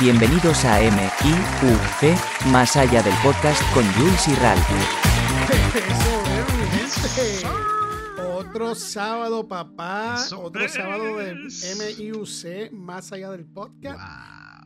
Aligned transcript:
Bienvenidos 0.00 0.64
a 0.64 0.80
M.I.U.C. 0.80 2.16
Más 2.50 2.74
allá 2.74 3.02
del 3.02 3.12
podcast 3.22 3.62
con 3.74 3.84
Jules 3.92 4.28
y. 4.28 4.32
Otro 8.18 8.74
sábado, 8.74 9.46
papá. 9.46 10.14
Eso 10.16 10.40
Otro 10.40 10.66
sábado 10.70 11.18
de. 11.18 11.34
MIUC, 11.34 12.72
más 12.72 13.12
allá 13.12 13.30
del 13.32 13.44
podcast. 13.44 14.00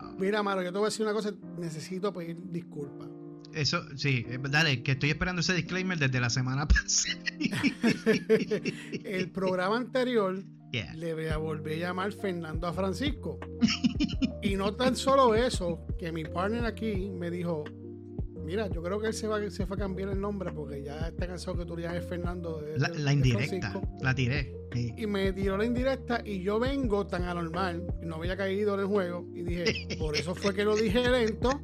Wow. 0.00 0.14
Mira, 0.20 0.40
Maro, 0.44 0.62
yo 0.62 0.70
te 0.72 0.78
voy 0.78 0.86
a 0.86 0.90
decir 0.90 1.04
una 1.04 1.12
cosa. 1.12 1.32
Necesito 1.58 2.12
pedir 2.12 2.36
disculpas. 2.52 3.08
Eso, 3.52 3.82
sí, 3.96 4.24
eh, 4.28 4.38
dale, 4.40 4.84
que 4.84 4.92
estoy 4.92 5.10
esperando 5.10 5.40
ese 5.40 5.54
disclaimer 5.54 5.98
desde 5.98 6.20
la 6.20 6.30
semana 6.30 6.68
pasada. 6.68 7.18
El 9.04 9.30
programa 9.32 9.78
anterior 9.78 10.44
Yeah. 10.74 10.92
le 10.96 11.14
voy 11.14 11.26
a 11.26 11.36
volver 11.36 11.74
a 11.74 11.88
llamar 11.88 12.12
Fernando 12.12 12.66
a 12.66 12.72
Francisco. 12.72 13.38
Y 14.42 14.56
no 14.56 14.74
tan 14.74 14.94
solo 14.94 15.34
eso, 15.34 15.86
que 15.98 16.12
mi 16.12 16.24
partner 16.24 16.66
aquí 16.66 17.08
me 17.10 17.30
dijo, 17.30 17.64
mira, 18.44 18.68
yo 18.68 18.82
creo 18.82 19.00
que 19.00 19.06
él 19.06 19.14
se, 19.14 19.26
va, 19.26 19.38
se 19.50 19.64
fue 19.66 19.76
a 19.76 19.78
cambiar 19.80 20.10
el 20.10 20.20
nombre 20.20 20.52
porque 20.52 20.82
ya 20.82 21.08
está 21.08 21.26
cansado 21.26 21.56
que 21.56 21.64
tú 21.64 21.74
le 21.76 21.84
llames 21.84 22.04
Fernando. 22.06 22.60
de- 22.60 22.78
La, 22.78 22.88
de- 22.88 22.98
la 22.98 23.12
indirecta, 23.14 23.70
Francisco. 23.70 23.96
la 24.02 24.14
tiré. 24.14 24.54
sí. 24.74 24.92
Y 24.98 25.06
me 25.06 25.32
tiró 25.32 25.56
la 25.56 25.64
indirecta 25.64 26.20
y 26.24 26.42
yo 26.42 26.58
vengo 26.58 27.06
tan 27.06 27.22
anormal, 27.22 27.86
no 28.02 28.16
había 28.16 28.36
caído 28.36 28.74
en 28.74 28.80
el 28.80 28.86
juego, 28.86 29.26
y 29.34 29.42
dije, 29.44 29.64
por 29.98 30.14
eso 30.14 30.34
fue 30.34 30.52
que 30.52 30.64
lo 30.64 30.76
dije 30.76 31.08
lento, 31.08 31.58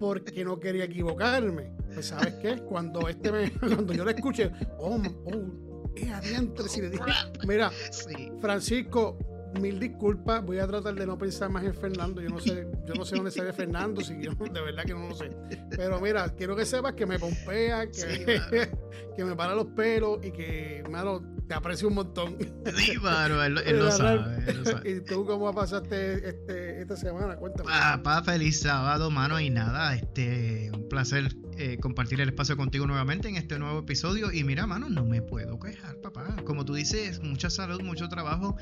porque 0.00 0.44
no 0.44 0.58
quería 0.58 0.84
equivocarme. 0.86 1.72
Pues 1.94 2.06
sabes 2.06 2.34
qué, 2.42 2.56
cuando 2.68 3.08
este 3.08 3.30
me, 3.30 3.50
cuando 3.60 3.92
yo 3.92 4.02
lo 4.04 4.10
escuché, 4.10 4.50
oh, 4.80 5.00
oh, 5.26 5.63
es 5.96 6.10
adiantre, 6.10 6.68
si 6.68 6.80
le 6.80 6.90
dije, 6.90 7.04
mira, 7.46 7.70
Sí. 7.90 8.30
Francisco, 8.40 9.18
mil 9.60 9.78
disculpas, 9.78 10.44
voy 10.44 10.58
a 10.58 10.66
tratar 10.66 10.94
de 10.94 11.06
no 11.06 11.16
pensar 11.16 11.48
más 11.48 11.62
en 11.64 11.74
Fernando, 11.74 12.20
yo 12.20 12.28
no 12.28 12.40
sé, 12.40 12.66
yo 12.86 12.94
no 12.94 13.04
sé 13.04 13.14
dónde 13.16 13.30
sale 13.30 13.52
Fernando, 13.52 14.00
si 14.00 14.20
yo 14.20 14.32
de 14.32 14.60
verdad 14.60 14.84
que 14.84 14.94
no 14.94 15.08
lo 15.08 15.14
sé. 15.14 15.30
Pero 15.70 16.00
mira, 16.00 16.28
quiero 16.30 16.56
que 16.56 16.66
sepas 16.66 16.94
que 16.94 17.06
me 17.06 17.18
pompea, 17.18 17.86
que, 17.86 17.94
Sí, 17.94 18.24
mano. 18.26 18.78
que 19.16 19.24
me 19.24 19.36
para 19.36 19.54
los 19.54 19.66
pelos 19.66 20.18
y 20.24 20.32
que, 20.32 20.82
mano, 20.90 21.22
te 21.46 21.54
aprecio 21.54 21.86
un 21.88 21.94
montón. 21.94 22.36
Sí, 22.76 22.96
mano, 22.98 23.42
él, 23.44 23.58
él 23.64 23.78
lo 23.78 23.90
sabe. 23.92 24.16
Ralph, 24.16 24.48
él 24.48 24.58
lo 24.58 24.64
sabe. 24.64 24.90
¿Y 24.90 25.00
tú 25.02 25.24
cómo 25.24 25.54
pasaste 25.54 26.30
este, 26.30 26.80
esta 26.80 26.96
semana? 26.96 27.36
Cuéntame. 27.36 27.70
Papá, 27.70 28.24
feliz 28.24 28.60
sábado, 28.60 29.08
mano, 29.10 29.38
y 29.38 29.50
nada, 29.50 29.94
este, 29.94 30.70
un 30.74 30.88
placer 30.88 31.28
eh, 31.58 31.78
compartir 31.80 32.20
el 32.20 32.28
espacio 32.28 32.56
contigo 32.56 32.86
nuevamente 32.86 33.28
en 33.28 33.36
este 33.36 33.58
nuevo 33.58 33.80
episodio. 33.80 34.32
Y 34.32 34.44
mira, 34.44 34.66
mano, 34.66 34.88
no 34.88 35.04
me 35.04 35.22
puedo 35.22 35.58
quejar, 35.58 35.96
papá. 36.00 36.36
Como 36.44 36.64
tú 36.64 36.74
dices, 36.74 37.22
mucha 37.22 37.50
salud, 37.50 37.82
mucho 37.82 38.08
trabajo. 38.08 38.56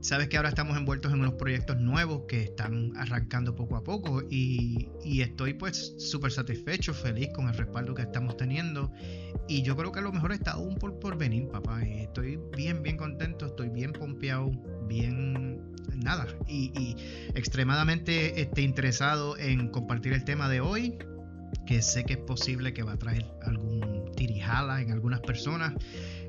Sabes 0.00 0.28
que 0.28 0.36
ahora 0.36 0.50
estamos 0.50 0.76
envueltos 0.76 1.12
en 1.12 1.20
unos 1.20 1.34
proyectos 1.34 1.78
nuevos 1.78 2.22
que 2.28 2.44
están 2.44 2.92
arrancando 2.96 3.56
poco 3.56 3.76
a 3.76 3.82
poco 3.82 4.22
y, 4.30 4.88
y 5.04 5.22
estoy 5.22 5.54
pues 5.54 5.94
súper 5.98 6.30
satisfecho, 6.30 6.94
feliz 6.94 7.30
con 7.34 7.48
el 7.48 7.54
respaldo 7.54 7.94
que 7.94 8.02
estamos 8.02 8.36
teniendo 8.36 8.92
y 9.48 9.62
yo 9.62 9.76
creo 9.76 9.92
que 9.92 10.00
lo 10.00 10.12
mejor 10.12 10.32
está 10.32 10.52
aún 10.52 10.76
por, 10.76 10.98
por 10.98 11.18
venir, 11.18 11.48
papá. 11.48 11.82
Estoy 11.82 12.38
bien, 12.56 12.82
bien 12.82 12.96
contento, 12.96 13.46
estoy 13.46 13.68
bien 13.68 13.92
pompeado, 13.92 14.50
bien 14.86 15.74
nada 15.96 16.26
y, 16.46 16.72
y 16.78 16.96
extremadamente 17.34 18.40
este, 18.40 18.62
interesado 18.62 19.36
en 19.38 19.68
compartir 19.68 20.12
el 20.12 20.24
tema 20.24 20.48
de 20.48 20.60
hoy 20.60 20.98
que 21.66 21.82
sé 21.82 22.04
que 22.04 22.14
es 22.14 22.18
posible 22.18 22.72
que 22.72 22.82
va 22.82 22.92
a 22.92 22.98
traer 22.98 23.26
algún 23.42 24.12
tirijala 24.16 24.80
en 24.80 24.92
algunas 24.92 25.20
personas, 25.20 25.74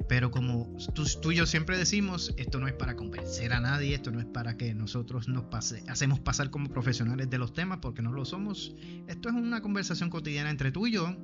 pero 0.10 0.32
como 0.32 0.76
tú, 0.94 1.06
tú 1.22 1.32
y 1.32 1.36
yo 1.36 1.46
siempre 1.46 1.78
decimos, 1.78 2.34
esto 2.38 2.60
no 2.60 2.68
es 2.68 2.74
para 2.74 2.96
convencer 2.96 3.54
a 3.54 3.60
nadie, 3.60 3.96
esto 3.96 4.12
no 4.12 4.20
es 4.20 4.26
para 4.26 4.58
que 4.58 4.74
nosotros 4.74 5.28
nos 5.28 5.46
pase, 5.46 5.84
hacemos 5.88 6.20
pasar 6.20 6.50
como 6.50 6.70
profesionales 6.70 7.30
de 7.30 7.38
los 7.38 7.54
temas, 7.54 7.80
porque 7.82 8.02
no 8.02 8.12
lo 8.12 8.26
somos. 8.26 8.76
Esto 9.08 9.30
es 9.30 9.36
una 9.36 9.62
conversación 9.62 10.10
cotidiana 10.10 10.50
entre 10.50 10.72
tú 10.72 10.88
y 10.88 10.92
yo 10.92 11.16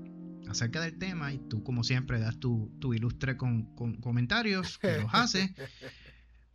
acerca 0.47 0.81
del 0.81 0.97
tema 0.97 1.33
y 1.33 1.39
tú 1.39 1.63
como 1.63 1.83
siempre 1.83 2.19
das 2.19 2.39
tu, 2.39 2.71
tu 2.79 2.93
ilustre 2.93 3.37
con, 3.37 3.65
comentarios 4.01 4.77
que 4.77 4.99
los 4.99 5.13
haces. 5.13 5.51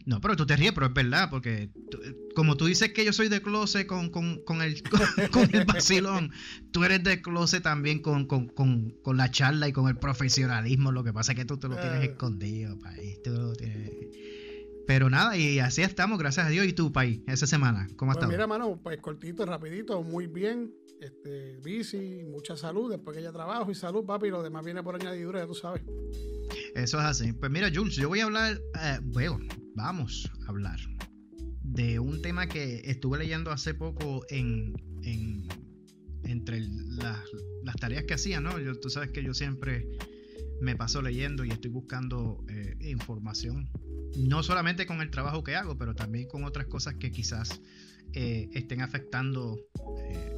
No, 0.06 0.20
pero 0.22 0.36
tú 0.36 0.46
te 0.46 0.56
ríes, 0.56 0.72
pero 0.72 0.86
es 0.86 0.94
verdad, 0.94 1.28
porque 1.28 1.70
tú- 1.90 1.98
como 2.34 2.56
tú 2.56 2.64
dices 2.66 2.92
que 2.92 3.04
yo 3.04 3.12
soy 3.12 3.28
de 3.28 3.42
closet 3.42 3.86
con, 3.86 4.10
con, 4.10 4.42
con 4.44 4.62
el, 4.62 4.82
con, 4.90 5.00
con 5.30 5.54
el 5.54 5.64
vacilón, 5.66 6.30
tú 6.72 6.84
eres 6.84 7.02
de 7.04 7.20
closet 7.20 7.62
también 7.62 8.00
con, 8.00 8.26
con, 8.26 8.48
con, 8.48 8.90
con 9.02 9.16
la 9.16 9.30
charla 9.30 9.68
y 9.68 9.72
con 9.72 9.88
el 9.88 9.96
profesionalismo. 9.98 10.92
Lo 10.92 11.04
que 11.04 11.12
pasa 11.12 11.32
es 11.32 11.38
que 11.38 11.44
tú 11.44 11.58
te 11.58 11.68
lo 11.68 11.74
tienes 11.76 12.00
Ah. 12.00 12.04
escondido, 12.04 12.78
país. 12.78 13.20
tú 13.22 13.32
lo 13.32 13.52
tienes- 13.54 13.90
Pero 14.86 15.10
nada, 15.10 15.36
y 15.36 15.58
así 15.58 15.82
estamos, 15.82 16.18
gracias 16.18 16.46
a 16.46 16.48
Dios. 16.48 16.66
¿Y 16.66 16.72
tú, 16.72 16.90
país, 16.90 17.20
esa 17.26 17.46
semana? 17.46 17.86
¿Cómo 17.96 18.12
has 18.12 18.16
Pues 18.16 18.22
estado? 18.24 18.32
mira, 18.32 18.46
mano, 18.46 18.80
pues 18.82 18.98
cortito, 19.02 19.44
rapidito, 19.44 20.02
muy 20.02 20.26
bien. 20.26 20.72
Este, 21.00 21.58
bici, 21.62 22.24
mucha 22.24 22.56
salud, 22.56 22.90
después 22.90 23.16
que 23.16 23.22
ya 23.22 23.30
trabajo 23.30 23.70
y 23.70 23.74
salud, 23.74 24.04
papi, 24.06 24.28
y 24.28 24.30
lo 24.30 24.42
demás 24.42 24.64
viene 24.64 24.82
por 24.82 24.94
añadidura, 24.96 25.40
ya 25.40 25.46
tú 25.46 25.54
sabes. 25.54 25.82
Eso 26.74 26.98
es 26.98 27.04
así. 27.04 27.32
Pues 27.34 27.50
mira, 27.52 27.68
Jules, 27.72 27.94
yo 27.96 28.08
voy 28.08 28.20
a 28.20 28.24
hablar, 28.24 28.58
eh, 28.82 28.98
bueno, 29.02 29.38
vamos 29.78 30.28
a 30.46 30.50
hablar 30.50 30.80
de 31.62 32.00
un 32.00 32.20
tema 32.20 32.48
que 32.48 32.82
estuve 32.84 33.18
leyendo 33.18 33.52
hace 33.52 33.74
poco 33.74 34.24
en, 34.28 34.74
en- 35.02 35.46
entre 36.24 36.60
las, 36.60 37.18
las 37.62 37.76
tareas 37.76 38.04
que 38.04 38.14
hacía, 38.14 38.40
¿no? 38.40 38.50
Tú 38.82 38.90
sabes 38.90 39.12
que 39.12 39.22
yo 39.22 39.32
siempre 39.34 39.86
me 40.60 40.74
paso 40.74 41.00
leyendo 41.00 41.44
y 41.44 41.50
estoy 41.50 41.70
buscando 41.70 42.44
eh, 42.48 42.76
información, 42.90 43.70
no 44.18 44.42
solamente 44.42 44.84
con 44.84 45.00
el 45.00 45.10
trabajo 45.10 45.44
que 45.44 45.54
hago, 45.54 45.78
pero 45.78 45.94
también 45.94 46.26
con 46.26 46.42
otras 46.44 46.66
cosas 46.66 46.94
que 46.96 47.12
quizás 47.12 47.60
eh, 48.14 48.48
estén 48.52 48.80
afectando 48.82 49.56
eh, 50.10 50.32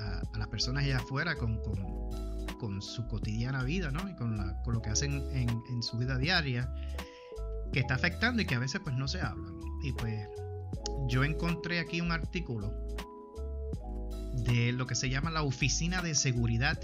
a, 0.00 0.22
las 0.38 0.48
personas 0.48 0.84
allá 0.84 0.98
afuera 0.98 1.36
con, 1.36 1.60
con- 1.62 2.26
con 2.58 2.80
su 2.82 3.06
cotidiana 3.06 3.64
vida, 3.64 3.90
¿no? 3.90 4.08
Y 4.08 4.14
con, 4.16 4.36
lo 4.72 4.80
que 4.82 4.90
hacen 4.90 5.12
en, 5.32 5.48
en 5.70 5.82
su 5.82 5.98
vida 5.98 6.16
diaria, 6.18 6.72
que 7.72 7.80
está 7.80 7.94
afectando 7.94 8.42
y 8.42 8.46
que 8.46 8.54
a 8.54 8.58
veces 8.58 8.80
pues 8.82 8.96
no 8.96 9.08
se 9.08 9.20
hablan. 9.20 9.58
Y 9.82 9.92
pues 9.92 10.28
yo 11.08 11.24
encontré 11.24 11.78
aquí 11.78 12.00
un 12.00 12.12
artículo 12.12 12.72
de 14.44 14.72
lo 14.72 14.86
que 14.86 14.94
se 14.94 15.08
llama 15.08 15.30
la 15.30 15.42
Oficina 15.42 16.02
de 16.02 16.14
Seguridad 16.14 16.78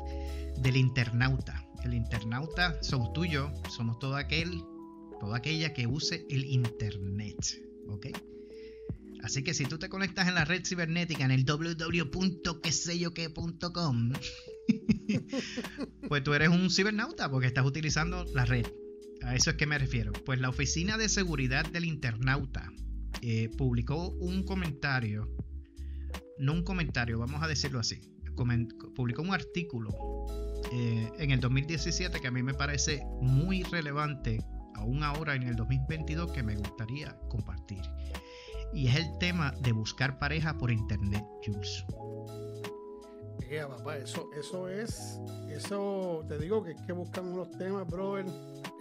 del 0.59 0.77
Internauta. 0.77 1.67
El 1.85 1.95
internauta 1.95 2.83
somos 2.83 3.13
tú 3.13 3.25
y 3.25 3.31
yo, 3.31 3.53
somos 3.69 3.99
todo 3.99 4.17
aquel, 4.17 4.63
toda 5.19 5.39
aquella 5.39 5.75
que 5.75 5.89
use 5.89 6.25
el 6.31 6.45
Internet, 6.45 7.61
¿ok? 7.89 8.07
Así 9.23 9.43
que 9.43 9.55
si 9.55 9.65
tú 9.67 9.79
te 9.79 9.89
conectas 9.89 10.29
en 10.29 10.35
la 10.35 10.45
red 10.45 10.65
cibernética 10.65 11.25
en 11.25 11.31
el 11.31 11.45
www.queseyoque.com, 11.45 14.13
pues 16.09 16.25
tú 16.25 16.35
eres 16.35 16.49
un 16.49 16.69
cibernauta 16.71 17.31
porque 17.31 17.47
estás 17.47 17.65
utilizando 17.65 18.25
la 18.35 18.45
red. 18.45 18.67
A 19.25 19.35
eso 19.35 19.51
es 19.51 19.57
que 19.57 19.67
me 19.67 19.79
refiero. 19.79 20.13
Pues 20.13 20.41
la 20.41 20.49
Oficina 20.49 20.97
de 20.97 21.09
Seguridad 21.09 21.65
del 21.67 21.85
Internauta 21.85 22.71
eh, 23.21 23.49
publicó 23.57 24.09
un 24.09 24.43
comentario, 24.45 25.29
no 26.39 26.53
un 26.53 26.65
comentario, 26.65 27.19
vamos 27.19 27.43
a 27.43 27.47
decirlo 27.47 27.79
así, 27.79 28.01
publicó 28.95 29.23
un 29.23 29.33
artículo 29.33 29.91
eh, 30.73 31.11
en 31.19 31.31
el 31.31 31.41
2017 31.41 32.21
que 32.21 32.27
a 32.27 32.31
mí 32.31 32.43
me 32.43 32.55
parece 32.55 33.05
muy 33.21 33.63
relevante, 33.65 34.43
aún 34.75 35.03
ahora 35.03 35.35
en 35.35 35.45
el 35.45 35.55
2022, 35.55 36.33
que 36.33 36.43
me 36.43 36.57
gustaría 36.57 37.17
compartir. 37.29 37.83
Y 38.73 38.89
es 38.89 38.97
el 38.97 39.19
tema 39.19 39.53
de 39.63 39.73
buscar 39.73 40.19
pareja 40.19 40.57
por 40.57 40.71
internet, 40.71 41.25
Jules. 41.45 41.85
Yeah, 43.51 43.69
papá, 43.69 43.99
eso, 43.99 44.31
eso 44.35 44.67
es, 44.67 45.21
eso 45.51 46.25
te 46.27 46.39
digo 46.39 46.65
que 46.65 46.71
es 46.71 46.81
que 46.87 46.95
buscan 46.95 47.27
unos 47.27 47.51
temas, 47.59 47.87
brother, 47.87 48.25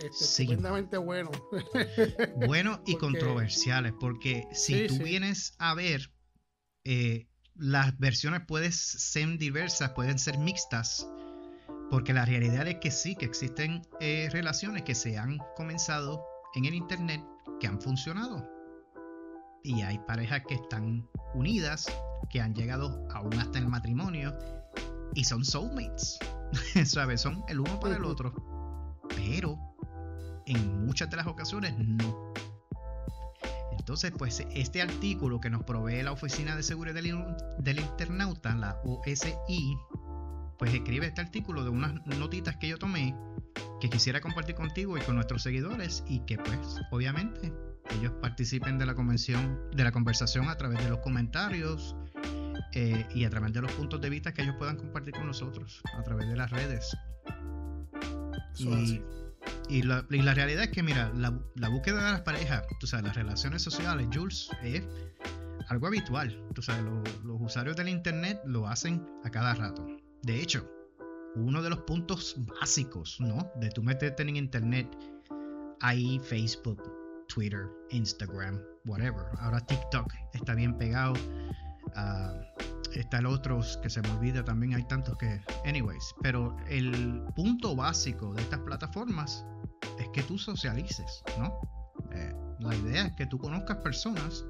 este, 0.04 0.26
Sí. 0.26 0.44
estupendamente 0.44 0.98
buenos. 0.98 1.32
Bueno 2.48 2.82
y 2.86 2.94
Porque- 2.94 2.98
controversiales, 2.98 3.94
porque 4.00 4.48
si 4.52 4.74
Sí, 4.82 4.88
tú 4.88 4.96
sí. 4.96 5.04
vienes 5.04 5.56
a 5.60 5.74
ver, 5.74 6.12
eh, 6.84 7.28
las 7.56 7.98
versiones 8.00 8.42
pueden 8.48 8.72
ser 8.72 9.38
diversas, 9.38 9.92
pueden 9.92 10.18
ser 10.20 10.38
mixtas, 10.38 11.08
porque 11.90 12.14
la 12.14 12.26
realidad 12.26 12.68
es 12.68 12.76
que 12.76 12.90
sí, 12.92 13.16
que 13.16 13.26
existen 13.26 13.82
eh, 14.00 14.30
relaciones 14.32 14.84
que 14.84 14.96
se 14.96 15.18
han 15.18 15.38
comenzado 15.56 16.24
en 16.56 16.66
el 16.66 16.74
Internet 16.74 17.22
que 17.60 17.68
han 17.68 17.80
funcionado. 17.82 18.50
Y 19.64 19.82
hay 19.84 20.00
parejas 20.00 20.42
que 20.48 20.56
están 20.56 21.08
unidas, 21.36 21.86
que 22.30 22.42
han 22.42 22.56
llegado 22.56 23.06
aún 23.12 23.34
hasta 23.36 23.60
el 23.60 23.68
matrimonio, 23.68 24.36
y 25.14 25.24
son 25.26 25.44
soulmates, 25.46 26.18
¿sabes? 26.86 27.22
Son 27.22 27.44
el 27.50 27.60
uno 27.60 27.80
para 27.80 27.98
el 27.98 28.06
otro. 28.06 28.34
Pero 29.16 29.71
en 30.46 30.86
muchas 30.86 31.10
de 31.10 31.18
las 31.18 31.28
ocasiones 31.28 31.74
no. 31.78 32.34
Entonces, 33.78 34.12
pues 34.16 34.46
este 34.54 34.82
artículo 34.82 35.40
que 35.42 35.50
nos 35.50 35.64
provee 35.64 36.04
la 36.04 36.12
Oficina 36.12 36.56
de 36.56 36.64
Seguridad 36.64 36.94
del, 36.96 37.08
In- 37.08 37.36
del 37.58 37.80
Internauta, 37.80 38.56
la 38.56 38.80
OSI, 38.86 39.34
pues 40.60 40.74
escribe 40.74 41.08
este 41.08 41.22
artículo 41.22 41.64
de 41.64 41.72
unas 41.72 41.94
notitas 42.06 42.58
que 42.58 42.68
yo 42.68 42.78
tomé 42.78 43.16
que 43.80 43.90
quisiera 43.90 44.22
compartir 44.22 44.54
contigo 44.56 44.96
y 44.98 45.02
con 45.02 45.16
nuestros 45.16 45.42
seguidores 45.42 46.04
y 46.08 46.20
que 46.26 46.38
pues 46.38 46.80
obviamente 46.92 47.52
ellos 48.00 48.14
participen 48.22 48.78
de 48.78 48.86
la 48.86 48.94
convención, 48.94 49.60
de 49.76 49.84
la 49.84 49.92
conversación 49.92 50.48
a 50.50 50.56
través 50.56 50.78
de 50.84 50.90
los 50.90 51.00
comentarios 51.00 51.96
eh, 52.74 53.08
y 53.16 53.26
a 53.26 53.30
través 53.32 53.52
de 53.54 53.62
los 53.62 53.72
puntos 53.72 54.00
de 54.00 54.10
vista 54.12 54.34
que 54.34 54.44
ellos 54.44 54.56
puedan 54.60 54.78
compartir 54.78 55.14
con 55.16 55.26
nosotros, 55.26 55.82
a 55.98 56.04
través 56.04 56.28
de 56.30 56.36
las 56.38 56.52
redes. 56.52 56.96
Y, 58.58 59.02
y, 59.72 59.84
la, 59.84 60.04
realidad 60.34 60.66
es 60.66 60.70
que, 60.70 60.84
mira, 60.84 61.10
la, 61.16 61.70
búsqueda 61.70 62.06
de 62.06 62.12
las 62.12 62.22
parejas, 62.22 62.64
tú 62.82 62.88
sabes, 62.88 63.06
las 63.06 63.16
relaciones 63.16 63.62
sociales, 63.62 64.06
Jules, 64.14 64.50
es 64.62 64.84
algo 65.70 65.88
habitual. 65.88 66.38
Tú 66.54 66.62
sabes, 66.62 66.84
los, 66.84 67.40
usuarios 67.40 67.78
del 67.78 67.88
Internet 67.88 68.42
lo 68.46 68.68
hacen 68.68 69.08
a 69.24 69.30
cada 69.30 69.54
rato. 69.54 69.88
De 70.24 70.42
hecho, 70.42 70.70
uno 71.36 71.62
de 71.62 71.70
los 71.70 71.80
puntos 71.80 72.36
básicos, 72.60 73.16
¿no? 73.22 73.50
De 73.56 73.70
tú 73.70 73.82
meterte 73.82 74.24
en 74.24 74.36
Internet, 74.36 74.88
ahí 75.80 76.20
Facebook, 76.20 76.82
Twitter, 77.34 77.70
Instagram, 77.92 78.62
whatever. 78.86 79.24
Ahora 79.40 79.62
TikTok 79.62 80.14
está 80.34 80.54
bien 80.54 80.78
pegado. 80.78 81.14
Uh, 81.96 82.42
está 82.94 83.20
el 83.20 83.26
otro 83.26 83.62
que 83.82 83.90
se 83.90 84.02
me 84.02 84.10
olvida 84.12 84.44
también, 84.44 84.74
hay 84.74 84.84
tantos 84.84 85.18
que... 85.18 85.42
Anyways, 85.66 86.14
pero 86.22 86.58
el 86.68 87.24
punto 87.36 87.74
básico 87.76 88.34
de 88.34 88.42
estas 88.42 88.60
plataformas 88.60 89.46
es 90.00 90.08
que 90.10 90.24
tú 90.24 90.38
socialices, 90.38 91.24
¿no? 91.38 91.60
Eh, 92.12 92.34
la 92.60 92.76
idea 92.76 93.06
es 93.08 93.14
que 93.14 93.26
tú 93.26 93.38
conozcas 93.40 93.78
personas 93.78 94.46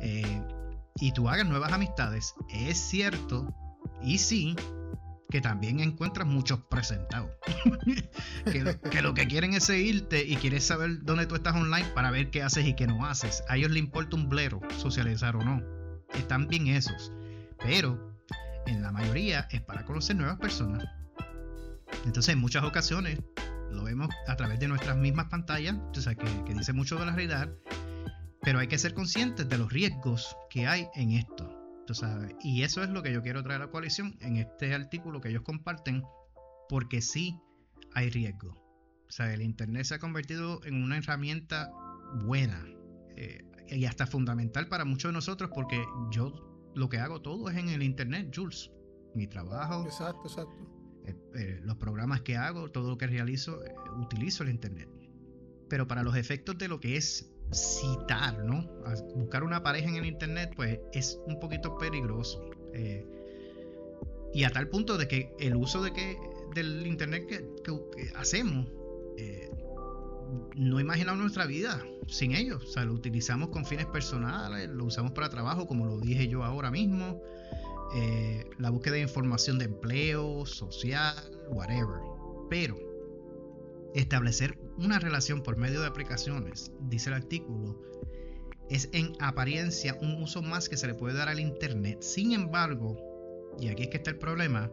eh, 0.00 0.42
y 0.96 1.12
tú 1.12 1.28
hagas 1.28 1.46
nuevas 1.46 1.72
amistades. 1.72 2.34
Es 2.50 2.78
cierto, 2.78 3.54
y 4.02 4.18
sí, 4.18 4.56
que 5.30 5.40
también 5.40 5.80
encuentras 5.80 6.28
muchos 6.28 6.60
presentados. 6.70 7.30
que, 8.52 8.62
lo, 8.62 8.80
que, 8.80 9.02
lo, 9.02 9.14
que 9.14 9.26
quieren 9.26 9.54
es 9.54 9.64
seguirte 9.64 10.24
y 10.24 10.36
quieres 10.36 10.64
saber 10.64 11.02
dónde 11.02 11.26
tú 11.26 11.34
estás 11.34 11.54
online 11.54 11.88
para 11.94 12.10
ver 12.10 12.30
qué 12.30 12.42
haces 12.42 12.66
y 12.66 12.74
qué 12.74 12.86
no 12.86 13.04
haces. 13.06 13.42
A 13.48 13.56
ellos 13.56 13.70
les 13.70 13.82
importa 13.82 14.16
un 14.16 14.28
blero 14.28 14.60
socializar 14.78 15.36
o 15.36 15.42
no. 15.42 15.62
Están 16.14 16.46
bien 16.46 16.68
esos. 16.68 17.12
Pero 17.58 18.14
en 18.66 18.82
la 18.82 18.92
mayoría 18.92 19.48
es 19.50 19.60
para 19.62 19.84
conocer 19.84 20.16
nuevas 20.16 20.38
personas. 20.38 20.84
Entonces 22.04 22.34
en 22.34 22.40
muchas 22.40 22.64
ocasiones 22.64 23.18
lo 23.74 23.84
vemos 23.84 24.08
a 24.26 24.36
través 24.36 24.58
de 24.60 24.68
nuestras 24.68 24.96
mismas 24.96 25.26
pantallas, 25.26 25.76
o 25.96 26.00
sea, 26.00 26.14
que, 26.14 26.54
dice 26.54 26.72
mucho 26.72 26.96
de 26.96 27.06
la 27.06 27.12
realidad, 27.12 27.52
pero 28.42 28.58
hay 28.58 28.68
que 28.68 28.78
ser 28.78 28.94
conscientes 28.94 29.48
de 29.48 29.58
los 29.58 29.72
riesgos 29.72 30.36
que 30.50 30.66
hay 30.66 30.88
en 30.94 31.12
esto. 31.12 31.50
Tú 31.86 31.94
sabes, 31.94 32.34
y 32.40 32.62
eso 32.62 32.82
es 32.82 32.88
lo 32.90 33.02
que 33.02 33.12
yo 33.12 33.22
quiero 33.22 33.42
traer 33.42 33.60
a 33.60 33.66
la 33.66 33.70
coalición 33.70 34.16
en 34.20 34.36
este 34.36 34.74
artículo 34.74 35.20
que 35.20 35.28
ellos 35.28 35.42
comparten, 35.42 36.02
porque 36.68 37.02
sí 37.02 37.38
hay 37.92 38.10
riesgo. 38.10 38.52
O 39.06 39.10
sea, 39.10 39.32
el 39.32 39.42
Internet 39.42 39.84
se 39.84 39.94
ha 39.94 39.98
convertido 39.98 40.64
en 40.64 40.82
una 40.82 40.96
herramienta 40.96 41.70
buena 42.24 42.64
eh, 43.16 43.44
y 43.68 43.84
hasta 43.84 44.06
fundamental 44.06 44.68
para 44.68 44.84
muchos 44.84 45.10
de 45.10 45.14
nosotros, 45.14 45.50
porque 45.54 45.84
yo 46.10 46.32
lo 46.74 46.88
que 46.88 46.98
hago 46.98 47.20
todo 47.20 47.48
es 47.48 47.56
en 47.56 47.68
el 47.68 47.82
internet, 47.82 48.32
Jules. 48.34 48.70
Mi 49.14 49.26
trabajo. 49.26 49.84
Exacto, 49.84 50.22
exacto. 50.26 50.73
Eh, 51.34 51.40
eh, 51.40 51.60
los 51.64 51.76
programas 51.76 52.22
que 52.22 52.36
hago, 52.36 52.70
todo 52.70 52.90
lo 52.90 52.98
que 52.98 53.06
realizo, 53.06 53.64
eh, 53.64 53.74
utilizo 53.98 54.42
el 54.42 54.50
internet. 54.50 54.88
Pero 55.68 55.86
para 55.86 56.02
los 56.02 56.16
efectos 56.16 56.58
de 56.58 56.68
lo 56.68 56.80
que 56.80 56.96
es 56.96 57.30
citar, 57.52 58.44
¿no? 58.44 58.64
buscar 59.14 59.44
una 59.44 59.62
pareja 59.62 59.88
en 59.88 59.96
el 59.96 60.06
internet, 60.06 60.52
pues 60.56 60.80
es 60.92 61.20
un 61.26 61.38
poquito 61.40 61.76
peligroso. 61.78 62.50
y 64.32 64.42
a 64.42 64.50
tal 64.50 64.68
punto 64.68 64.98
de 64.98 65.06
que 65.06 65.32
el 65.38 65.54
uso 65.54 65.82
de 65.82 65.92
que, 65.92 66.18
del 66.54 66.86
internet 66.86 67.26
que, 67.28 67.38
que 67.64 68.12
hacemos 68.16 68.66
no 70.56 70.80
imaginamos 70.80 71.20
nuestra 71.20 71.46
vida 71.46 71.84
sin 72.08 72.34
ellos. 72.34 72.64
O 72.64 72.66
sea, 72.66 72.84
lo 72.84 72.94
utilizamos 72.94 73.50
con 73.50 73.64
fines 73.64 73.86
personales, 73.86 74.68
lo 74.70 74.84
usamos 74.84 75.12
para 75.12 75.28
trabajo, 75.28 75.66
como 75.66 75.86
lo 75.86 75.98
dije 75.98 76.28
yo 76.28 76.44
ahora 76.44 76.70
mismo. 76.70 77.20
Eh, 77.94 78.44
la 78.58 78.70
búsqueda 78.70 78.94
de 78.94 79.02
información 79.02 79.58
de 79.58 79.66
empleo, 79.66 80.44
social, 80.46 81.14
whatever. 81.48 82.00
Pero 82.50 82.76
establecer 83.94 84.58
una 84.76 84.98
relación 84.98 85.42
por 85.42 85.56
medio 85.56 85.80
de 85.80 85.86
aplicaciones, 85.86 86.72
dice 86.80 87.10
el 87.10 87.14
artículo, 87.14 87.80
es 88.68 88.88
en 88.92 89.12
apariencia 89.20 89.96
un 90.00 90.20
uso 90.22 90.42
más 90.42 90.68
que 90.68 90.76
se 90.76 90.88
le 90.88 90.94
puede 90.94 91.16
dar 91.16 91.28
al 91.28 91.38
Internet. 91.38 92.02
Sin 92.02 92.32
embargo, 92.32 92.96
y 93.60 93.68
aquí 93.68 93.84
es 93.84 93.88
que 93.90 93.98
está 93.98 94.10
el 94.10 94.18
problema, 94.18 94.72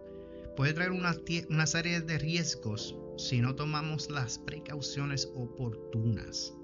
puede 0.55 0.73
traer 0.73 0.91
una, 0.91 1.15
una 1.49 1.67
serie 1.67 2.01
de 2.01 2.17
riesgos 2.17 2.97
si 3.17 3.39
no 3.39 3.55
tomamos 3.55 4.09
las 4.09 4.39
precauciones 4.39 5.31
oportunas. 5.35 6.55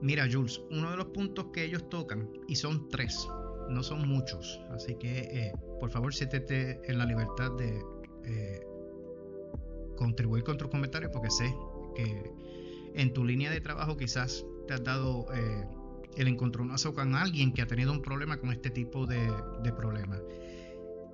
Mira, 0.00 0.28
Jules, 0.30 0.60
uno 0.70 0.90
de 0.90 0.96
los 0.96 1.06
puntos 1.06 1.46
que 1.52 1.64
ellos 1.64 1.88
tocan, 1.88 2.28
y 2.48 2.56
son 2.56 2.88
tres, 2.88 3.28
no 3.68 3.82
son 3.82 4.08
muchos, 4.08 4.60
así 4.70 4.96
que 4.96 5.18
eh, 5.18 5.52
por 5.80 5.90
favor 5.90 6.14
siéntete 6.14 6.80
en 6.84 6.98
la 6.98 7.04
libertad 7.04 7.50
de 7.52 7.82
eh, 8.24 8.60
contribuir 9.96 10.44
con 10.44 10.58
tus 10.58 10.68
comentarios, 10.68 11.10
porque 11.12 11.30
sé 11.30 11.54
que 11.94 12.30
en 12.94 13.12
tu 13.12 13.24
línea 13.24 13.50
de 13.50 13.60
trabajo 13.60 13.96
quizás 13.96 14.44
te 14.66 14.74
has 14.74 14.84
dado 14.84 15.26
eh, 15.34 15.64
el 16.16 16.28
encontronazo 16.28 16.94
con 16.94 17.14
alguien 17.14 17.52
que 17.52 17.62
ha 17.62 17.66
tenido 17.66 17.92
un 17.92 18.02
problema 18.02 18.38
con 18.38 18.50
este 18.50 18.70
tipo 18.70 19.06
de, 19.06 19.30
de 19.62 19.72
problemas. 19.72 20.22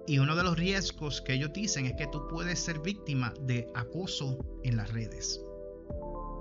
Y 0.06 0.18
uno 0.18 0.34
de 0.34 0.42
los 0.42 0.58
riesgos 0.58 1.20
que 1.20 1.34
ellos 1.34 1.52
dicen 1.52 1.86
es 1.86 1.94
que 1.94 2.06
tú 2.08 2.26
puedes 2.28 2.58
ser 2.58 2.80
víctima 2.80 3.32
de 3.40 3.68
acoso 3.74 4.38
en 4.64 4.76
las 4.76 4.92
redes. 4.92 5.40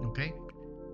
¿Ok? 0.04 0.20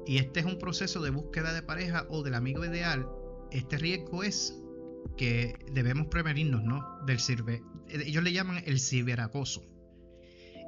Y 0.06 0.18
este 0.18 0.42
es 0.42 0.46
un 0.46 0.58
proceso 0.58 1.02
de 1.02 1.10
búsqueda 1.10 1.54
de 1.54 1.62
pareja 1.62 2.06
o 2.10 2.24
del 2.24 2.34
amigo 2.34 2.63
ideal. 2.66 3.08
Este 3.52 3.78
riesgo 3.78 4.24
es 4.24 4.58
que 5.15 5.57
debemos 5.71 6.07
prevenirnos, 6.07 6.63
¿no? 6.63 6.83
Del 7.06 7.19
ciber, 7.19 7.62
ellos 7.89 8.24
le 8.24 8.33
llaman 8.33 8.63
el 8.65 8.80
ciberacoso. 8.80 9.63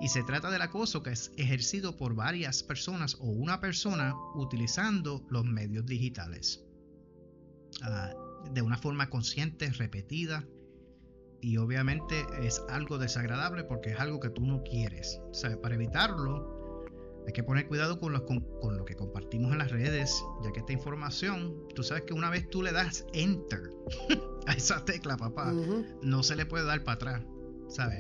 Y 0.02 0.08
se 0.08 0.24
trata 0.24 0.50
del 0.50 0.62
acoso 0.62 1.04
que 1.04 1.12
es 1.12 1.32
ejercido 1.36 1.98
por 1.98 2.16
varias 2.16 2.64
personas 2.64 3.16
o 3.20 3.26
una 3.26 3.60
persona 3.60 4.16
utilizando 4.36 5.26
los 5.30 5.46
medios 5.46 5.86
digitales. 5.86 6.64
Ah, 7.82 8.14
de 8.52 8.62
una 8.62 8.78
forma 8.78 9.10
consciente, 9.10 9.70
repetida, 9.72 10.48
y 11.42 11.58
obviamente 11.58 12.26
es 12.42 12.62
algo 12.70 12.98
desagradable 12.98 13.64
porque 13.64 13.92
es 13.92 14.00
algo 14.00 14.20
que 14.20 14.30
tú 14.30 14.46
no 14.46 14.64
quieres. 14.64 15.20
O 15.22 15.62
para 15.62 15.76
evitarlo 15.76 16.59
hay 17.26 17.34
que 17.34 17.44
poner 17.44 17.68
cuidado 17.68 18.00
con 18.00 18.14
lo, 18.14 18.26
con, 18.26 18.78
lo 18.78 18.86
que 18.86 18.96
compartimos 18.96 19.52
en 19.52 19.60
las 19.60 19.72
redes, 19.72 20.24
ya 20.44 20.52
que 20.52 20.60
esta 20.60 20.74
información, 20.74 21.68
tú 21.76 21.84
sabes 21.84 22.04
que 22.04 22.14
una 22.14 22.30
vez 22.30 22.50
tú 22.50 22.64
le 22.64 22.72
das 22.72 23.06
enter 23.14 23.72
a 24.48 24.54
esa 24.54 24.84
tecla, 24.86 25.18
papá, 25.18 25.54
no 26.02 26.24
se 26.24 26.36
le 26.36 26.46
puede 26.46 26.66
dar 26.66 26.84
para 26.84 26.96
atrás, 26.96 27.22
¿sabes? 27.68 28.00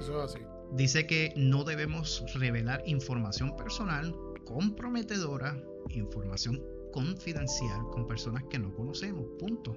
Eso 0.00 0.24
es 0.24 0.34
así. 0.34 0.44
Dice 0.72 1.06
que 1.06 1.32
no 1.34 1.64
debemos 1.64 2.24
revelar 2.34 2.82
información 2.86 3.56
personal 3.56 4.14
comprometedora, 4.44 5.60
información 5.90 6.62
confidencial 6.92 7.80
con 7.90 8.06
personas 8.06 8.44
que 8.50 8.58
no 8.58 8.74
conocemos, 8.74 9.26
punto. 9.38 9.76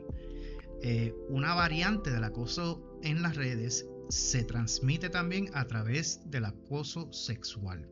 Eh, 0.81 1.13
una 1.29 1.53
variante 1.53 2.11
del 2.11 2.23
acoso 2.23 2.81
en 3.03 3.21
las 3.21 3.35
redes 3.35 3.87
se 4.09 4.43
transmite 4.43 5.09
también 5.09 5.49
a 5.53 5.65
través 5.65 6.19
del 6.29 6.45
acoso 6.45 7.11
sexual. 7.13 7.87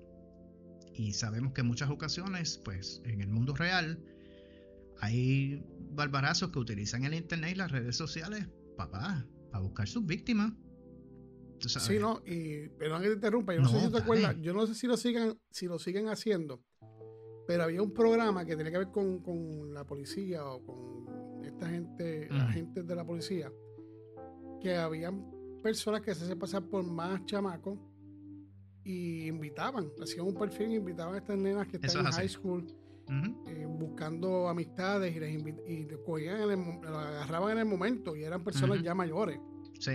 Y 0.99 1.13
sabemos 1.13 1.53
que 1.53 1.61
en 1.61 1.67
muchas 1.67 1.89
ocasiones, 1.89 2.57
pues 2.65 3.01
en 3.05 3.21
el 3.21 3.29
mundo 3.29 3.55
real, 3.55 4.03
hay 4.99 5.63
barbarazos 5.91 6.51
que 6.51 6.59
utilizan 6.59 7.05
el 7.05 7.13
internet 7.13 7.51
y 7.53 7.55
las 7.55 7.71
redes 7.71 7.95
sociales, 7.95 8.49
papá, 8.75 9.25
para 9.49 9.63
buscar 9.63 9.87
sus 9.87 10.05
víctimas. 10.05 10.51
Sí, 11.61 11.99
no, 11.99 12.21
y 12.25 12.67
perdón 12.77 13.01
que 13.03 13.07
te 13.07 13.13
interrumpa, 13.13 13.55
yo 13.55 13.61
no, 13.61 13.69
sé 13.69 13.79
si 13.79 13.91
te 13.93 13.97
acuerdas, 13.97 14.35
yo 14.41 14.53
no 14.53 14.67
sé 14.67 14.75
si 14.75 14.87
lo 14.87 14.97
sigan, 14.97 15.39
si 15.49 15.67
lo 15.67 15.79
siguen 15.79 16.09
haciendo, 16.09 16.65
pero 17.47 17.63
había 17.63 17.81
un 17.81 17.93
programa 17.93 18.43
que 18.43 18.57
tenía 18.57 18.73
que 18.73 18.79
ver 18.79 18.91
con, 18.91 19.19
con 19.23 19.73
la 19.73 19.85
policía 19.85 20.43
o 20.43 20.61
con 20.65 21.45
esta 21.45 21.69
gente, 21.69 22.27
agentes 22.29 22.85
de 22.85 22.95
la 22.95 23.05
policía, 23.05 23.49
que 24.59 24.75
habían 24.75 25.31
personas 25.63 26.01
que 26.01 26.13
se 26.13 26.23
hacían 26.25 26.39
pasar 26.39 26.63
por 26.67 26.83
más 26.83 27.23
chamacos 27.23 27.79
y 28.83 29.27
invitaban, 29.27 29.91
hacían 30.01 30.25
un 30.25 30.35
perfil, 30.35 30.73
invitaban 30.73 31.15
a 31.15 31.17
estas 31.17 31.37
nenas 31.37 31.67
que 31.67 31.77
están 31.77 32.05
en 32.05 32.11
high 32.11 32.29
school 32.29 32.65
eh, 33.47 33.65
buscando 33.67 34.47
amistades 34.47 35.15
y 35.15 35.19
les, 35.19 35.35
y 35.67 35.87
cogían 36.05 36.41
agarraban 36.85 37.53
en 37.53 37.57
el 37.59 37.65
momento 37.65 38.15
y 38.15 38.23
eran 38.23 38.43
personas 38.43 38.81
ya 38.83 38.93
mayores. 38.93 39.39
Sí. 39.79 39.93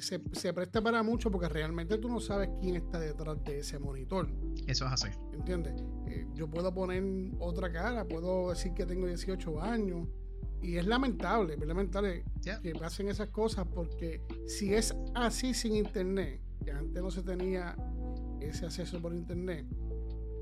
se, 0.00 0.22
se, 0.32 0.52
presta 0.52 0.80
para 0.80 1.02
mucho 1.02 1.28
porque 1.28 1.48
realmente 1.48 1.98
tú 1.98 2.08
no 2.08 2.20
sabes 2.20 2.50
quién 2.60 2.76
está 2.76 3.00
detrás 3.00 3.42
de 3.42 3.58
ese 3.58 3.80
monitor. 3.80 4.28
Eso 4.68 4.86
es 4.86 4.92
así. 4.92 5.08
¿Entiendes? 5.32 5.74
Eh, 6.06 6.24
yo 6.34 6.48
puedo 6.48 6.72
poner 6.72 7.02
otra 7.40 7.70
cara, 7.72 8.06
puedo 8.06 8.50
decir 8.50 8.72
que 8.74 8.86
tengo 8.86 9.08
18 9.08 9.60
años, 9.60 10.06
y 10.64 10.78
es 10.78 10.86
lamentable, 10.86 11.54
es 11.54 11.66
lamentable 11.66 12.24
que 12.62 12.72
pasen 12.74 13.08
esas 13.08 13.28
cosas 13.28 13.66
porque 13.74 14.22
si 14.46 14.72
es 14.72 14.94
así 15.14 15.52
sin 15.52 15.76
internet, 15.76 16.40
que 16.64 16.70
antes 16.70 17.02
no 17.02 17.10
se 17.10 17.22
tenía 17.22 17.76
ese 18.48 18.66
acceso 18.66 19.00
por 19.00 19.14
internet, 19.14 19.66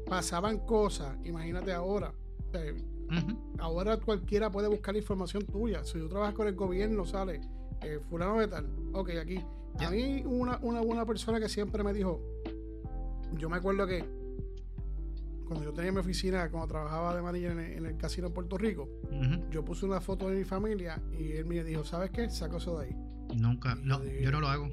pasaban 0.07 0.59
cosas, 0.59 1.17
imagínate 1.25 1.73
ahora. 1.73 2.13
Ahora 3.59 3.99
cualquiera 3.99 4.51
puede 4.51 4.69
buscar 4.69 4.97
información 4.97 5.45
tuya. 5.47 5.85
Si 5.85 5.99
tú 5.99 6.09
trabajas 6.09 6.35
con 6.35 6.49
el 6.49 6.55
gobierno, 6.55 7.05
sale, 7.05 7.41
eh, 7.83 8.01
fulano 8.09 8.41
de 8.41 8.49
tal. 8.49 8.67
Ok, 8.93 9.11
aquí. 9.21 9.39
A 9.79 9.91
mí 9.91 10.23
una, 10.25 10.59
una 10.63 10.81
buena 10.81 11.07
persona 11.07 11.41
que 11.41 11.49
siempre 11.49 11.83
me 11.83 11.93
dijo, 11.93 12.21
yo 13.39 13.49
me 13.49 13.57
acuerdo 13.57 13.87
que 13.87 14.05
cuando 15.53 15.65
yo 15.65 15.73
tenía 15.73 15.93
mi 15.93 15.99
oficina, 15.99 16.49
cuando 16.51 16.69
trabajaba 16.69 17.15
de 17.15 17.23
manager 17.23 17.51
en, 17.53 17.87
el 17.87 17.97
casino 17.97 18.29
en 18.29 18.33
Puerto 18.33 18.57
Rico, 18.57 18.89
yo 19.51 19.65
puse 19.65 19.85
una 19.85 20.01
foto 20.01 20.29
de 20.29 20.37
mi 20.37 20.45
familia 20.45 21.01
y 21.19 21.33
él 21.33 21.45
me 21.45 21.63
dijo, 21.63 21.85
¿sabes 21.85 22.11
qué? 22.11 22.31
Saco 22.31 22.57
eso 22.57 22.79
de 22.79 22.87
ahí. 22.87 22.97
Nunca, 23.37 23.75
no, 23.75 24.03
yo 24.05 24.31
no 24.31 24.41
lo 24.41 24.49
hago. 24.49 24.69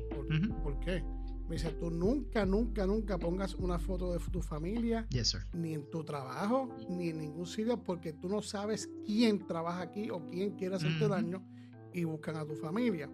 ¿Por, 0.63 0.79
qué? 0.79 1.03
Me 1.49 1.55
dice, 1.55 1.71
tú 1.71 1.89
nunca, 1.89 2.45
nunca, 2.45 2.85
nunca 2.85 3.17
pongas 3.17 3.55
una 3.55 3.79
foto 3.79 4.13
de 4.13 4.19
tu 4.31 4.39
familia, 4.39 5.07
ni 5.53 5.73
en 5.73 5.89
tu 5.89 6.03
trabajo, 6.03 6.69
ni 6.87 7.09
en 7.09 7.19
ningún 7.19 7.47
sitio, 7.47 7.83
porque 7.83 8.13
tú 8.13 8.29
no 8.29 8.43
sabes 8.43 8.87
quién 9.03 9.47
trabaja 9.47 9.81
aquí 9.81 10.11
o 10.11 10.23
quién 10.27 10.51
quiere 10.51 10.75
hacerte 10.75 11.07
daño 11.07 11.43
y 11.91 12.03
buscan 12.03 12.35
a 12.35 12.45
tu 12.45 12.55
familia. 12.55 13.09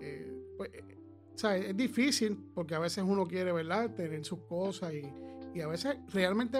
Eh, 0.00 0.54
pues, 0.56 0.70
eh, 0.72 0.98
o 1.34 1.38
sea, 1.38 1.56
es 1.56 1.76
difícil 1.76 2.50
porque 2.54 2.74
a 2.74 2.78
veces 2.78 3.04
uno 3.06 3.26
quiere, 3.26 3.52
¿verdad?, 3.52 3.94
tener 3.94 4.24
sus 4.24 4.40
cosas 4.40 4.94
y, 4.94 5.02
y 5.54 5.60
a 5.60 5.68
veces 5.68 5.96
realmente 6.12 6.58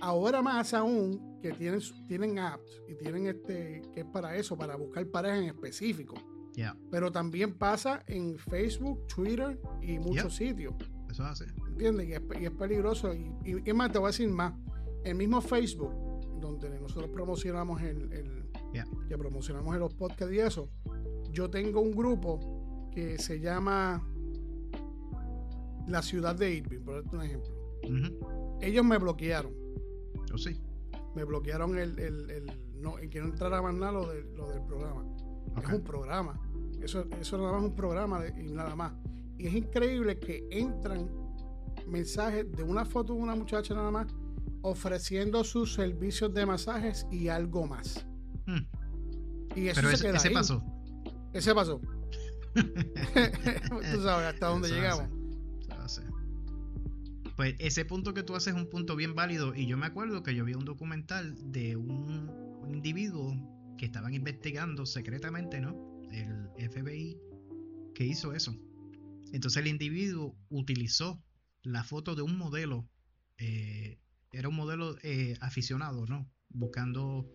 ahora 0.00 0.42
más 0.42 0.74
aún 0.74 1.38
que 1.40 1.52
tienen, 1.52 1.80
tienen 2.06 2.38
apps 2.38 2.82
y 2.88 2.94
tienen 2.94 3.26
este 3.26 3.82
que 3.92 4.00
es 4.00 4.06
para 4.06 4.36
eso, 4.36 4.56
para 4.56 4.76
buscar 4.76 5.06
parejas 5.08 5.38
en 5.40 5.44
específico. 5.46 6.14
Pero 6.90 7.12
también 7.12 7.54
pasa 7.54 8.02
en 8.06 8.38
Facebook, 8.38 9.06
Twitter 9.08 9.60
y 9.82 9.98
muchos 9.98 10.36
sitios. 10.36 10.74
Eso 11.10 11.24
hace. 11.24 11.46
¿Entiendes? 11.68 12.08
Y 12.08 12.12
es, 12.44 12.50
peligroso. 12.50 13.14
Y, 13.14 13.30
y, 13.44 13.72
más, 13.72 13.92
te 13.92 13.98
voy 13.98 14.06
a 14.06 14.10
decir 14.10 14.28
más. 14.28 14.54
El 15.04 15.16
mismo 15.16 15.40
Facebook, 15.40 15.92
donde 16.40 16.80
nosotros 16.80 17.10
promocionamos 17.10 17.80
el, 17.82 18.12
el 18.12 18.46
que 19.08 19.16
promocionamos 19.16 19.74
en 19.74 19.80
los 19.80 19.94
podcasts 19.94 20.34
y 20.34 20.38
eso, 20.38 20.68
yo 21.30 21.48
tengo 21.50 21.80
un 21.80 21.92
grupo 21.92 22.88
que 22.92 23.18
se 23.18 23.40
llama 23.40 24.06
La 25.86 26.02
Ciudad 26.02 26.34
de 26.34 26.54
Irving, 26.54 26.80
por 26.80 26.94
darte 26.94 27.16
un 27.16 27.22
ejemplo. 27.22 28.58
Ellos 28.60 28.84
me 28.84 28.98
bloquearon. 28.98 29.52
Yo 30.26 30.34
oh, 30.34 30.38
sí. 30.38 30.60
Me 31.14 31.24
bloquearon 31.24 31.78
el, 31.78 31.98
el, 31.98 32.30
el 32.30 32.52
no, 32.80 32.98
en 32.98 33.08
que 33.08 33.20
no 33.20 33.26
entrara 33.26 33.62
más 33.62 33.74
nada 33.74 33.92
lo, 33.92 34.08
de, 34.08 34.22
lo 34.34 34.48
del 34.48 34.62
programa. 34.62 35.04
Es 35.62 35.72
un 35.72 35.82
programa. 35.82 36.40
Eso, 36.86 37.04
eso 37.20 37.36
nada 37.36 37.52
más 37.52 37.62
es 37.62 37.68
un 37.68 37.74
programa 37.74 38.24
y 38.28 38.52
nada 38.52 38.76
más. 38.76 38.92
Y 39.38 39.48
es 39.48 39.54
increíble 39.54 40.18
que 40.18 40.46
entran 40.50 41.10
mensajes 41.88 42.50
de 42.52 42.62
una 42.62 42.84
foto 42.84 43.12
de 43.12 43.20
una 43.20 43.34
muchacha 43.34 43.74
nada 43.74 43.90
más 43.90 44.06
ofreciendo 44.62 45.42
sus 45.42 45.74
servicios 45.74 46.32
de 46.32 46.46
masajes 46.46 47.06
y 47.10 47.28
algo 47.28 47.66
más. 47.66 48.06
Hmm. 48.46 48.64
Y 49.56 49.68
eso 49.68 49.80
se 49.96 50.10
ese, 50.10 50.30
pasó. 50.30 50.62
Ese 51.32 51.54
pasó. 51.54 51.80
Tú 52.54 54.02
sabes 54.02 54.26
hasta 54.26 54.46
dónde 54.46 54.68
llegamos. 54.68 55.08
Pues 57.36 57.54
ese 57.58 57.84
punto 57.84 58.14
que 58.14 58.22
tú 58.22 58.34
haces 58.34 58.54
es 58.54 58.58
un 58.58 58.70
punto 58.70 58.96
bien 58.96 59.14
válido. 59.14 59.54
Y 59.54 59.66
yo 59.66 59.76
me 59.76 59.84
acuerdo 59.84 60.22
que 60.22 60.34
yo 60.34 60.46
vi 60.46 60.54
un 60.54 60.64
documental 60.64 61.34
de 61.52 61.76
un, 61.76 62.30
individuo 62.66 63.36
que 63.76 63.84
estaban 63.84 64.14
investigando 64.14 64.86
secretamente, 64.86 65.60
¿no? 65.60 65.95
El 66.12 66.50
FBI 66.70 67.18
que 67.94 68.04
hizo 68.04 68.32
eso. 68.32 68.56
Entonces 69.32 69.60
el 69.60 69.68
individuo 69.68 70.36
utilizó 70.48 71.22
la 71.62 71.84
foto 71.84 72.14
de 72.14 72.22
un 72.22 72.36
modelo. 72.36 72.88
Eh, 73.38 73.98
era 74.32 74.48
un 74.48 74.56
modelo 74.56 74.96
eh, 75.02 75.36
aficionado, 75.40 76.06
¿no? 76.06 76.30
Buscando 76.48 77.28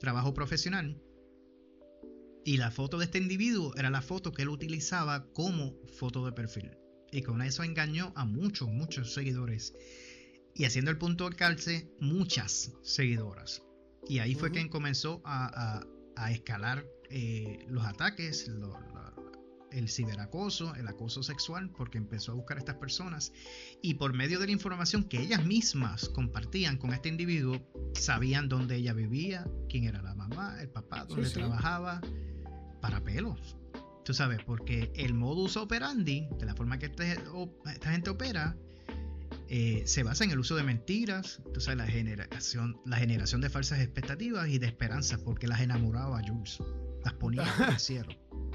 trabajo 0.00 0.34
profesional. 0.34 1.00
Y 2.44 2.58
la 2.58 2.70
foto 2.70 2.98
de 2.98 3.06
este 3.06 3.18
individuo 3.18 3.74
era 3.76 3.90
la 3.90 4.02
foto 4.02 4.32
que 4.32 4.42
él 4.42 4.48
utilizaba 4.48 5.26
como 5.32 5.74
foto 5.98 6.26
de 6.26 6.32
perfil 6.32 6.70
y 7.14 7.22
con 7.22 7.42
eso 7.42 7.62
engañó 7.62 8.12
a 8.16 8.24
muchos, 8.24 8.68
muchos 8.68 9.14
seguidores. 9.14 9.72
Y 10.52 10.64
haciendo 10.64 10.90
el 10.90 10.98
punto 10.98 11.30
de 11.30 11.36
calce, 11.36 11.88
muchas 12.00 12.72
seguidoras. 12.82 13.62
Y 14.08 14.18
ahí 14.18 14.34
fue 14.34 14.50
que 14.50 14.68
comenzó 14.68 15.22
a, 15.24 15.86
escalar 16.30 16.84
eh, 17.10 17.64
los 17.68 17.84
ataques, 17.84 18.50
el 19.70 19.88
ciberacoso, 19.88 20.74
el 20.76 20.86
acoso 20.86 21.22
sexual, 21.22 21.70
porque 21.70 21.98
empezó 21.98 22.32
a 22.32 22.34
buscar 22.36 22.56
a 22.56 22.60
estas 22.60 22.76
personas. 22.76 23.32
Y 23.82 23.94
por 23.94 24.12
medio 24.14 24.38
de 24.38 24.46
la 24.46 24.52
información 24.52 25.04
que 25.04 25.20
ellas 25.20 25.44
mismas 25.44 26.08
compartían 26.08 26.78
con 26.78 26.92
este 26.92 27.08
individuo, 27.08 27.60
sabían 27.94 28.48
dónde 28.48 28.76
ella 28.76 28.92
vivía, 28.92 29.46
quién 29.68 29.84
era 29.84 30.00
la 30.02 30.14
mamá, 30.14 30.60
el 30.60 30.70
papá, 30.70 31.04
dónde 31.06 31.28
trabajaba, 31.30 32.00
para 32.80 33.02
pelos. 33.02 33.56
Tú 34.04 34.12
sabes, 34.12 34.38
porque 34.44 34.92
el 34.94 35.14
modus 35.14 35.56
operandi, 35.56 36.28
de 36.38 36.46
la 36.46 36.54
forma 36.54 36.78
que 36.78 36.86
este, 36.86 37.16
esta 37.72 37.90
gente 37.90 38.10
opera, 38.10 38.56
eh, 39.48 39.82
se 39.86 40.02
basa 40.02 40.24
en 40.24 40.30
el 40.30 40.38
uso 40.38 40.56
de 40.56 40.62
mentiras, 40.62 41.40
tú 41.52 41.60
sabes, 41.60 41.78
la 41.78 41.86
generación, 41.86 42.80
la 42.84 42.98
generación 42.98 43.40
de 43.40 43.50
falsas 43.50 43.80
expectativas 43.80 44.48
y 44.48 44.58
de 44.58 44.66
esperanzas, 44.66 45.20
porque 45.20 45.46
las 45.46 45.60
enamoraba 45.60 46.18
a 46.18 46.22
Jules, 46.26 46.58
las 47.04 47.14
ponía 47.14 47.44
en 47.58 47.72
el 47.72 47.78
cielo. 47.78 48.08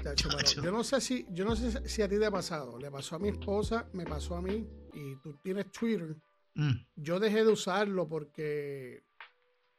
yo 0.62 0.72
no 0.72 0.82
sé 0.84 1.00
si, 1.00 1.26
yo 1.30 1.44
no 1.44 1.56
sé 1.56 1.88
si 1.88 2.02
a 2.02 2.08
ti 2.08 2.18
te 2.18 2.26
ha 2.26 2.30
pasado, 2.30 2.78
le 2.78 2.90
pasó 2.90 3.16
a 3.16 3.18
mi 3.18 3.28
esposa, 3.28 3.88
me 3.92 4.04
pasó 4.04 4.36
a 4.36 4.42
mí, 4.42 4.66
y 4.92 5.16
tú 5.16 5.36
tienes 5.42 5.70
Twitter. 5.70 6.16
Mm. 6.54 6.72
Yo 6.96 7.20
dejé 7.20 7.44
de 7.44 7.52
usarlo 7.52 8.08
porque 8.08 9.04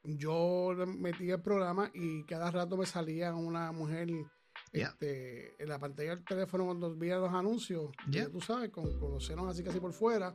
yo 0.03 0.73
metí 0.87 1.29
el 1.29 1.41
programa 1.41 1.91
y 1.93 2.23
cada 2.23 2.49
rato 2.49 2.77
me 2.77 2.85
salía 2.85 3.33
una 3.35 3.71
mujer 3.71 4.09
este, 4.71 5.61
en 5.61 5.69
la 5.69 5.79
pantalla 5.79 6.15
del 6.15 6.23
teléfono 6.23 6.65
cuando 6.65 6.95
veía 6.95 7.17
los 7.17 7.33
anuncios, 7.33 7.91
ya 8.09 8.29
tú 8.29 8.39
sabes, 8.39 8.69
con, 8.69 8.97
con, 8.99 9.11
los 9.11 9.25
senos 9.25 9.47
así 9.47 9.63
casi 9.63 9.79
por 9.79 9.91
fuera. 9.93 10.31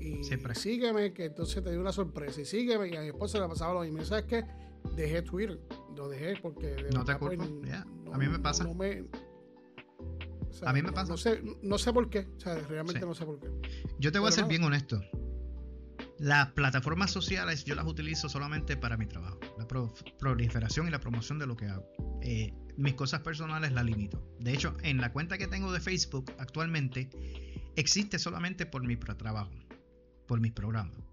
Y 0.00 0.24
Siempre. 0.24 0.54
sígueme, 0.54 1.12
que 1.12 1.26
entonces 1.26 1.62
te 1.62 1.70
dio 1.70 1.80
una 1.80 1.92
sorpresa. 1.92 2.40
Y 2.40 2.44
sígueme, 2.44 2.88
y 2.88 2.96
a 2.96 3.00
mi 3.00 3.08
esposa 3.08 3.38
le 3.38 3.48
pasaba 3.48 3.74
lo 3.74 3.80
mismo. 3.80 4.04
¿Sabes 4.04 4.24
qué? 4.24 4.44
Dejé 4.96 5.22
Twitter, 5.22 5.60
lo 5.96 6.08
dejé 6.08 6.34
porque. 6.40 6.86
no 6.92 7.04
te 7.04 7.16
pues, 7.16 7.38
a 8.12 8.18
mí 8.18 8.28
me 8.28 8.38
pasa. 8.38 8.64
a 8.64 10.72
mí 10.72 10.82
me 10.82 10.92
pasa. 10.92 11.10
No 11.10 11.16
sé, 11.16 11.42
no 11.62 11.78
sé 11.78 11.92
por 11.92 12.10
qué. 12.10 12.28
O 12.36 12.40
sea, 12.40 12.54
realmente 12.68 13.00
no 13.00 13.14
sé 13.14 13.24
por 13.24 13.40
qué. 13.40 13.48
Yo 13.98 14.12
te 14.12 14.18
voy 14.18 14.28
a 14.28 14.32
ser 14.32 14.46
bien 14.46 14.62
honesto. 14.64 15.00
Las 16.18 16.52
plataformas 16.52 17.10
sociales 17.10 17.64
yo 17.64 17.74
las 17.74 17.86
utilizo 17.86 18.30
solamente 18.30 18.76
para 18.76 18.96
mi 18.96 19.06
trabajo, 19.06 19.38
la 19.58 19.66
proliferación 20.18 20.88
y 20.88 20.90
la 20.90 20.98
promoción 20.98 21.38
de 21.38 21.46
lo 21.46 21.56
que 21.56 21.66
hago. 21.66 21.86
Eh, 22.22 22.54
mis 22.78 22.94
cosas 22.94 23.20
personales 23.20 23.72
las 23.72 23.84
limito. 23.84 24.26
De 24.40 24.54
hecho, 24.54 24.74
en 24.82 24.98
la 24.98 25.12
cuenta 25.12 25.36
que 25.36 25.46
tengo 25.46 25.72
de 25.72 25.80
Facebook 25.80 26.32
actualmente 26.38 27.10
existe 27.76 28.18
solamente 28.18 28.64
por 28.64 28.82
mi 28.82 28.96
trabajo, 28.96 29.52
por 30.26 30.40
mis 30.40 30.52
programas. 30.52 31.05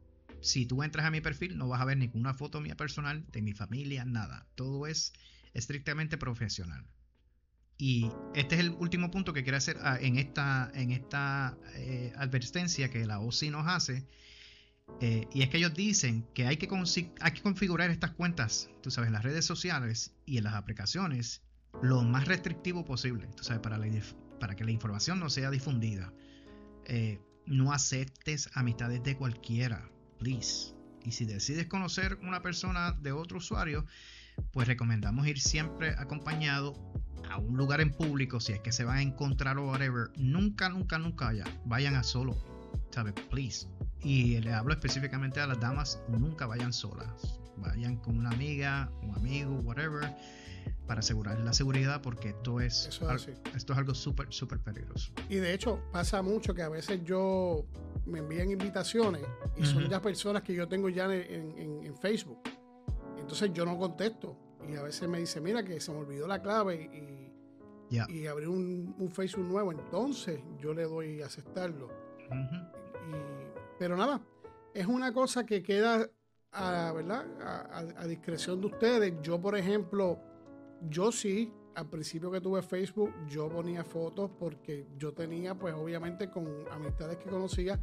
Si 0.43 0.65
tú 0.65 0.83
entras 0.83 1.05
a 1.05 1.11
mi 1.11 1.21
perfil 1.21 1.57
no 1.57 1.67
vas 1.67 1.81
a 1.81 1.85
ver 1.85 1.97
ninguna 1.97 2.33
foto 2.33 2.61
mía 2.61 2.75
personal, 2.75 3.25
de 3.31 3.41
mi 3.41 3.53
familia, 3.53 4.05
nada. 4.05 4.45
Todo 4.55 4.87
es 4.87 5.13
estrictamente 5.53 6.17
profesional. 6.17 6.85
Y 7.77 8.09
este 8.35 8.55
es 8.55 8.61
el 8.61 8.69
último 8.71 9.09
punto 9.09 9.33
que 9.33 9.43
quiero 9.43 9.57
hacer 9.57 9.77
ah, 9.81 9.97
en 9.99 10.17
esta, 10.17 10.71
en 10.75 10.91
esta 10.91 11.57
eh, 11.75 12.13
advertencia 12.17 12.89
que 12.89 13.05
la 13.05 13.19
OSI 13.19 13.49
nos 13.49 13.67
hace 13.67 14.07
eh, 14.99 15.27
y 15.33 15.41
es 15.41 15.49
que 15.49 15.57
ellos 15.57 15.73
dicen 15.73 16.25
que 16.33 16.45
hay 16.45 16.57
que, 16.57 16.67
hay 17.21 17.31
que 17.31 17.41
configurar 17.41 17.89
estas 17.89 18.11
cuentas, 18.11 18.69
tú 18.81 18.91
sabes, 18.91 19.07
en 19.07 19.13
las 19.13 19.23
redes 19.23 19.45
sociales 19.45 20.13
y 20.25 20.37
en 20.37 20.45
las 20.45 20.53
aplicaciones 20.53 21.41
lo 21.81 22.03
más 22.03 22.27
restrictivo 22.27 22.85
posible, 22.85 23.27
tú 23.35 23.43
sabes, 23.43 23.61
para, 23.61 23.79
para 24.39 24.55
que 24.55 24.63
la 24.63 24.71
información 24.71 25.19
no 25.19 25.29
sea 25.29 25.49
difundida. 25.49 26.13
Eh, 26.85 27.19
no 27.45 27.73
aceptes 27.73 28.49
amistades 28.53 29.03
de 29.03 29.17
cualquiera, 29.17 29.89
Y 30.25 31.11
si 31.11 31.25
decides 31.25 31.67
conocer 31.67 32.17
una 32.21 32.41
persona 32.41 32.93
de 33.01 33.11
otro 33.11 33.37
usuario, 33.37 33.85
pues 34.51 34.67
recomendamos 34.67 35.27
ir 35.27 35.39
siempre 35.39 35.95
acompañado 35.97 36.75
a 37.29 37.37
un 37.37 37.57
lugar 37.57 37.81
en 37.81 37.91
público, 37.91 38.39
si 38.39 38.53
es 38.53 38.59
que 38.59 38.71
se 38.71 38.83
van 38.83 38.97
a 38.97 39.01
encontrar 39.01 39.57
o 39.57 39.67
whatever. 39.67 40.11
Nunca, 40.15 40.69
nunca, 40.69 40.97
nunca 40.97 41.25
vayan, 41.25 41.47
vayan 41.65 41.95
a 41.95 42.03
solo, 42.03 42.37
¿sabes? 42.91 43.13
Please. 43.29 43.67
Y 44.01 44.39
le 44.41 44.53
hablo 44.53 44.73
específicamente 44.73 45.39
a 45.39 45.47
las 45.47 45.59
damas, 45.59 46.01
nunca 46.09 46.45
vayan 46.45 46.73
solas. 46.73 47.39
Vayan 47.63 47.97
con 47.97 48.17
una 48.17 48.29
amiga, 48.29 48.91
un 49.01 49.15
amigo, 49.15 49.55
whatever, 49.63 50.13
para 50.85 50.99
asegurar 50.99 51.39
la 51.39 51.53
seguridad, 51.53 52.01
porque 52.01 52.29
esto 52.29 52.59
es, 52.59 52.87
esto 53.55 53.73
es 53.73 53.79
algo 53.79 53.93
súper, 53.95 54.31
súper 54.31 54.59
peligroso. 54.59 55.13
Y 55.29 55.35
de 55.35 55.53
hecho, 55.53 55.81
pasa 55.91 56.21
mucho 56.21 56.53
que 56.53 56.61
a 56.61 56.69
veces 56.69 57.03
yo 57.03 57.65
me 58.05 58.19
envían 58.19 58.51
invitaciones 58.51 59.23
y 59.55 59.65
son 59.65 59.87
ya 59.89 60.01
personas 60.01 60.43
que 60.43 60.53
yo 60.53 60.67
tengo 60.67 60.89
ya 60.89 61.05
en, 61.13 61.95
Facebook. 62.01 62.39
Entonces 63.17 63.51
yo 63.53 63.65
no 63.65 63.77
contesto. 63.77 64.37
Y 64.67 64.75
a 64.75 64.83
veces 64.83 65.07
me 65.07 65.19
dice, 65.19 65.39
mira 65.39 65.63
que 65.63 65.79
se 65.79 65.91
me 65.91 65.99
olvidó 65.99 66.27
la 66.27 66.41
clave 66.41 66.89
y, 66.91 67.93
y 68.09 68.27
abrí 68.27 68.45
un, 68.45 68.95
un, 68.97 69.09
Facebook 69.09 69.45
nuevo. 69.45 69.71
Entonces 69.71 70.41
yo 70.59 70.73
le 70.73 70.83
doy 70.83 71.21
a 71.21 71.27
aceptarlo. 71.27 71.89
Y 72.29 73.53
pero 73.83 73.97
nada, 73.97 74.21
es 74.73 74.85
una 74.87 75.11
cosa 75.13 75.45
que 75.45 75.61
queda 75.61 76.09
a, 76.53 76.91
¿verdad? 76.93 77.25
A, 77.97 78.07
discreción 78.07 78.61
de 78.61 78.67
ustedes. 78.67 79.13
Yo, 79.21 79.39
por 79.41 79.57
ejemplo, 79.57 80.19
yo 80.89 81.11
sí 81.11 81.51
al 81.75 81.89
principio 81.89 82.29
que 82.31 82.39
tuve 82.39 82.61
Facebook, 82.61 83.11
yo 83.27 83.49
ponía 83.49 83.83
fotos 83.83 84.29
porque 84.39 84.85
yo 84.97 85.11
tenía, 85.11 85.55
pues 85.55 85.73
obviamente 85.73 86.29
con 86.29 86.47
amistades 86.71 87.17
que 87.17 87.29
conocía, 87.29 87.79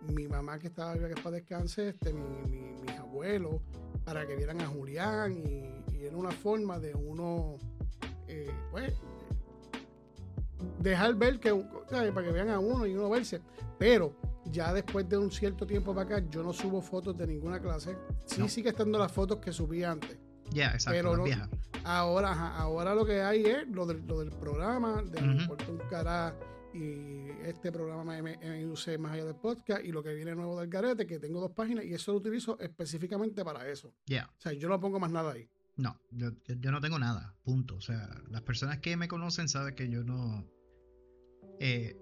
mi 0.00 0.26
mamá 0.26 0.58
que 0.58 0.68
estaba 0.68 0.94
viva 0.94 1.08
que 1.08 1.20
para 1.20 1.36
descanse, 1.36 1.90
este, 1.90 2.12
mis 2.12 2.98
abuelos, 2.98 3.56
para 4.04 4.26
que 4.26 4.36
vieran 4.36 4.60
a 4.60 4.66
Julián 4.66 5.36
y, 5.36 5.84
era 6.04 6.18
una 6.18 6.32
forma 6.32 6.78
de 6.78 6.94
uno, 6.94 7.56
eh, 8.28 8.50
pues, 8.70 8.92
dejar 10.80 11.14
ver 11.14 11.40
que, 11.40 11.54
para 11.54 12.22
que 12.22 12.30
vean 12.30 12.50
a 12.50 12.58
uno 12.58 12.86
y 12.86 12.94
uno 12.94 13.08
verse. 13.08 13.40
Pero 13.78 14.14
ya 14.54 14.72
después 14.72 15.08
de 15.08 15.18
un 15.18 15.30
cierto 15.30 15.66
tiempo 15.66 15.94
para 15.94 16.16
acá, 16.16 16.30
yo 16.30 16.42
no 16.42 16.52
subo 16.52 16.80
fotos 16.80 17.18
de 17.18 17.26
ninguna 17.26 17.60
clase. 17.60 17.96
Sí 18.24 18.48
sigue 18.48 18.70
estando 18.70 18.98
las 18.98 19.10
fotos 19.10 19.38
que 19.38 19.52
subí 19.52 19.82
antes. 19.82 20.16
Ya, 20.50 20.72
exacto, 20.72 21.12
pero 21.16 21.24
Ahora, 21.82 22.56
ahora 22.56 22.94
lo 22.94 23.04
que 23.04 23.20
hay 23.20 23.44
es 23.44 23.68
lo 23.68 23.84
del, 23.84 24.06
lo 24.06 24.20
del 24.20 24.30
programa, 24.30 25.02
de 25.02 25.18
uh 25.20 25.72
un 25.72 25.78
cara 25.90 26.34
y 26.72 27.28
este 27.44 27.70
programa 27.70 28.18
use 28.72 28.96
más 28.96 29.12
allá 29.12 29.26
del 29.26 29.36
podcast 29.36 29.84
y 29.84 29.92
lo 29.92 30.02
que 30.02 30.14
viene 30.14 30.34
nuevo 30.34 30.58
del 30.58 30.68
garete, 30.68 31.06
que 31.06 31.18
tengo 31.18 31.40
dos 31.40 31.50
páginas 31.50 31.84
y 31.84 31.92
eso 31.92 32.12
lo 32.12 32.18
utilizo 32.18 32.58
específicamente 32.58 33.44
para 33.44 33.68
eso. 33.68 33.92
Ya. 34.06 34.30
O 34.38 34.40
sea, 34.40 34.52
yo 34.52 34.68
no 34.68 34.80
pongo 34.80 34.98
más 34.98 35.10
nada 35.10 35.32
ahí. 35.32 35.48
No, 35.76 36.00
yo, 36.10 36.30
yo, 36.46 36.70
no 36.70 36.80
tengo 36.80 36.98
nada, 36.98 37.34
punto. 37.42 37.76
O 37.76 37.80
sea, 37.80 38.08
las 38.28 38.42
personas 38.42 38.78
que 38.78 38.96
me 38.96 39.08
conocen 39.08 39.48
saben 39.48 39.74
que 39.74 39.88
yo 39.88 40.04
no... 40.04 40.48
Eh, 41.60 41.96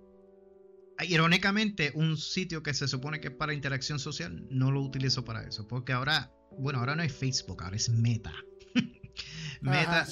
irónicamente, 1.05 1.93
un 1.95 2.17
sitio 2.17 2.63
que 2.63 2.75
se 2.75 2.89
supone 2.89 3.21
que 3.21 3.29
es 3.29 3.35
para 3.35 3.55
interacción 3.55 3.99
social, 3.99 4.47
no 4.51 4.71
lo 4.71 4.81
utilizo 4.81 5.25
para 5.25 5.43
eso. 5.43 5.67
Porque 5.67 5.93
ahora, 5.93 6.33
bueno, 6.59 6.79
ahora 6.79 6.97
no 6.97 7.03
es 7.03 7.13
Facebook, 7.13 7.63
ahora 7.63 7.77
es 7.77 7.89
Meta. 7.89 8.33
Meta, 9.61 10.07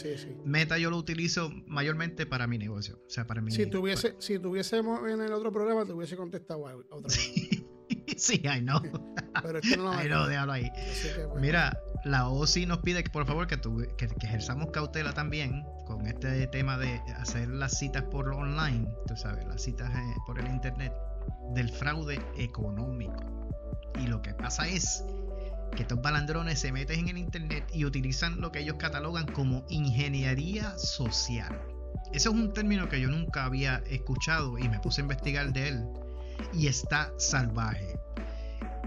Meta 0.44 0.78
yo 0.78 0.90
lo 0.90 0.96
utilizo 0.96 1.50
mayormente 1.66 2.26
para 2.26 2.46
mi 2.46 2.58
negocio. 2.58 3.00
O 3.06 3.10
sea, 3.10 3.26
para 3.26 3.40
mi 3.40 3.50
Si, 3.50 3.66
tuviese, 3.66 4.16
si 4.18 4.38
tuviésemos 4.38 5.08
en 5.10 5.20
el 5.20 5.32
otro 5.32 5.52
programa, 5.52 5.84
te 5.84 5.92
hubiese 5.92 6.16
contestado 6.16 6.64
otra 6.90 7.16
vez. 7.16 7.64
sí, 8.16 8.42
I 8.44 8.60
know. 8.60 8.80
Pero 9.42 9.58
esto 9.58 9.76
no 9.76 9.92
lo 9.92 9.92
I 10.04 10.06
know, 10.06 10.26
déjalo 10.26 10.52
ahí. 10.52 10.70
Mira, 11.40 11.76
la 12.04 12.28
OSI 12.28 12.66
nos 12.66 12.78
pide 12.78 13.02
que 13.04 13.10
por 13.10 13.26
favor 13.26 13.46
que, 13.46 13.58
que, 13.58 14.08
ejerzamos 14.22 14.70
cautela 14.70 15.12
también 15.12 15.64
con 15.86 16.06
este 16.06 16.46
tema 16.46 16.78
de 16.78 17.00
hacer 17.18 17.48
las 17.48 17.78
citas 17.78 18.04
por 18.04 18.28
online, 18.28 18.88
tú 19.06 19.16
sabes, 19.16 19.46
las 19.46 19.62
citas 19.62 19.90
eh, 19.94 20.14
por 20.26 20.38
el 20.38 20.46
internet 20.46 20.92
del 21.54 21.68
fraude 21.68 22.20
económico. 22.36 23.22
Y 23.98 24.06
lo 24.06 24.22
que 24.22 24.32
pasa 24.34 24.66
es 24.68 25.04
que 25.76 25.82
estos 25.82 26.00
balandrones 26.00 26.58
se 26.58 26.72
meten 26.72 27.00
en 27.00 27.08
el 27.08 27.18
internet 27.18 27.68
y 27.72 27.84
utilizan 27.84 28.40
lo 28.40 28.50
que 28.50 28.60
ellos 28.60 28.76
catalogan 28.78 29.26
como 29.26 29.64
ingeniería 29.68 30.76
social. 30.78 31.60
Eso 32.12 32.30
es 32.30 32.34
un 32.34 32.52
término 32.52 32.88
que 32.88 33.00
yo 33.00 33.08
nunca 33.08 33.44
había 33.44 33.82
escuchado 33.88 34.58
y 34.58 34.68
me 34.68 34.80
puse 34.80 35.00
a 35.00 35.02
investigar 35.02 35.52
de 35.52 35.68
él. 35.68 35.84
Y 36.52 36.66
está 36.66 37.12
salvaje. 37.18 37.98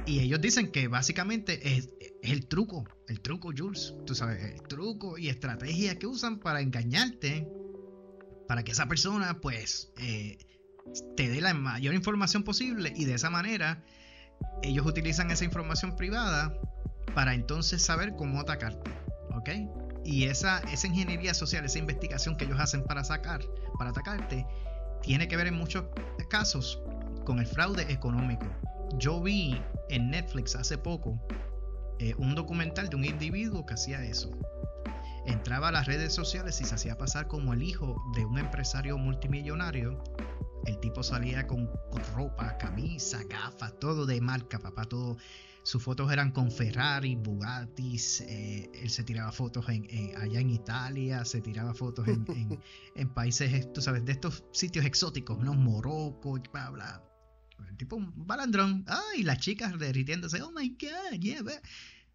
Y 0.05 0.19
ellos 0.19 0.41
dicen 0.41 0.71
que 0.71 0.87
básicamente 0.87 1.77
es, 1.77 1.89
el 2.21 2.47
truco, 2.47 2.83
el 3.07 3.21
truco 3.21 3.51
Jules, 3.55 3.95
tú 4.05 4.15
sabes, 4.15 4.43
el 4.43 4.61
truco 4.63 5.17
y 5.17 5.29
estrategia 5.29 5.97
que 5.97 6.07
usan 6.07 6.39
para 6.39 6.61
engañarte, 6.61 7.47
para 8.47 8.63
que 8.63 8.73
esa 8.73 8.87
persona 8.87 9.39
pues 9.39 9.93
eh, 9.97 10.37
te 11.15 11.29
dé 11.29 11.39
la 11.39 11.53
mayor 11.53 11.93
información 11.93 12.43
posible 12.43 12.91
y 12.95 13.05
de 13.05 13.13
esa 13.13 13.29
manera 13.29 13.83
ellos 14.61 14.85
utilizan 14.85 15.31
esa 15.31 15.45
información 15.45 15.95
privada 15.95 16.53
para 17.15 17.33
entonces 17.33 17.81
saber 17.81 18.15
cómo 18.15 18.41
atacarte. 18.41 18.91
¿Ok? 19.35 19.49
Y 20.05 20.25
esa, 20.25 20.59
esa 20.71 20.87
ingeniería 20.87 21.33
social, 21.33 21.63
esa 21.63 21.79
investigación 21.79 22.35
que 22.35 22.45
ellos 22.45 22.59
hacen 22.59 22.83
para 22.83 23.03
sacar, 23.05 23.41
para 23.77 23.91
atacarte, 23.91 24.45
tiene 25.01 25.27
que 25.27 25.37
ver 25.37 25.47
en 25.47 25.55
muchos 25.55 25.85
casos 26.29 26.81
con 27.25 27.39
el 27.39 27.47
fraude 27.47 27.83
económico. 27.91 28.45
Yo 28.97 29.21
vi 29.21 29.59
en 29.93 30.09
Netflix 30.09 30.55
hace 30.55 30.77
poco 30.77 31.19
eh, 31.99 32.15
un 32.17 32.33
documental 32.33 32.89
de 32.89 32.95
un 32.95 33.05
individuo 33.05 33.65
que 33.65 33.75
hacía 33.75 34.03
eso. 34.03 34.31
Entraba 35.25 35.69
a 35.69 35.71
las 35.71 35.85
redes 35.85 36.13
sociales 36.13 36.59
y 36.59 36.65
se 36.65 36.75
hacía 36.75 36.97
pasar 36.97 37.27
como 37.27 37.53
el 37.53 37.61
hijo 37.61 37.95
de 38.15 38.25
un 38.25 38.39
empresario 38.39 38.97
multimillonario. 38.97 40.03
El 40.65 40.79
tipo 40.79 41.03
salía 41.03 41.45
con, 41.45 41.69
ropa, 42.15 42.57
camisa, 42.57 43.21
gafas, 43.29 43.79
todo 43.79 44.05
de 44.05 44.19
marca, 44.19 44.59
papá, 44.59 44.85
todo 44.85 45.17
sus 45.61 45.81
fotos 45.81 46.11
eran 46.11 46.31
con 46.31 46.51
Ferrari, 46.51 47.15
Bugattis, 47.15 48.19
eh, 48.21 48.69
él 48.73 48.89
se 48.89 49.03
tiraba 49.05 49.31
fotos 49.31 49.69
en, 49.69 49.87
allá 50.17 50.41
en 50.41 50.49
Italia, 50.49 51.23
se 51.23 51.39
tiraba 51.39 51.73
fotos 51.73 52.05
en, 52.95 53.09
países, 53.13 53.71
tú 53.71 53.81
sabes, 53.81 54.03
de 54.03 54.11
estos 54.11 54.43
sitios 54.51 54.85
exóticos, 54.85 55.39
¿no? 55.39 55.53
Morocco, 55.53 56.37
bla, 56.51 56.69
bla. 56.69 57.12
Tipo 57.83 57.97
un 57.97 58.13
balandrón. 58.15 58.85
Ay, 58.87 59.23
las 59.23 59.39
chicas 59.39 59.77
derritiéndose. 59.77 60.41
Oh 60.41 60.53
my 60.53 60.69
God, 60.69 61.19
yeah. 61.19 61.43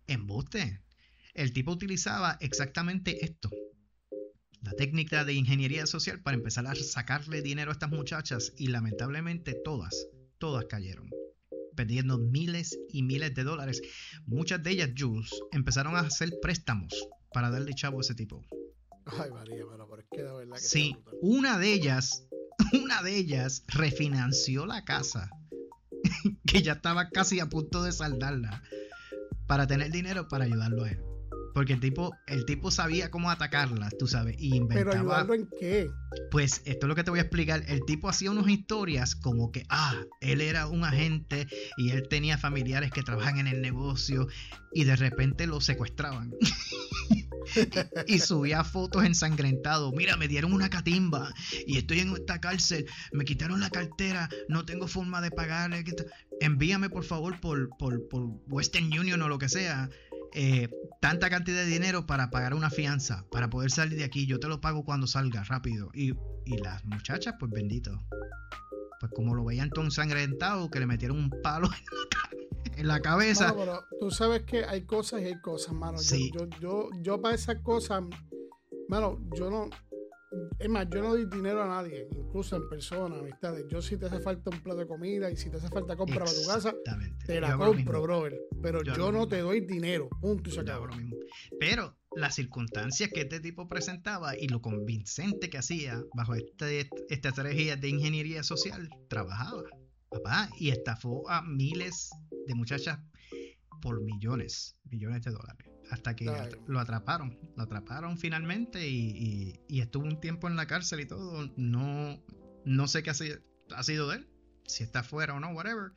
Embuste. 0.07 0.81
El 1.35 1.53
tipo 1.53 1.73
utilizaba 1.73 2.39
exactamente 2.41 3.23
esto. 3.23 3.51
La 4.63 4.73
técnica 4.73 5.27
de 5.27 5.35
ingeniería 5.35 5.87
social 5.87 6.23
para 6.23 6.39
empezar 6.39 6.67
a 6.67 6.75
sacarle 6.75 7.43
dinero 7.43 7.71
a 7.71 7.75
estas 7.75 7.91
muchachas 7.91 8.55
y 8.57 8.69
lamentablemente 8.69 9.53
todas, 9.63 10.09
todas 10.39 10.65
cayeron 10.65 11.11
perdiendo 11.77 12.17
miles 12.19 12.79
y 12.89 13.03
miles 13.03 13.35
de 13.35 13.45
dólares. 13.45 13.83
Muchas 14.25 14.63
de 14.63 14.71
ellas, 14.71 14.91
Jules, 14.99 15.31
empezaron 15.53 15.97
a 15.97 16.01
hacer 16.01 16.33
préstamos 16.41 16.93
para 17.33 17.51
darle 17.51 17.75
chavo 17.75 17.99
a 17.99 18.01
ese 18.01 18.15
tipo. 18.15 18.43
Ay, 19.05 19.31
María, 19.31 19.65
pero 19.71 20.01
es 20.01 20.07
que 20.11 20.23
de 20.23 20.33
verdad 20.33 20.57
que 20.57 20.61
Sí, 20.61 20.97
una 21.21 21.59
de 21.59 21.73
ellas, 21.73 22.27
una 22.73 23.03
de 23.03 23.17
ellas 23.17 23.63
refinanció 23.69 24.67
la 24.67 24.85
casa, 24.85 25.31
que 26.47 26.63
ya 26.63 26.73
estaba 26.73 27.11
casi 27.11 27.41
a 27.41 27.47
punto 27.47 27.83
de 27.83 27.93
saldarla, 27.93 28.63
para 29.47 29.67
tener 29.67 29.91
dinero 29.91 30.29
para 30.29 30.45
ayudarlo 30.45 30.85
a 30.85 30.91
él. 30.91 31.08
Porque 31.59 31.73
el 31.73 31.81
tipo, 31.81 32.17
el 32.29 32.45
tipo 32.45 32.71
sabía 32.71 33.11
cómo 33.11 33.33
atacarlas, 33.33 33.93
tú 33.99 34.07
sabes, 34.07 34.37
y 34.39 34.55
inventaba. 34.55 34.93
¿Pero 34.93 35.01
ayudarlo 35.01 35.35
en 35.35 35.49
qué? 35.59 35.91
Pues 36.31 36.63
esto 36.67 36.87
es 36.87 36.89
lo 36.89 36.95
que 36.95 37.03
te 37.03 37.11
voy 37.11 37.19
a 37.19 37.23
explicar. 37.23 37.65
El 37.67 37.85
tipo 37.85 38.09
hacía 38.09 38.31
unas 38.31 38.47
historias 38.47 39.17
como 39.17 39.51
que, 39.51 39.67
ah, 39.69 39.97
él 40.21 40.41
era 40.41 40.69
un 40.69 40.85
agente 40.85 41.49
y 41.77 41.91
él 41.91 42.07
tenía 42.09 42.39
familiares 42.39 42.93
que 42.93 43.03
trabajan 43.03 43.39
en 43.39 43.49
el 43.49 43.61
negocio 43.61 44.29
y 44.73 44.85
de 44.85 44.95
repente 44.95 45.49
lo 45.49 45.61
secuestraban. 45.61 46.31
y 48.07 48.21
subía 48.21 48.63
fotos 48.63 49.05
ensangrentados. 49.05 49.93
Mira, 49.95 50.17
me 50.17 50.29
dieron 50.29 50.53
una 50.53 50.71
catimba 50.71 51.35
y 51.67 51.79
estoy 51.79 51.99
en 51.99 52.13
esta 52.13 52.41
cárcel. 52.41 52.87
Me 53.11 53.25
quitaron 53.25 53.59
la 53.59 53.71
cartera, 53.71 54.29
no 54.49 54.65
tengo 54.65 54.87
forma 54.87 55.21
de 55.21 55.33
pagar. 55.33 55.73
Envíame 56.41 56.89
por 56.89 57.03
favor 57.03 57.41
por, 57.41 57.69
por, 57.79 58.09
por 58.09 58.27
Western 58.47 58.97
Union 58.97 59.21
o 59.23 59.29
lo 59.29 59.39
que 59.39 59.49
sea 59.49 59.91
eh, 60.35 60.69
tanta 61.01 61.31
cantidad 61.31 61.59
de 61.59 61.67
dinero 61.67 62.07
para 62.07 62.31
pagar 62.31 62.55
una 62.55 62.71
fianza, 62.71 63.25
para 63.31 63.49
poder 63.51 63.71
salir 63.71 63.99
de 63.99 64.05
aquí. 64.05 64.27
Yo 64.27 64.41
te 64.41 64.49
lo 64.49 64.61
pago 64.61 64.85
cuando 64.85 65.07
salga, 65.07 65.45
rápido. 65.45 65.91
Y, 65.95 66.15
las 66.63 66.85
muchachas, 66.87 67.35
pues 67.39 67.53
bendito. 67.53 68.03
Pues 69.01 69.13
como 69.15 69.35
lo 69.35 69.45
veían 69.45 69.71
todo 69.71 69.85
ensangrentado, 69.85 70.71
que 70.71 70.81
le 70.81 70.87
metieron 70.87 71.19
un 71.19 71.31
palo 71.43 71.69
en 72.77 72.89
la 72.89 73.01
cabeza. 73.01 73.55
pero 73.55 73.85
tú 74.01 74.11
sabes 74.11 74.43
que 74.43 74.65
hay 74.65 74.83
cosas 74.83 75.21
y 75.23 75.27
hay 75.27 75.41
cosas, 75.41 75.75
mano. 75.75 75.99
Yo, 76.01 76.49
yo, 76.61 76.89
yo, 77.03 77.21
para 77.21 77.35
esas 77.35 77.61
cosas, 77.63 78.03
mano, 78.89 79.21
yo 79.37 79.51
no, 79.51 79.69
es 80.59 80.69
más, 80.69 80.87
yo 80.91 81.03
no 81.03 81.11
doy 81.11 81.27
dinero 81.27 81.63
a 81.63 81.69
nadie, 81.69 82.09
incluso 82.11 82.57
en 82.57 82.69
persona, 82.69 83.19
amistades. 83.19 83.65
Yo 83.69 83.81
si 83.81 83.97
te 83.97 84.07
hace 84.07 84.21
falta 84.21 84.51
un 84.51 84.63
plato 84.63 84.81
de 84.81 84.87
comida 84.87 85.31
y 85.31 85.37
si 85.37 85.51
te 85.51 85.57
hace 85.57 85.69
falta 85.69 85.97
compra 85.97 86.25
para 86.25 86.33
tu 86.33 86.47
casa, 86.47 86.75
te 87.27 87.41
la 87.41 87.57
compro, 87.57 88.03
brother. 88.03 88.39
Pero 88.63 88.83
yo, 88.83 89.13
no 89.13 89.27
te 89.29 89.41
doy 89.41 89.61
dinero, 89.61 90.09
punto 90.21 90.51
y 90.51 90.53
se 90.53 90.61
acabó. 90.61 90.89
Pero 91.59 91.97
las 92.17 92.35
circunstancias 92.35 93.11
que 93.13 93.23
este 93.23 93.41
tipo 93.41 93.69
presentaba 93.69 94.37
y 94.37 94.49
lo 94.49 94.61
convincente 94.61 95.49
que 95.49 95.59
hacía 95.59 96.03
bajo 96.15 96.35
este, 96.35 96.89
esta 97.09 97.29
estrategia 97.29 97.77
de 97.77 97.89
ingeniería 97.89 98.43
social, 98.43 98.89
trabajaba, 99.09 99.65
papá, 100.11 100.51
y 100.59 100.71
estafó 100.71 101.29
a 101.31 101.43
miles 101.43 102.11
de 102.47 102.55
muchachas 102.55 102.99
por 103.81 104.03
millones, 104.03 104.77
millones 104.85 105.23
de 105.23 105.31
dólares 105.31 105.78
hasta 105.91 106.15
que 106.15 106.31
lo 106.67 106.79
atraparon. 106.79 107.39
Lo 107.57 107.63
atraparon 107.63 108.19
finalmente 108.19 108.89
y, 108.89 109.61
estuvo 109.69 110.05
un 110.05 110.21
tiempo 110.21 110.49
en 110.49 110.57
la 110.57 110.67
cárcel 110.67 111.01
y 111.01 111.07
todo. 111.07 111.51
No, 111.57 112.23
no 112.65 112.89
sé 112.89 113.03
qué 113.03 113.11
ha 113.11 113.15
sido, 113.15 114.09
de 114.09 114.17
él, 114.17 114.29
si 114.67 114.83
está 114.83 115.03
fuera 115.03 115.35
o 115.35 115.41
no, 115.41 115.51
whatever. 115.51 115.93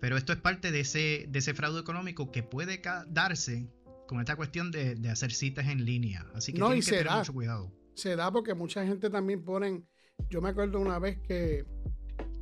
Pero 0.00 0.16
esto 0.16 0.32
es 0.32 0.38
parte 0.38 0.70
de 0.70 0.80
ese, 0.80 1.26
de 1.28 1.38
ese 1.38 1.54
fraude 1.54 1.80
económico 1.80 2.30
que 2.30 2.42
puede 2.42 2.80
darse 3.08 3.68
con 4.06 4.20
esta 4.20 4.36
cuestión 4.36 4.70
de, 4.70 4.96
hacer 5.10 5.32
citas 5.32 5.68
en 5.68 5.84
línea. 5.84 6.26
Así 6.34 6.52
que 6.52 6.58
no, 6.58 6.70
que 6.70 6.80
tener 6.82 7.10
mucho 7.10 7.32
cuidado. 7.32 7.72
Se 7.94 8.14
da 8.14 8.30
porque 8.30 8.54
mucha 8.54 8.84
gente 8.84 9.10
también 9.10 9.44
ponen. 9.44 9.86
Yo 10.30 10.40
me 10.40 10.50
acuerdo 10.50 10.80
una 10.80 10.98
vez 10.98 11.18
que 11.20 11.64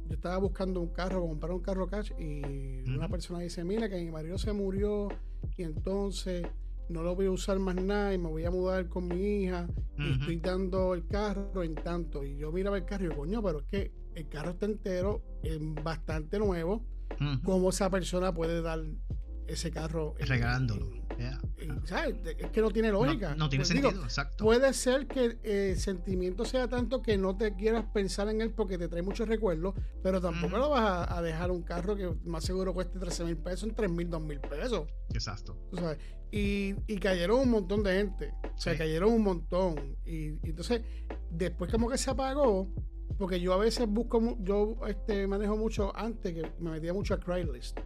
yo 0.08 0.14
estaba 0.14 0.38
buscando 0.38 0.80
un 0.80 0.88
carro, 0.88 1.20
comprar 1.20 1.52
un 1.52 1.60
carro 1.60 1.86
cash 1.88 2.12
y 2.18 2.88
una 2.90 3.08
persona 3.08 3.40
dice, 3.40 3.64
mira 3.64 3.88
que 3.88 3.96
mi 3.96 4.10
marido 4.10 4.38
se 4.38 4.52
murió 4.52 5.08
y 5.56 5.62
entonces 5.62 6.46
no 6.88 7.02
lo 7.02 7.14
voy 7.16 7.26
a 7.26 7.30
usar 7.30 7.58
más 7.58 7.74
nada 7.74 8.14
y 8.14 8.18
me 8.18 8.28
voy 8.28 8.44
a 8.44 8.50
mudar 8.50 8.88
con 8.88 9.08
mi 9.08 9.42
hija 9.42 9.68
y 9.98 10.12
estoy 10.12 10.36
dando 10.36 10.94
el 10.94 11.06
carro 11.06 11.62
en 11.62 11.74
tanto. 11.74 12.24
Y 12.24 12.36
yo 12.36 12.52
miraba 12.52 12.76
el 12.76 12.84
carro 12.84 13.06
y 13.06 13.08
yo, 13.08 13.16
coño, 13.16 13.42
pero 13.42 13.60
es 13.60 13.66
que 13.66 13.92
el 14.14 14.28
carro 14.28 14.50
está 14.50 14.66
entero, 14.66 15.22
es 15.42 15.58
bastante 15.82 16.38
nuevo. 16.38 16.84
¿Cómo 17.44 17.70
esa 17.70 17.90
persona 17.90 18.32
puede 18.32 18.62
dar 18.62 18.80
ese 19.48 19.70
carro. 19.70 20.14
Regalándolo. 20.18 20.90
Es 21.18 22.50
que 22.50 22.60
no 22.60 22.70
tiene 22.70 22.90
lógica. 22.90 23.34
No, 23.34 23.48
tiene 23.48 23.64
pues 23.64 23.68
sentido, 23.68 24.02
exacto. 24.02 24.44
Puede 24.44 24.72
ser 24.74 25.06
que 25.06 25.38
el 25.42 25.76
sentimiento 25.78 26.44
sea 26.44 26.68
tanto 26.68 27.02
que 27.02 27.16
no 27.16 27.36
te 27.36 27.54
quieras 27.54 27.86
pensar 27.92 28.28
en 28.28 28.40
él 28.40 28.50
porque 28.50 28.76
te 28.78 28.88
trae 28.88 29.02
muchos 29.02 29.28
recuerdos, 29.28 29.74
pero 30.02 30.20
tampoco 30.20 30.58
lo 30.58 30.70
vas 30.70 31.06
a, 31.10 31.22
dejar 31.22 31.50
un 31.50 31.62
carro 31.62 31.96
que 31.96 32.14
más 32.24 32.44
seguro 32.44 32.72
cueste 32.74 32.98
13 32.98 33.24
mil 33.24 33.36
pesos 33.36 33.68
en 33.68 33.74
3 33.74 33.90
mil, 33.90 34.10
2 34.10 34.22
mil 34.22 34.40
pesos. 34.40 34.88
Exacto. 35.10 35.58
Y, 36.30 36.74
y, 36.86 36.98
cayeron 36.98 37.40
un 37.40 37.50
montón 37.50 37.82
de 37.82 37.96
gente. 37.96 38.34
O 38.54 38.58
sea, 38.58 38.76
cayeron 38.76 39.12
un 39.12 39.22
montón. 39.22 39.96
Y, 40.04 40.32
y, 40.32 40.50
entonces, 40.50 40.82
después 41.30 41.70
como 41.70 41.88
que 41.88 41.96
se 41.96 42.10
apagó, 42.10 42.68
porque 43.16 43.40
yo 43.40 43.54
a 43.54 43.56
veces 43.56 43.88
busco, 43.88 44.36
yo 44.40 44.76
este, 44.86 45.26
manejo 45.26 45.56
mucho 45.56 45.96
antes, 45.96 46.34
que 46.34 46.52
me 46.58 46.70
metía 46.70 46.92
mucho 46.92 47.14
a 47.14 47.20
Craigslist. 47.20 47.78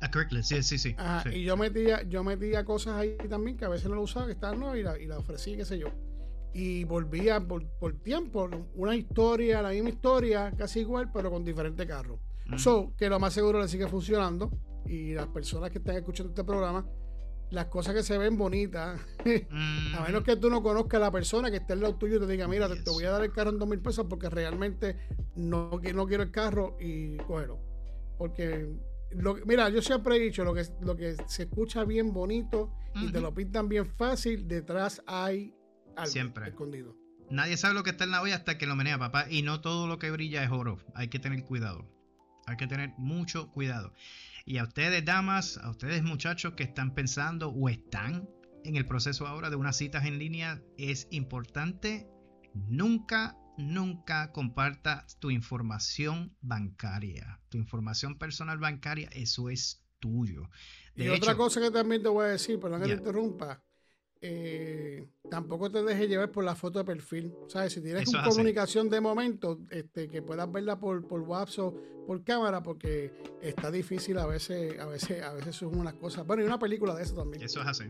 A 0.00 0.10
Craigslist, 0.10 0.48
sí, 0.48 0.62
sí, 0.62 0.78
sí, 0.78 0.96
Y 1.32 1.44
yo 1.44 1.56
metía, 1.56 2.02
yo 2.02 2.24
metía 2.24 2.64
cosas 2.64 2.94
ahí 2.94 3.16
también 3.28 3.56
que 3.56 3.64
a 3.64 3.68
veces 3.68 3.88
no 3.88 3.94
lo 3.94 4.02
usaba, 4.02 4.26
que 4.26 4.32
estaban 4.32 4.60
no 4.60 4.76
y 4.76 4.82
la, 4.82 4.98
y 4.98 5.06
la 5.06 5.18
ofrecí, 5.18 5.56
qué 5.56 5.64
sé 5.64 5.78
yo. 5.78 5.88
Y 6.54 6.84
volvía 6.84 7.40
por, 7.40 7.66
por, 7.78 7.94
tiempo, 8.02 8.48
una 8.74 8.96
historia, 8.96 9.62
la 9.62 9.70
misma 9.70 9.90
historia, 9.90 10.52
casi 10.56 10.80
igual, 10.80 11.10
pero 11.12 11.30
con 11.30 11.44
diferente 11.44 11.86
carro. 11.86 12.18
Mm. 12.46 12.58
So, 12.58 12.92
que 12.96 13.08
lo 13.08 13.20
más 13.20 13.34
seguro 13.34 13.60
le 13.60 13.68
sigue 13.68 13.86
funcionando. 13.86 14.50
Y 14.86 15.12
las 15.12 15.26
personas 15.26 15.70
que 15.70 15.78
están 15.78 15.96
escuchando 15.96 16.30
este 16.30 16.44
programa, 16.44 16.86
las 17.50 17.66
cosas 17.66 17.94
que 17.94 18.02
se 18.02 18.16
ven 18.18 18.36
bonitas, 18.36 19.00
a 19.52 20.04
menos 20.06 20.22
mm. 20.22 20.24
que 20.24 20.36
tú 20.36 20.50
no 20.50 20.62
conozcas 20.62 21.00
a 21.00 21.04
la 21.04 21.10
persona 21.10 21.50
que 21.50 21.58
esté 21.58 21.74
en 21.74 21.82
lado 21.82 21.94
tuyo 21.96 22.16
y 22.16 22.20
te 22.20 22.26
diga, 22.26 22.48
mira, 22.48 22.68
te, 22.68 22.90
voy 22.90 23.04
a 23.04 23.10
dar 23.10 23.24
el 23.24 23.32
carro 23.32 23.50
en 23.50 23.58
dos 23.58 23.68
mil 23.68 23.80
pesos 23.80 24.06
porque 24.08 24.28
realmente 24.28 24.96
no, 25.36 25.70
no 25.70 26.06
quiero 26.06 26.22
el 26.22 26.30
carro 26.30 26.76
y 26.80 27.16
cógelo. 27.18 27.58
Porque 28.16 28.68
mira, 29.46 29.68
yo 29.68 29.82
siempre 29.82 30.16
he 30.16 30.20
dicho, 30.20 30.44
lo 30.44 30.54
que, 30.54 30.64
lo 30.80 30.96
que 30.96 31.16
se 31.26 31.44
escucha 31.44 31.84
bien 31.84 32.12
bonito 32.12 32.72
y 32.94 33.12
te 33.12 33.20
lo 33.20 33.32
pintan 33.32 33.68
bien 33.68 33.86
fácil, 33.86 34.48
detrás 34.48 35.02
hay 35.06 35.54
algo 35.96 36.10
siempre. 36.10 36.48
escondido. 36.48 36.96
Nadie 37.30 37.56
sabe 37.56 37.74
lo 37.74 37.82
que 37.82 37.90
está 37.90 38.04
en 38.04 38.10
la 38.10 38.22
olla 38.22 38.36
hasta 38.36 38.56
que 38.56 38.66
lo 38.66 38.74
menea, 38.74 38.98
papá. 38.98 39.26
Y 39.30 39.42
no 39.42 39.60
todo 39.60 39.86
lo 39.86 39.98
que 39.98 40.10
brilla 40.10 40.42
es 40.42 40.50
oro. 40.50 40.78
Hay 40.94 41.08
que 41.08 41.18
tener 41.18 41.44
cuidado. 41.44 41.86
Hay 42.46 42.56
que 42.56 42.66
tener 42.66 42.94
mucho 42.96 43.50
cuidado. 43.50 43.92
Y 44.46 44.56
a 44.56 44.64
ustedes, 44.64 45.04
damas, 45.04 45.58
a 45.58 45.68
ustedes, 45.68 46.02
muchachos 46.02 46.54
que 46.54 46.62
están 46.62 46.94
pensando 46.94 47.50
o 47.50 47.68
están 47.68 48.28
en 48.64 48.76
el 48.76 48.86
proceso 48.86 49.26
ahora 49.26 49.50
de 49.50 49.56
unas 49.56 49.76
citas 49.76 50.06
en 50.06 50.18
línea, 50.18 50.62
es 50.78 51.06
importante 51.10 52.08
nunca 52.54 53.36
nunca 53.58 54.32
comparta 54.32 55.04
tu 55.18 55.30
información 55.30 56.34
bancaria. 56.40 57.40
Tu 57.50 57.58
información 57.58 58.16
personal 58.16 58.58
bancaria, 58.58 59.08
eso 59.12 59.50
es 59.50 59.82
tuyo. 59.98 60.48
y 60.94 61.08
otra 61.08 61.36
cosa 61.36 61.60
que 61.60 61.70
también 61.70 62.02
te 62.02 62.08
voy 62.08 62.26
a 62.26 62.28
decir, 62.28 62.58
perdón 62.58 62.82
que 62.82 62.88
te 62.88 62.94
interrumpa, 62.94 63.60
eh, 64.20 65.06
tampoco 65.28 65.70
te 65.70 65.82
dejes 65.82 66.08
llevar 66.08 66.30
por 66.30 66.44
la 66.44 66.54
foto 66.54 66.78
de 66.78 66.84
perfil. 66.84 67.34
¿Sabes? 67.48 67.72
Si 67.72 67.80
tienes 67.80 68.08
una 68.08 68.24
comunicación 68.24 68.88
de 68.88 69.00
momento, 69.00 69.60
este, 69.70 70.08
que 70.08 70.22
puedas 70.22 70.50
verla 70.50 70.78
por, 70.78 71.06
por 71.06 71.20
WhatsApp 71.22 71.74
o 71.74 72.06
por 72.06 72.22
cámara, 72.22 72.62
porque 72.62 73.12
está 73.42 73.70
difícil 73.72 74.18
a 74.18 74.26
veces, 74.26 74.78
a 74.78 74.86
veces, 74.86 75.22
a 75.22 75.34
veces 75.34 75.56
son 75.56 75.76
unas 75.78 75.94
cosas. 75.94 76.24
Bueno, 76.26 76.44
y 76.44 76.46
una 76.46 76.58
película 76.60 76.94
de 76.94 77.02
eso 77.02 77.16
también. 77.16 77.42
Eso 77.42 77.60
es 77.60 77.66
así. 77.66 77.84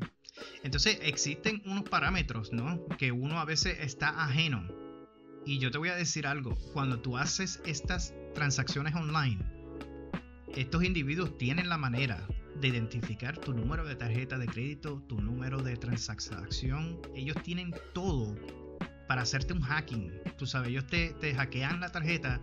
Entonces, 0.62 0.98
existen 1.02 1.62
unos 1.66 1.84
parámetros, 1.88 2.52
¿no? 2.52 2.86
Que 2.96 3.12
uno 3.12 3.38
a 3.38 3.44
veces 3.44 3.78
está 3.80 4.24
ajeno 4.24 4.87
y 5.48 5.58
yo 5.58 5.70
te 5.70 5.78
voy 5.78 5.88
a 5.88 5.96
decir 5.96 6.26
algo, 6.26 6.54
cuando 6.74 7.00
tú 7.00 7.16
haces 7.16 7.62
estas 7.64 8.12
transacciones 8.34 8.94
online, 8.94 9.38
estos 10.54 10.84
individuos 10.84 11.38
tienen 11.38 11.70
la 11.70 11.78
manera 11.78 12.28
de 12.60 12.68
identificar 12.68 13.38
tu 13.38 13.54
número 13.54 13.86
de 13.86 13.96
tarjeta 13.96 14.36
de 14.36 14.44
crédito, 14.44 15.02
tu 15.08 15.22
número 15.22 15.62
de 15.62 15.78
transacción. 15.78 17.00
Ellos 17.14 17.42
tienen 17.42 17.74
todo 17.94 18.36
para 19.06 19.22
hacerte 19.22 19.54
un 19.54 19.62
hacking. 19.62 20.12
Tú 20.36 20.44
sabes, 20.44 20.68
ellos 20.68 20.86
te, 20.86 21.14
hackean 21.34 21.80
la 21.80 21.90
tarjeta 21.90 22.42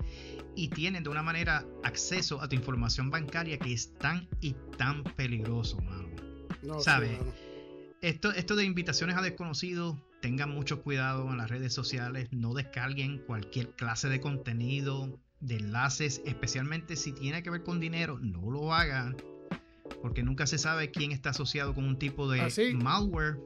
y 0.56 0.70
tienen 0.70 1.04
de 1.04 1.10
una 1.12 1.22
manera 1.22 1.63
acceso 1.84 2.41
a 2.41 2.50
tu 2.50 2.56
información 2.56 3.12
bancaria 3.12 3.60
que 3.60 3.72
es 3.72 3.94
tan 4.00 4.28
y 4.41 4.56
tan 4.80 5.04
peligroso, 5.04 5.80
mano. 5.82 6.10
No, 6.63 6.80
¿Sabes? 6.80 7.20
esto, 8.02 8.32
esto 8.32 8.56
de 8.56 8.63
invitaciones 8.63 9.15
a 9.15 9.22
desconocidos 9.22 9.96
tengan 10.25 10.49
mucho 10.49 10.81
cuidado 10.81 11.29
en 11.29 11.38
las 11.38 11.51
redes 11.51 11.71
sociales, 11.71 12.29
no 12.31 12.55
descarguen 12.55 13.19
cualquier 13.27 13.69
clase 13.75 14.09
de 14.09 14.19
contenido, 14.19 15.19
de 15.39 15.57
enlaces, 15.57 16.19
especialmente 16.25 16.95
si 16.95 17.11
tiene 17.11 17.43
que 17.43 17.51
ver 17.51 17.61
con 17.61 17.79
dinero, 17.79 18.17
no 18.17 18.49
lo 18.49 18.73
hagan, 18.73 19.17
porque 20.01 20.23
nunca 20.23 20.47
se 20.47 20.57
sabe 20.57 20.89
quién 20.89 21.11
está 21.11 21.29
asociado 21.29 21.75
con 21.75 21.85
un 21.85 21.99
tipo 21.99 22.27
de 22.27 22.73
malware. 22.73 23.38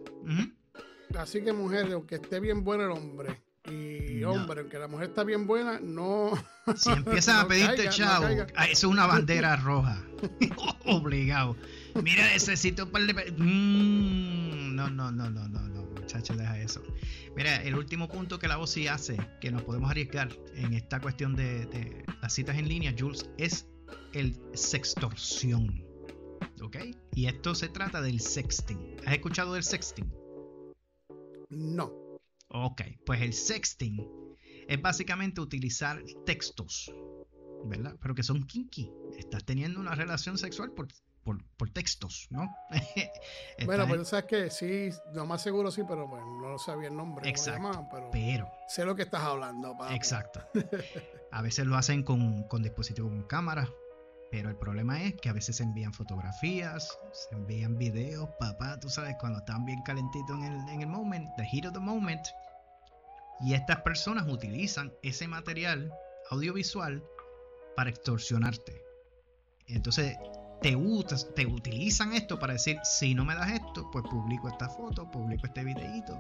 Así 1.18 1.44
que 1.44 1.52
mujer, 1.52 1.92
aunque 1.92 2.16
esté 2.16 2.40
bien 2.40 2.64
bueno 2.64 2.86
el 2.86 2.92
hombre, 2.92 3.42
y 3.70 4.24
hombre, 4.24 4.62
aunque 4.62 4.80
la 4.80 4.88
mujer 4.88 5.10
está 5.10 5.26
bien 5.26 5.48
buena, 5.48 5.82
no. 5.82 6.32
Si 6.78 6.90
empiezan 6.94 7.44
a 7.44 7.48
pedirte 7.50 7.90
chavo, 7.90 8.26
ah, 8.56 8.66
eso 8.68 8.88
es 8.88 8.94
una 8.94 9.06
bandera 9.06 9.58
roja. 9.58 10.02
Obligado. 10.86 11.58
Mira, 12.02 12.24
necesito 12.32 12.86
un 12.86 12.92
par 12.92 13.02
de. 13.02 13.34
Mm, 13.34 14.76
no, 14.76 14.90
no, 14.90 15.12
no, 15.12 15.30
no, 15.30 15.50
no 15.50 15.70
muchacho, 16.10 16.36
deja 16.36 16.60
eso. 16.60 16.82
Mira, 17.36 17.62
el 17.62 17.76
último 17.76 18.08
punto 18.08 18.40
que 18.40 18.48
la 18.48 18.58
voz 18.58 18.72
sí 18.72 18.88
hace, 18.88 19.16
que 19.40 19.52
nos 19.52 19.62
podemos 19.62 19.92
arriesgar 19.92 20.36
en 20.56 20.74
esta 20.74 21.00
cuestión 21.00 21.36
de, 21.36 22.04
las 22.22 22.34
citas 22.34 22.58
en 22.58 22.68
línea, 22.68 22.96
Jules, 22.98 23.30
es 23.38 23.68
el 24.14 24.40
sextorsión. 24.56 25.86
¿Ok? 26.62 26.78
Y 27.14 27.28
esto 27.28 27.54
se 27.54 27.70
trata 27.70 28.02
del 28.02 28.20
sexting. 28.20 28.98
¿Has 29.06 29.14
escuchado 29.14 29.54
del 29.54 29.64
sexting? 29.64 30.12
No. 31.50 31.94
Ok, 32.48 32.82
pues 33.06 33.22
el 33.22 33.34
sexting 33.34 34.04
es 34.68 34.82
básicamente 34.82 35.42
utilizar 35.42 36.04
textos, 36.26 36.92
¿verdad? 37.66 37.96
Pero 38.02 38.16
que 38.16 38.24
son 38.24 38.44
kinky. 38.44 38.92
Estás 39.16 39.46
teniendo 39.46 39.80
una 39.80 39.94
relación 39.94 40.40
sexual 40.40 40.72
por 40.72 40.88
por, 41.58 41.70
textos, 41.70 42.28
¿no? 42.30 42.56
bueno, 43.66 43.88
pues 43.88 44.08
sabes 44.08 44.26
que 44.26 44.50
sí, 44.50 44.90
lo 45.14 45.26
más 45.26 45.42
seguro 45.42 45.72
sí, 45.72 45.84
pero 45.88 46.08
bueno, 46.08 46.26
no 46.42 46.58
sabía 46.58 46.90
el 46.90 46.96
nombre. 46.96 47.30
Exacto. 47.30 47.88
pero, 48.12 48.52
sé 48.68 48.86
lo 48.86 48.96
que 48.96 49.04
estás 49.04 49.22
hablando, 49.22 49.78
Exacto. 49.92 50.42
a 51.32 51.42
veces 51.42 51.66
lo 51.66 51.76
hacen 51.78 52.04
con, 52.04 52.44
con 52.44 52.64
dispositivos 52.64 53.12
con 53.12 53.24
cámara, 53.24 53.70
pero 54.32 54.50
el 54.50 54.56
problema 54.56 55.04
es 55.04 55.16
que 55.16 55.30
a 55.30 55.34
veces 55.34 55.58
se 55.58 55.64
envían 55.64 55.94
fotografías, 55.94 56.98
se 57.12 57.36
envían 57.36 57.78
videos, 57.78 58.30
papá, 58.40 58.80
tú 58.80 58.90
sabes, 58.90 59.16
cuando 59.20 59.40
están 59.40 59.66
bien 59.66 59.82
calentitos 59.84 60.38
en 60.38 60.44
el, 60.44 60.70
en 60.70 60.82
el 60.82 60.88
moment, 60.88 61.28
the 61.38 61.46
heat 61.46 61.66
of 61.66 61.74
the 61.74 61.80
moment. 61.80 62.26
Y 63.42 63.54
estas 63.54 63.82
personas 63.82 64.28
utilizan 64.28 64.94
ese 65.02 65.28
material 65.28 65.94
audiovisual 66.30 67.04
para 67.76 67.90
extorsionarte. 67.90 68.84
Entonces, 69.68 70.18
te, 70.62 70.78
te 71.36 71.46
utilizan 71.46 72.14
esto 72.14 72.40
para 72.40 72.54
decir, 72.54 72.78
si 72.84 73.14
no 73.14 73.26
me 73.26 73.36
das 73.36 73.52
esto, 73.52 73.90
pues 73.92 74.04
publico 74.10 74.50
esta 74.50 74.70
foto, 74.70 75.10
publico 75.10 75.46
este 75.46 75.64
videito, 75.64 76.18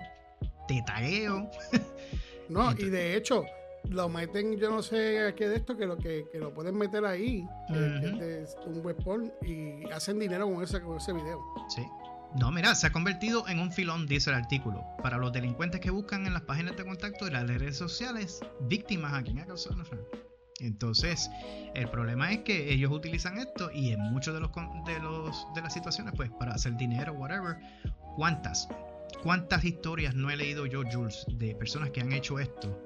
te 0.67 0.81
tagueo. 0.85 1.49
no, 2.49 2.71
y 2.73 2.89
de 2.89 3.15
hecho, 3.15 3.45
lo 3.89 4.09
meten, 4.09 4.57
yo 4.57 4.69
no 4.69 4.81
sé 4.81 5.33
qué 5.37 5.47
de 5.47 5.57
esto, 5.57 5.75
que 5.75 5.85
lo 5.85 5.97
que, 5.97 6.25
lo 6.33 6.53
pueden 6.53 6.77
meter 6.77 7.05
ahí, 7.05 7.47
es 7.69 8.55
un 8.65 8.85
webporn, 8.85 9.31
y 9.41 9.89
hacen 9.91 10.19
dinero 10.19 10.51
con 10.51 10.63
ese, 10.63 10.81
con 10.81 10.97
ese 10.97 11.13
video. 11.13 11.39
Sí. 11.69 11.85
No, 12.39 12.51
mira, 12.51 12.75
se 12.75 12.85
ha 12.85 12.91
convertido 12.91 13.47
en 13.47 13.59
un 13.59 13.71
filón, 13.71 14.05
dice 14.05 14.29
el 14.29 14.35
artículo, 14.35 14.83
para 15.01 15.17
los 15.17 15.33
delincuentes 15.33 15.81
que 15.81 15.89
buscan 15.89 16.27
en 16.27 16.33
las 16.33 16.43
páginas 16.43 16.77
de 16.77 16.85
contacto 16.85 17.25
de 17.25 17.31
las 17.31 17.47
redes 17.47 17.75
sociales 17.75 18.39
víctimas 18.61 19.13
a 19.13 19.23
quien 19.23 19.39
ha 19.39 19.45
causado 19.45 19.83
entonces, 20.59 21.29
el 21.73 21.89
problema 21.89 22.31
es 22.31 22.39
que 22.39 22.71
ellos 22.71 22.91
utilizan 22.91 23.37
esto 23.37 23.71
y 23.71 23.91
en 23.91 24.01
muchos 24.01 24.33
de 24.33 24.41
los 24.41 24.51
de 24.85 24.99
los 24.99 25.47
de 25.55 25.61
las 25.61 25.73
situaciones, 25.73 26.13
pues, 26.15 26.29
para 26.31 26.53
hacer 26.53 26.75
dinero, 26.75 27.13
whatever. 27.13 27.57
¿Cuántas? 28.15 28.67
¿Cuántas 29.23 29.63
historias 29.63 30.15
no 30.15 30.29
he 30.29 30.37
leído 30.37 30.65
yo, 30.65 30.83
Jules, 30.89 31.25
de 31.29 31.55
personas 31.55 31.91
que 31.91 32.01
han 32.01 32.11
hecho 32.11 32.39
esto? 32.39 32.77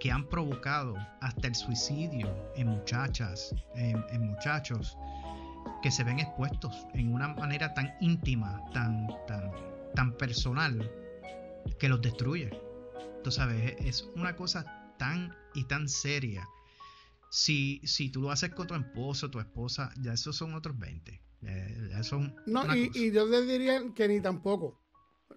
Que 0.00 0.10
han 0.10 0.28
provocado 0.28 0.94
hasta 1.20 1.48
el 1.48 1.54
suicidio 1.54 2.28
en 2.54 2.68
muchachas, 2.68 3.54
en, 3.74 4.26
muchachos, 4.26 4.96
que 5.82 5.90
se 5.90 6.04
ven 6.04 6.20
expuestos 6.20 6.86
en 6.94 7.12
una 7.12 7.28
manera 7.28 7.72
tan 7.74 7.92
íntima, 8.00 8.62
tan, 8.72 9.08
tan, 9.26 9.52
tan 9.94 10.16
personal, 10.16 10.90
que 11.78 11.88
los 11.88 12.00
destruye. 12.00 12.50
Tú 13.22 13.30
sabes, 13.30 13.74
es 13.78 14.08
una 14.14 14.34
cosa 14.36 14.92
tan 14.98 15.34
y 15.54 15.64
tan 15.64 15.88
seria 15.88 16.48
si, 17.36 17.82
si 17.84 18.08
tú 18.08 18.22
lo 18.22 18.30
haces 18.30 18.48
con 18.54 18.66
tu 18.66 18.74
esposo, 18.74 19.30
tu 19.30 19.38
esposa, 19.38 19.92
ya 20.00 20.14
esos 20.14 20.34
son 20.34 20.54
otros 20.54 20.78
20. 20.78 21.20
no, 22.46 22.74
y, 22.74 23.12
yo 23.12 23.26
le 23.26 23.42
diría 23.42 23.82
que 23.94 24.08
ni 24.08 24.22
tampoco. 24.22 24.80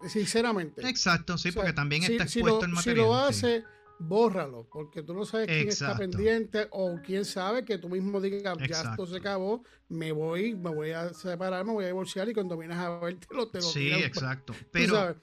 Sinceramente. 0.07 0.87
Exacto, 0.87 1.37
sí, 1.37 1.51
porque 1.51 1.73
también 1.73 2.03
está 2.03 2.25
si 2.25 2.39
expuesto 2.39 2.61
lo, 2.61 2.67
el 2.67 2.71
material. 2.71 3.05
Si 3.05 3.09
lo 3.09 3.15
hace, 3.15 3.63
bórralo, 3.99 4.69
porque 4.71 5.03
tú 5.03 5.13
no 5.13 5.25
sabes 5.25 5.47
quién 5.47 5.67
está 5.67 5.97
pendiente 5.97 6.69
o 6.71 7.01
quién 7.05 7.25
sabe 7.25 7.65
que 7.65 7.77
tú 7.77 7.89
mismo 7.89 8.21
digas, 8.21 8.57
ya 8.59 8.91
esto 8.91 9.05
se 9.05 9.17
acabó, 9.17 9.65
me 9.89 10.13
voy, 10.13 10.55
me 10.55 10.73
voy 10.73 10.91
a 10.91 11.13
separar, 11.13 11.65
me 11.65 11.73
voy 11.73 11.83
a 11.83 11.87
divorciar 11.87 12.29
y 12.29 12.33
cuando 12.33 12.55
vienes 12.57 12.77
a 12.77 12.97
ver 12.99 13.19
te 13.19 13.35
lo, 13.35 13.49
te 13.49 13.57
lo 13.57 13.65
Sí, 13.65 13.91
exacto. 13.91 14.55
Pero, 14.71 14.95
sabes. 14.95 15.17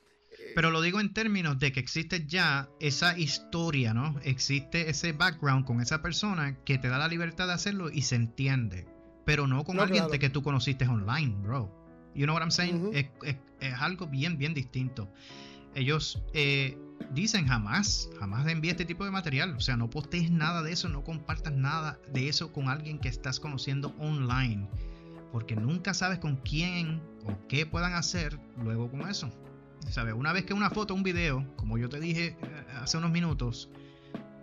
Pero 0.54 0.70
lo 0.70 0.80
digo 0.80 1.00
en 1.00 1.12
términos 1.12 1.58
de 1.58 1.72
que 1.72 1.80
existe 1.80 2.24
ya 2.26 2.68
esa 2.80 3.18
historia, 3.18 3.92
¿no? 3.94 4.18
Existe 4.22 4.88
ese 4.90 5.12
background 5.12 5.64
con 5.66 5.80
esa 5.80 6.02
persona 6.02 6.56
que 6.64 6.78
te 6.78 6.88
da 6.88 6.98
la 6.98 7.08
libertad 7.08 7.46
de 7.46 7.52
hacerlo 7.54 7.90
y 7.90 8.02
se 8.02 8.16
entiende. 8.16 8.86
Pero 9.24 9.46
no 9.46 9.64
con 9.64 9.76
No, 9.76 9.82
alguien 9.82 10.02
claro. 10.02 10.12
de 10.12 10.18
que 10.18 10.30
tú 10.30 10.42
conociste 10.42 10.86
online, 10.86 11.34
bro. 11.42 11.70
You 12.14 12.24
know 12.24 12.34
what 12.34 12.42
I'm 12.42 12.50
saying? 12.52 12.90
Es- 12.94 13.36
es 13.60 13.74
algo 13.80 14.06
bien, 14.06 14.38
bien 14.38 14.54
distinto. 14.54 15.10
Ellos 15.74 16.22
eh, 16.32 16.78
dicen 17.12 17.46
jamás, 17.48 18.08
jamás 18.18 18.46
envíe 18.46 18.70
este 18.70 18.84
tipo 18.86 19.04
de 19.04 19.10
material. 19.10 19.54
O 19.56 19.60
sea, 19.60 19.76
no 19.76 19.90
postees 19.90 20.30
nada 20.30 20.62
de 20.62 20.72
eso, 20.72 20.88
no 20.88 21.02
compartas 21.04 21.52
nada 21.52 21.98
de 22.12 22.28
eso 22.28 22.52
con 22.52 22.68
alguien 22.68 22.98
que 22.98 23.08
estás 23.08 23.40
conociendo 23.40 23.94
online. 23.98 24.68
Porque 25.32 25.56
nunca 25.56 25.92
sabes 25.92 26.18
con 26.18 26.36
quién 26.36 27.02
o 27.26 27.36
qué 27.48 27.66
puedan 27.66 27.92
hacer 27.94 28.38
luego 28.62 28.90
con 28.90 29.08
eso. 29.08 29.30
¿Sabes? 29.90 30.14
Una 30.14 30.32
vez 30.32 30.44
que 30.44 30.52
una 30.54 30.70
foto, 30.70 30.94
un 30.94 31.02
video, 31.02 31.46
como 31.56 31.78
yo 31.78 31.88
te 31.88 32.00
dije 32.00 32.36
eh, 32.42 32.64
hace 32.80 32.98
unos 32.98 33.10
minutos, 33.10 33.70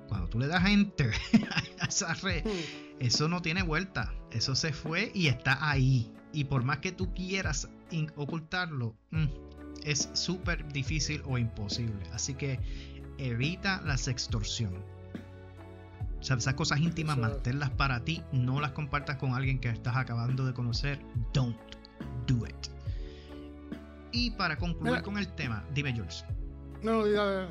cuando 0.07 0.27
tú 0.29 0.39
le 0.39 0.47
das 0.47 0.65
enter 0.67 1.11
a 1.79 1.85
esa 1.85 2.13
red, 2.15 2.43
Hmm. 2.45 2.95
eso 2.99 3.27
no 3.27 3.41
tiene 3.41 3.61
vuelta. 3.63 4.13
Eso 4.31 4.55
se 4.55 4.73
fue 4.73 5.11
y 5.13 5.27
está 5.27 5.69
ahí. 5.69 6.11
Y 6.31 6.45
por 6.45 6.63
más 6.63 6.79
que 6.79 6.91
tú 6.91 7.13
quieras 7.13 7.69
ocultarlo, 8.15 8.95
mm, 9.11 9.25
es 9.83 10.09
súper 10.13 10.67
difícil 10.71 11.21
o 11.25 11.37
imposible. 11.37 12.09
Así 12.11 12.33
que 12.33 12.59
evita 13.17 13.81
la 13.81 13.97
sextorsión. 13.97 14.73
O 16.19 16.23
sea, 16.23 16.37
esas 16.37 16.53
cosas 16.53 16.79
íntimas, 16.79 17.17
manténlas 17.17 17.69
para 17.71 18.03
ti. 18.05 18.23
No 18.31 18.61
las 18.61 18.71
compartas 18.71 19.17
con 19.17 19.33
alguien 19.33 19.59
que 19.59 19.69
estás 19.69 19.97
acabando 19.97 20.45
de 20.45 20.53
conocer. 20.53 20.99
Don't 21.33 21.57
do 22.27 22.47
it. 22.47 22.62
Y 24.13 24.31
para 24.31 24.57
concluir 24.57 24.91
Mira. 24.93 25.03
con 25.03 25.17
el 25.17 25.27
tema, 25.35 25.65
dime 25.73 25.91
Jules. 25.93 26.23
No, 26.81 27.05
dale. 27.05 27.49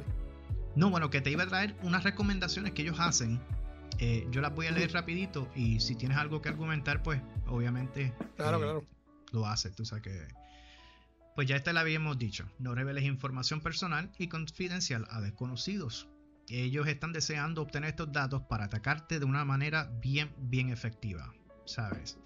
No, 0.76 0.88
bueno, 0.88 1.10
que 1.10 1.20
te 1.20 1.30
iba 1.30 1.42
a 1.42 1.46
traer 1.46 1.76
unas 1.82 2.04
recomendaciones 2.04 2.72
que 2.72 2.82
ellos 2.82 2.98
hacen. 2.98 3.40
Eh, 3.98 4.26
yo 4.30 4.40
las 4.40 4.54
voy 4.54 4.66
a 4.68 4.70
leer 4.70 4.90
rapidito 4.92 5.48
y 5.54 5.80
si 5.80 5.94
tienes 5.96 6.16
algo 6.16 6.40
que 6.40 6.48
argumentar, 6.48 7.02
pues 7.02 7.20
obviamente 7.46 8.14
Claro, 8.36 8.56
eh, 8.56 8.60
claro. 8.60 8.86
lo 9.32 9.46
haces. 9.46 9.74
Tú 9.74 9.84
sabes 9.84 10.02
que... 10.04 10.28
Pues 11.34 11.46
ya 11.48 11.56
esta 11.56 11.72
la 11.72 11.80
habíamos 11.80 12.18
dicho. 12.18 12.46
No 12.58 12.74
reveles 12.74 13.04
información 13.04 13.60
personal 13.60 14.10
y 14.18 14.28
confidencial 14.28 15.06
a 15.10 15.20
desconocidos. 15.20 16.08
Ellos 16.48 16.86
están 16.86 17.12
deseando 17.12 17.62
obtener 17.62 17.90
estos 17.90 18.12
datos 18.12 18.42
para 18.42 18.64
atacarte 18.64 19.18
de 19.18 19.24
una 19.24 19.44
manera 19.44 19.90
bien, 20.00 20.32
bien 20.38 20.70
efectiva. 20.70 21.32
¿Sabes? 21.64 22.18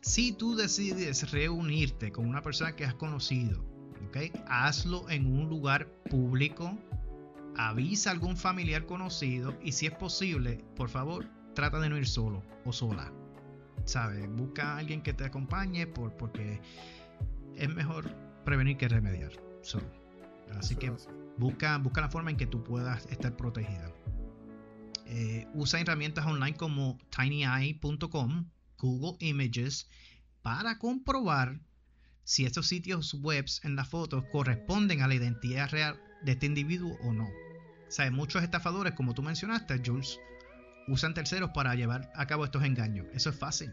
Si 0.00 0.32
tú 0.32 0.56
decides 0.56 1.30
reunirte 1.30 2.10
con 2.12 2.26
una 2.28 2.42
persona 2.42 2.74
que 2.74 2.84
has 2.84 2.94
conocido, 2.94 3.64
¿ok? 4.08 4.16
Hazlo 4.46 5.08
en 5.10 5.26
un 5.26 5.48
lugar 5.48 5.88
público. 6.10 6.78
Avisa 7.56 8.10
a 8.10 8.12
algún 8.12 8.36
familiar 8.36 8.86
conocido 8.86 9.58
y 9.62 9.72
si 9.72 9.86
es 9.86 9.92
posible, 9.92 10.64
por 10.76 10.88
favor, 10.88 11.28
trata 11.54 11.80
de 11.80 11.88
no 11.88 11.96
ir 11.96 12.06
solo 12.06 12.42
o 12.64 12.72
sola. 12.72 13.12
¿Sabes? 13.84 14.28
Busca 14.36 14.74
a 14.74 14.78
alguien 14.78 15.02
que 15.02 15.12
te 15.12 15.24
acompañe 15.24 15.86
por, 15.86 16.16
porque 16.16 16.60
es 17.56 17.68
mejor 17.68 18.14
prevenir 18.44 18.76
que 18.76 18.88
remediar. 18.88 19.32
So, 19.62 19.80
así 20.56 20.76
que 20.76 20.92
busca, 21.36 21.78
busca 21.78 22.00
la 22.00 22.08
forma 22.08 22.30
en 22.30 22.36
que 22.36 22.46
tú 22.46 22.62
puedas 22.62 23.06
estar 23.06 23.36
protegida. 23.36 23.92
Eh, 25.06 25.48
usa 25.54 25.80
herramientas 25.80 26.24
online 26.24 26.56
como 26.56 26.96
tinyeye.com, 27.10 28.48
Google 28.78 29.16
Images, 29.18 29.88
para 30.42 30.78
comprobar 30.78 31.60
si 32.24 32.44
estos 32.44 32.66
sitios 32.66 33.14
web 33.14 33.46
en 33.62 33.76
las 33.76 33.88
fotos 33.88 34.24
corresponden 34.30 35.02
a 35.02 35.08
la 35.08 35.14
identidad 35.14 35.70
real 35.70 36.00
de 36.22 36.32
este 36.32 36.46
individuo 36.46 36.96
o 37.02 37.12
no. 37.12 37.28
O 37.28 38.10
muchos 38.12 38.42
estafadores, 38.42 38.94
como 38.94 39.14
tú 39.14 39.22
mencionaste, 39.22 39.80
Jules, 39.84 40.18
usan 40.88 41.14
terceros 41.14 41.50
para 41.50 41.74
llevar 41.74 42.12
a 42.14 42.26
cabo 42.26 42.44
estos 42.44 42.64
engaños. 42.64 43.06
Eso 43.14 43.30
es 43.30 43.36
fácil. 43.36 43.72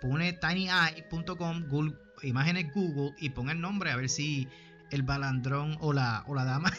Pone 0.00 0.32
tinyeye.com, 0.32 1.64
imágenes 2.22 2.72
Google 2.74 3.14
y 3.18 3.30
pon 3.30 3.50
el 3.50 3.60
nombre 3.60 3.90
a 3.90 3.96
ver 3.96 4.08
si 4.08 4.48
el 4.90 5.02
balandrón 5.02 5.76
o 5.80 5.92
la, 5.92 6.24
o 6.26 6.34
la 6.34 6.44
dama 6.44 6.72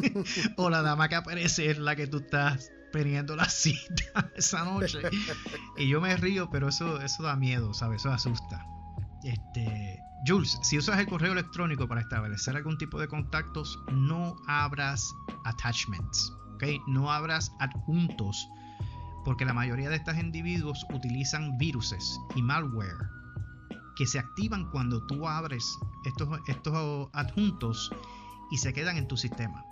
o 0.56 0.70
la 0.70 0.80
dama 0.80 1.08
que 1.08 1.16
aparece 1.16 1.70
es 1.70 1.78
la 1.78 1.96
que 1.96 2.06
tú 2.06 2.18
estás 2.18 2.70
teniendo 2.92 3.36
la 3.36 3.48
cita 3.48 4.30
esa 4.36 4.64
noche. 4.64 5.00
Y 5.76 5.88
yo 5.88 6.00
me 6.00 6.16
río, 6.16 6.48
pero 6.50 6.68
eso, 6.68 7.00
eso 7.00 7.22
da 7.22 7.36
miedo, 7.36 7.74
¿sabes? 7.74 8.02
Eso 8.02 8.10
asusta. 8.10 8.64
Este, 9.24 10.00
Jules, 10.26 10.58
si 10.62 10.78
usas 10.78 10.98
el 10.98 11.06
correo 11.06 11.32
electrónico 11.32 11.86
para 11.86 12.00
establecer 12.00 12.56
algún 12.56 12.76
tipo 12.76 12.98
de 12.98 13.08
contactos, 13.08 13.78
no 13.92 14.36
abras 14.46 15.14
attachments, 15.44 16.32
¿ok? 16.54 16.64
No 16.88 17.12
abras 17.12 17.52
adjuntos, 17.60 18.48
porque 19.24 19.44
la 19.44 19.54
mayoría 19.54 19.90
de 19.90 19.96
estos 19.96 20.16
individuos 20.16 20.86
utilizan 20.92 21.56
viruses 21.56 22.18
y 22.34 22.42
malware 22.42 23.08
que 23.96 24.06
se 24.06 24.18
activan 24.18 24.70
cuando 24.70 25.04
tú 25.06 25.26
abres 25.26 25.64
estos, 26.04 26.28
estos 26.46 27.08
adjuntos 27.12 27.90
y 28.50 28.58
se 28.58 28.72
quedan 28.72 28.96
en 28.96 29.08
tu 29.08 29.16
sistema. 29.16 29.64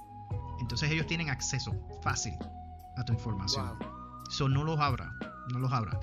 Entonces 0.60 0.90
ellos 0.90 1.06
tienen 1.06 1.30
acceso 1.30 1.72
fácil 2.02 2.34
a 2.96 3.04
tu 3.04 3.12
información. 3.12 3.78
Wow. 3.78 3.88
So 4.28 4.48
no 4.48 4.64
los 4.64 4.80
abra, 4.80 5.12
no 5.52 5.60
los 5.60 5.72
abra. 5.72 6.00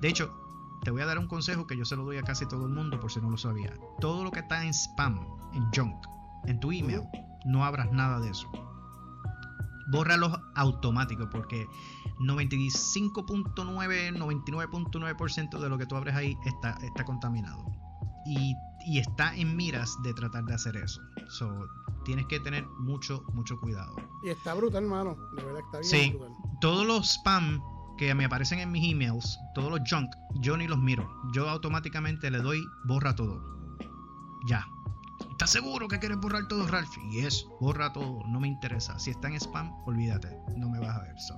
De 0.00 0.08
hecho, 0.08 0.45
te 0.86 0.92
voy 0.92 1.02
a 1.02 1.06
dar 1.06 1.18
un 1.18 1.26
consejo 1.26 1.66
que 1.66 1.76
yo 1.76 1.84
se 1.84 1.96
lo 1.96 2.04
doy 2.04 2.16
a 2.18 2.22
casi 2.22 2.46
todo 2.46 2.64
el 2.64 2.72
mundo 2.72 3.00
por 3.00 3.10
si 3.10 3.20
no 3.20 3.28
lo 3.28 3.36
sabía. 3.36 3.74
Todo 4.00 4.22
lo 4.22 4.30
que 4.30 4.38
está 4.38 4.62
en 4.62 4.72
spam, 4.72 5.18
en 5.52 5.64
junk, 5.74 5.96
en 6.44 6.60
tu 6.60 6.70
email, 6.70 7.02
no 7.44 7.64
abras 7.64 7.90
nada 7.90 8.20
de 8.20 8.30
eso. 8.30 8.48
Bórralos 9.90 10.38
automático 10.54 11.28
porque 11.28 11.66
95.9, 12.20 14.16
99.9% 14.16 15.58
de 15.58 15.68
lo 15.68 15.76
que 15.76 15.86
tú 15.86 15.96
abres 15.96 16.14
ahí 16.14 16.38
está, 16.44 16.78
está 16.82 17.04
contaminado. 17.04 17.64
Y, 18.24 18.54
y 18.86 19.00
está 19.00 19.34
en 19.34 19.56
miras 19.56 20.00
de 20.04 20.14
tratar 20.14 20.44
de 20.44 20.54
hacer 20.54 20.76
eso. 20.76 21.00
So, 21.28 21.66
tienes 22.04 22.26
que 22.26 22.38
tener 22.38 22.64
mucho, 22.78 23.24
mucho 23.34 23.58
cuidado. 23.58 23.96
Y 24.22 24.28
está 24.28 24.54
brutal, 24.54 24.84
hermano. 24.84 25.16
De 25.34 25.42
verdad 25.42 25.62
está 25.64 25.78
bien 25.80 25.90
Sí. 25.90 26.10
brutal. 26.12 26.32
todos 26.60 26.86
los 26.86 27.10
spam 27.10 27.60
que 27.96 28.14
me 28.14 28.24
aparecen 28.24 28.58
en 28.58 28.70
mis 28.70 28.92
emails, 28.92 29.38
todos 29.54 29.70
los 29.70 29.80
junk, 29.88 30.14
yo 30.40 30.56
ni 30.56 30.66
los 30.66 30.78
miro. 30.78 31.08
Yo 31.34 31.48
automáticamente 31.48 32.30
le 32.30 32.38
doy 32.38 32.64
borra 32.84 33.14
todo. 33.14 33.42
Ya. 34.46 34.66
¿Estás 35.30 35.50
seguro 35.50 35.88
que 35.88 35.98
quieres 35.98 36.18
borrar 36.18 36.46
todo, 36.48 36.66
Ralph? 36.66 36.94
Yes, 37.10 37.46
borra 37.60 37.92
todo, 37.92 38.22
no 38.28 38.40
me 38.40 38.48
interesa. 38.48 38.98
Si 38.98 39.10
está 39.10 39.28
en 39.28 39.34
spam, 39.34 39.72
olvídate, 39.86 40.28
no 40.56 40.68
me 40.68 40.78
vas 40.78 40.96
a 40.96 41.02
ver. 41.02 41.18
So, 41.18 41.34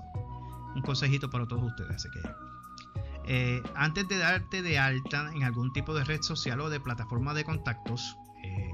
un 0.74 0.82
consejito 0.82 1.30
para 1.30 1.46
todos 1.46 1.64
ustedes, 1.64 1.96
así 1.96 2.08
que. 2.10 2.20
eh, 3.24 3.62
antes 3.74 4.08
de 4.08 4.18
darte 4.18 4.62
de 4.62 4.78
alta 4.78 5.30
en 5.34 5.42
algún 5.42 5.72
tipo 5.72 5.94
de 5.94 6.04
red 6.04 6.22
social 6.22 6.60
o 6.60 6.70
de 6.70 6.80
plataforma 6.80 7.34
de 7.34 7.44
contactos, 7.44 8.16
eh, 8.44 8.72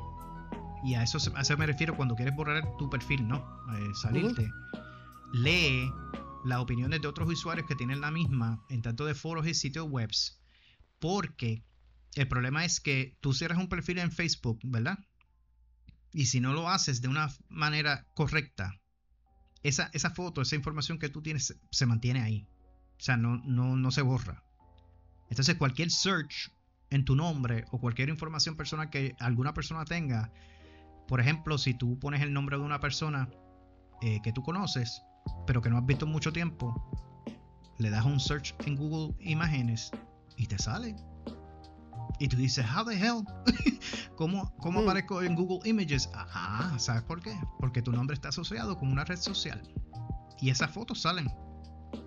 y 0.84 0.94
a 0.94 1.02
eso, 1.02 1.18
a 1.34 1.40
eso 1.40 1.56
me 1.56 1.66
refiero 1.66 1.96
cuando 1.96 2.14
quieres 2.14 2.34
borrar 2.36 2.62
tu 2.78 2.88
perfil, 2.90 3.26
¿no? 3.26 3.38
Eh, 3.38 3.94
salirte. 3.94 4.50
Lee 5.32 5.90
las 6.44 6.60
opiniones 6.60 7.00
de 7.00 7.08
otros 7.08 7.28
usuarios 7.28 7.66
que 7.66 7.74
tienen 7.74 8.00
la 8.00 8.10
misma 8.10 8.64
en 8.68 8.82
tanto 8.82 9.04
de 9.04 9.14
foros 9.14 9.46
y 9.46 9.54
sitios 9.54 9.86
webs. 9.88 10.40
Porque 10.98 11.64
el 12.14 12.28
problema 12.28 12.64
es 12.64 12.80
que 12.80 13.16
tú 13.20 13.32
cierras 13.32 13.58
un 13.58 13.68
perfil 13.68 13.98
en 13.98 14.12
Facebook, 14.12 14.60
¿verdad? 14.62 14.98
Y 16.12 16.26
si 16.26 16.40
no 16.40 16.52
lo 16.52 16.68
haces 16.68 17.00
de 17.00 17.08
una 17.08 17.28
manera 17.48 18.06
correcta, 18.14 18.80
esa, 19.62 19.90
esa 19.92 20.10
foto, 20.10 20.42
esa 20.42 20.54
información 20.54 20.98
que 20.98 21.08
tú 21.08 21.22
tienes 21.22 21.58
se, 21.70 21.86
mantiene 21.86 22.20
ahí. 22.20 22.46
O 22.98 23.02
sea, 23.02 23.16
no, 23.16 23.38
no, 23.44 23.76
no 23.76 23.90
se 23.90 24.02
borra. 24.02 24.44
Entonces 25.30 25.56
cualquier 25.56 25.90
search 25.90 26.52
en 26.90 27.04
tu 27.04 27.16
nombre 27.16 27.64
o 27.72 27.80
cualquier 27.80 28.08
información 28.08 28.56
personal 28.56 28.90
que 28.90 29.16
alguna 29.18 29.54
persona 29.54 29.84
tenga, 29.84 30.30
por 31.08 31.20
ejemplo, 31.20 31.58
si 31.58 31.74
tú 31.74 31.98
pones 31.98 32.22
el 32.22 32.32
nombre 32.32 32.56
de 32.56 32.62
una 32.62 32.78
persona 32.78 33.28
eh, 34.02 34.20
que 34.22 34.32
tú 34.32 34.42
conoces, 34.42 35.02
pero 35.46 35.60
que 35.62 35.70
no 35.70 35.78
has 35.78 35.86
visto 35.86 36.06
en 36.06 36.12
mucho 36.12 36.32
tiempo, 36.32 36.74
le 37.78 37.90
das 37.90 38.04
un 38.04 38.20
search 38.20 38.54
en 38.66 38.76
Google 38.76 39.14
Imágenes 39.20 39.94
y 40.36 40.46
te 40.46 40.58
sale. 40.58 40.96
Y 42.20 42.28
tú 42.28 42.36
dices, 42.36 42.64
how 42.74 42.84
the 42.84 42.96
hell? 42.96 43.24
¿Cómo, 44.16 44.54
cómo 44.58 44.80
Hmm. 44.80 44.84
aparezco 44.84 45.22
en 45.22 45.34
Google 45.34 45.68
Images? 45.68 46.08
Ah, 46.14 46.74
¿sabes 46.78 47.02
por 47.02 47.20
qué? 47.20 47.34
Porque 47.58 47.82
tu 47.82 47.92
nombre 47.92 48.14
está 48.14 48.28
asociado 48.28 48.78
con 48.78 48.90
una 48.90 49.04
red 49.04 49.18
social. 49.18 49.60
Y 50.40 50.50
esas 50.50 50.70
fotos 50.70 51.00
salen. 51.02 51.28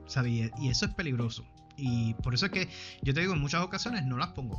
¿Sabes? 0.08 0.52
Y 0.58 0.70
eso 0.70 0.86
es 0.86 0.94
peligroso. 0.94 1.44
Y 1.76 2.14
por 2.16 2.34
eso 2.34 2.46
es 2.46 2.52
que 2.54 2.70
yo 3.04 3.14
te 3.14 3.20
digo, 3.20 3.34
en 3.34 3.42
muchas 3.42 3.62
ocasiones 3.62 4.06
no 4.06 4.18
las 4.18 4.30
pongo. 4.30 4.56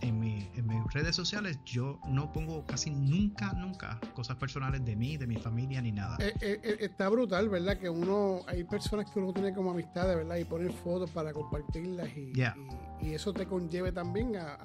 En, 0.00 0.18
mi, 0.18 0.48
en 0.54 0.66
mis 0.66 0.92
redes 0.92 1.14
sociales 1.16 1.58
yo 1.64 1.98
no 2.06 2.32
pongo 2.32 2.64
casi 2.66 2.90
nunca, 2.90 3.52
nunca 3.52 4.00
cosas 4.14 4.36
personales 4.36 4.84
de 4.84 4.96
mí, 4.96 5.16
de 5.16 5.26
mi 5.26 5.36
familia, 5.36 5.80
ni 5.80 5.92
nada. 5.92 6.16
Eh, 6.20 6.34
eh, 6.40 6.60
eh, 6.62 6.76
está 6.80 7.08
brutal, 7.08 7.48
¿verdad? 7.48 7.78
Que 7.78 7.88
uno, 7.88 8.40
hay 8.46 8.64
personas 8.64 9.10
que 9.10 9.18
uno 9.18 9.32
tiene 9.32 9.54
como 9.54 9.70
amistades, 9.70 10.16
¿verdad? 10.16 10.36
Y 10.36 10.44
poner 10.44 10.72
fotos 10.72 11.10
para 11.10 11.32
compartirlas 11.32 12.08
y, 12.16 12.32
y, 13.00 13.14
eso 13.14 13.32
te 13.32 13.46
conlleve 13.46 13.92
también 13.92 14.36
a, 14.36 14.58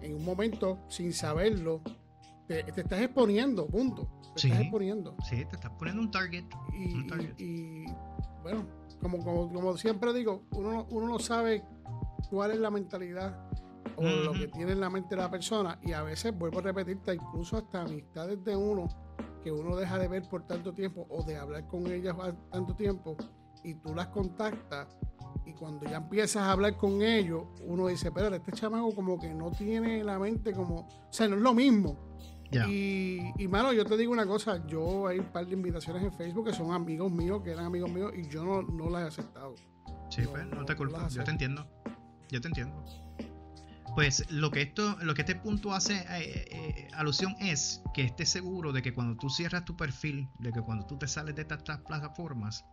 en 0.00 0.14
un 0.14 0.24
momento, 0.24 0.78
sin 0.88 1.12
saberlo, 1.12 1.82
te, 2.46 2.60
estás 2.60 3.00
exponiendo, 3.00 3.66
punto. 3.66 4.08
Te 4.34 4.48
estás 4.48 4.60
exponiendo. 4.62 5.16
Sí, 5.28 5.44
te 5.44 5.56
estás 5.56 5.72
poniendo 5.72 6.02
un 6.02 6.10
target. 6.10 6.44
Y, 7.38 7.84
bueno, 8.42 8.66
como, 9.00 9.18
como, 9.18 9.52
como, 9.52 9.76
siempre 9.76 10.12
digo, 10.12 10.44
uno, 10.52 10.86
uno 10.90 11.08
no 11.08 11.18
sabe 11.18 11.64
cuál 12.30 12.52
es 12.52 12.58
la 12.58 12.70
mentalidad 12.70 13.49
o 14.00 14.24
lo 14.24 14.32
que 14.32 14.48
tiene 14.48 14.72
en 14.72 14.80
la 14.80 14.90
mente 14.90 15.16
la 15.16 15.30
persona. 15.30 15.78
Y 15.82 15.92
a 15.92 16.02
veces, 16.02 16.36
vuelvo 16.36 16.58
a 16.58 16.62
repetirte, 16.62 17.14
incluso 17.14 17.56
hasta 17.56 17.82
amistades 17.82 18.42
de 18.44 18.56
uno 18.56 18.88
que 19.42 19.50
uno 19.50 19.76
deja 19.76 19.98
de 19.98 20.08
ver 20.08 20.28
por 20.28 20.46
tanto 20.46 20.72
tiempo 20.72 21.06
o 21.08 21.22
de 21.22 21.36
hablar 21.36 21.66
con 21.66 21.86
ellas 21.90 22.14
tanto 22.50 22.74
tiempo 22.74 23.16
y 23.64 23.74
tú 23.74 23.94
las 23.94 24.08
contactas 24.08 24.88
y 25.44 25.52
cuando 25.52 25.86
ya 25.86 25.98
empiezas 25.98 26.42
a 26.42 26.52
hablar 26.52 26.76
con 26.76 27.02
ellos, 27.02 27.44
uno 27.64 27.86
dice, 27.88 28.08
espérate, 28.08 28.36
este 28.36 28.52
chamaco 28.52 28.94
como 28.94 29.18
que 29.18 29.32
no 29.32 29.50
tiene 29.50 30.04
la 30.04 30.18
mente 30.18 30.52
como, 30.52 30.76
o 30.76 31.12
sea, 31.12 31.28
no 31.28 31.36
es 31.36 31.42
lo 31.42 31.54
mismo. 31.54 32.10
Y, 32.52 33.20
y, 33.38 33.46
mano, 33.46 33.72
yo 33.72 33.84
te 33.84 33.96
digo 33.96 34.12
una 34.12 34.26
cosa, 34.26 34.66
yo 34.66 35.06
hay 35.06 35.20
un 35.20 35.26
par 35.26 35.46
de 35.46 35.52
invitaciones 35.52 36.02
en 36.02 36.12
Facebook 36.12 36.46
que 36.46 36.52
son 36.52 36.72
amigos 36.72 37.10
míos, 37.10 37.42
que 37.44 37.52
eran 37.52 37.66
amigos 37.66 37.90
míos, 37.92 38.12
y 38.16 38.28
yo 38.28 38.44
no, 38.44 38.62
no 38.62 38.90
las 38.90 39.02
he 39.02 39.06
aceptado. 39.06 39.54
Sí, 40.08 40.22
pues, 40.28 40.44
no 40.46 40.64
te 40.64 40.74
culpo, 40.74 40.98
yo 41.08 41.22
te 41.22 41.30
entiendo. 41.30 41.64
Yo 42.28 42.40
te 42.40 42.48
entiendo. 42.48 42.84
Pues 43.94 44.30
lo 44.30 44.50
que 44.50 44.62
esto, 44.62 44.96
lo 45.02 45.14
que 45.14 45.22
este 45.22 45.34
punto 45.34 45.74
hace 45.74 45.98
eh, 45.98 46.48
eh, 46.50 46.88
alusión 46.94 47.34
es 47.40 47.82
que 47.92 48.04
estés 48.04 48.28
seguro 48.28 48.72
de 48.72 48.82
que 48.82 48.94
cuando 48.94 49.16
tú 49.16 49.28
cierras 49.28 49.64
tu 49.64 49.76
perfil, 49.76 50.28
de 50.38 50.52
que 50.52 50.60
cuando 50.60 50.86
tú 50.86 50.96
te 50.98 51.08
sales 51.08 51.34
de 51.34 51.42
estas 51.42 51.62
plataformas, 51.62 52.64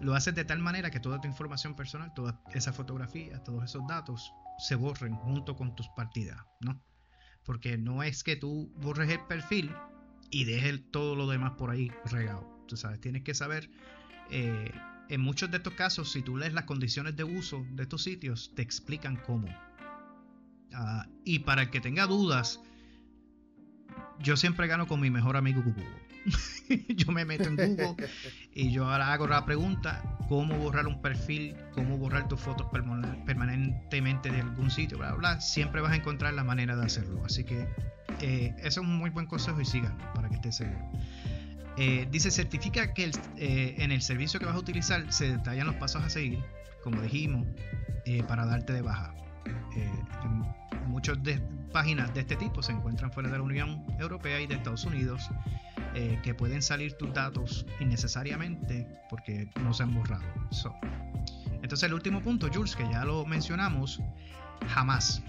lo 0.00 0.14
haces 0.14 0.34
de 0.34 0.44
tal 0.44 0.58
manera 0.58 0.90
que 0.90 1.00
toda 1.00 1.20
tu 1.20 1.28
información 1.28 1.74
personal, 1.74 2.12
todas 2.14 2.34
esas 2.52 2.74
fotografías, 2.74 3.42
todos 3.44 3.64
esos 3.64 3.86
datos 3.86 4.32
se 4.58 4.74
borren 4.74 5.14
junto 5.14 5.56
con 5.56 5.74
tus 5.74 5.88
partidas, 5.90 6.38
¿no? 6.60 6.82
Porque 7.44 7.78
no 7.78 8.02
es 8.02 8.22
que 8.22 8.36
tú 8.36 8.72
borres 8.76 9.10
el 9.10 9.24
perfil 9.26 9.74
y 10.30 10.44
dejes 10.44 10.90
todo 10.90 11.16
lo 11.16 11.26
demás 11.26 11.52
por 11.52 11.70
ahí 11.70 11.90
regado. 12.04 12.64
Tú 12.66 12.76
sabes, 12.76 13.00
tienes 13.00 13.22
que 13.22 13.34
saber 13.34 13.70
eh, 14.30 14.70
en 15.08 15.20
muchos 15.20 15.50
de 15.50 15.56
estos 15.56 15.74
casos, 15.74 16.12
si 16.12 16.22
tú 16.22 16.36
lees 16.36 16.52
las 16.52 16.64
condiciones 16.64 17.16
de 17.16 17.24
uso 17.24 17.66
de 17.72 17.82
estos 17.82 18.04
sitios, 18.04 18.52
te 18.54 18.62
explican 18.62 19.16
cómo. 19.16 19.48
Ah, 20.74 21.06
y 21.24 21.40
para 21.40 21.62
el 21.62 21.70
que 21.70 21.80
tenga 21.80 22.06
dudas, 22.06 22.60
yo 24.20 24.36
siempre 24.36 24.66
gano 24.66 24.86
con 24.86 25.00
mi 25.00 25.10
mejor 25.10 25.36
amigo 25.36 25.62
Google. 25.62 25.86
yo 26.88 27.12
me 27.12 27.24
meto 27.24 27.48
en 27.48 27.56
Google 27.56 28.08
y 28.54 28.70
yo 28.70 28.86
ahora 28.88 29.12
hago 29.12 29.26
la 29.26 29.44
pregunta, 29.46 30.02
¿cómo 30.28 30.56
borrar 30.58 30.86
un 30.86 31.00
perfil? 31.00 31.56
¿Cómo 31.72 31.96
borrar 31.96 32.28
tus 32.28 32.40
fotos 32.40 32.66
permanentemente 32.70 34.30
de 34.30 34.40
algún 34.40 34.70
sitio? 34.70 34.98
Bla, 34.98 35.14
bla, 35.14 35.40
Siempre 35.40 35.80
vas 35.80 35.92
a 35.92 35.96
encontrar 35.96 36.34
la 36.34 36.44
manera 36.44 36.76
de 36.76 36.84
hacerlo. 36.84 37.24
Así 37.24 37.44
que 37.44 37.66
eh, 38.20 38.54
eso 38.58 38.80
es 38.80 38.86
un 38.86 38.98
muy 38.98 39.10
buen 39.10 39.26
consejo 39.26 39.60
y 39.60 39.64
sigan 39.64 39.96
para 40.14 40.28
que 40.28 40.36
estés 40.36 40.56
seguro. 40.56 40.90
Eh, 41.76 42.06
dice, 42.10 42.30
certifica 42.30 42.92
que 42.92 43.10
eh, 43.36 43.76
en 43.78 43.92
el 43.92 44.02
servicio 44.02 44.38
que 44.38 44.46
vas 44.46 44.54
a 44.54 44.58
utilizar 44.58 45.10
se 45.12 45.32
detallan 45.32 45.66
los 45.66 45.76
pasos 45.76 46.02
a 46.02 46.10
seguir, 46.10 46.40
como 46.82 47.00
dijimos, 47.00 47.46
para 48.26 48.44
darte 48.44 48.72
de 48.72 48.82
baja. 48.82 49.14
Muchas 50.86 51.18
páginas 51.72 52.12
de 52.14 52.20
este 52.20 52.36
tipo 52.36 52.62
se 52.62 52.72
encuentran 52.72 53.12
fuera 53.12 53.30
de 53.30 53.38
la 53.38 53.44
Unión 53.44 53.84
Europea 53.98 54.40
y 54.40 54.46
de 54.46 54.54
Estados 54.54 54.84
Unidos, 54.84 55.30
que 56.22 56.34
pueden 56.34 56.62
salir 56.62 56.94
tus 56.94 57.12
datos 57.12 57.66
innecesariamente 57.80 58.86
porque 59.08 59.48
no 59.62 59.72
se 59.72 59.84
han 59.84 59.94
borrado. 59.94 60.24
Entonces 61.62 61.84
el 61.84 61.94
último 61.94 62.20
punto, 62.22 62.48
Jules, 62.52 62.74
que 62.74 62.84
ya 62.90 63.04
lo 63.04 63.24
mencionamos, 63.26 64.00
jamás, 64.68 65.22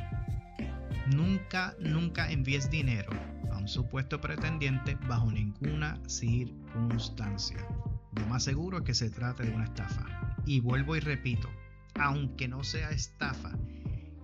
nunca, 1.08 1.76
nunca 1.80 2.32
envíes 2.32 2.70
dinero 2.70 3.12
un 3.62 3.68
supuesto 3.68 4.20
pretendiente 4.20 4.98
bajo 5.08 5.32
ninguna 5.32 6.00
circunstancia. 6.08 7.58
Lo 8.16 8.26
más 8.26 8.44
seguro 8.44 8.80
es 8.80 8.84
que 8.84 8.96
se 8.96 9.12
trate 9.12 9.44
de 9.44 9.54
una 9.54 9.66
estafa. 9.66 10.36
Y 10.46 10.60
vuelvo 10.62 10.96
y 10.96 11.00
repito, 11.00 11.48
aunque 12.00 12.48
no 12.48 12.64
sea 12.64 12.90
estafa, 12.90 13.52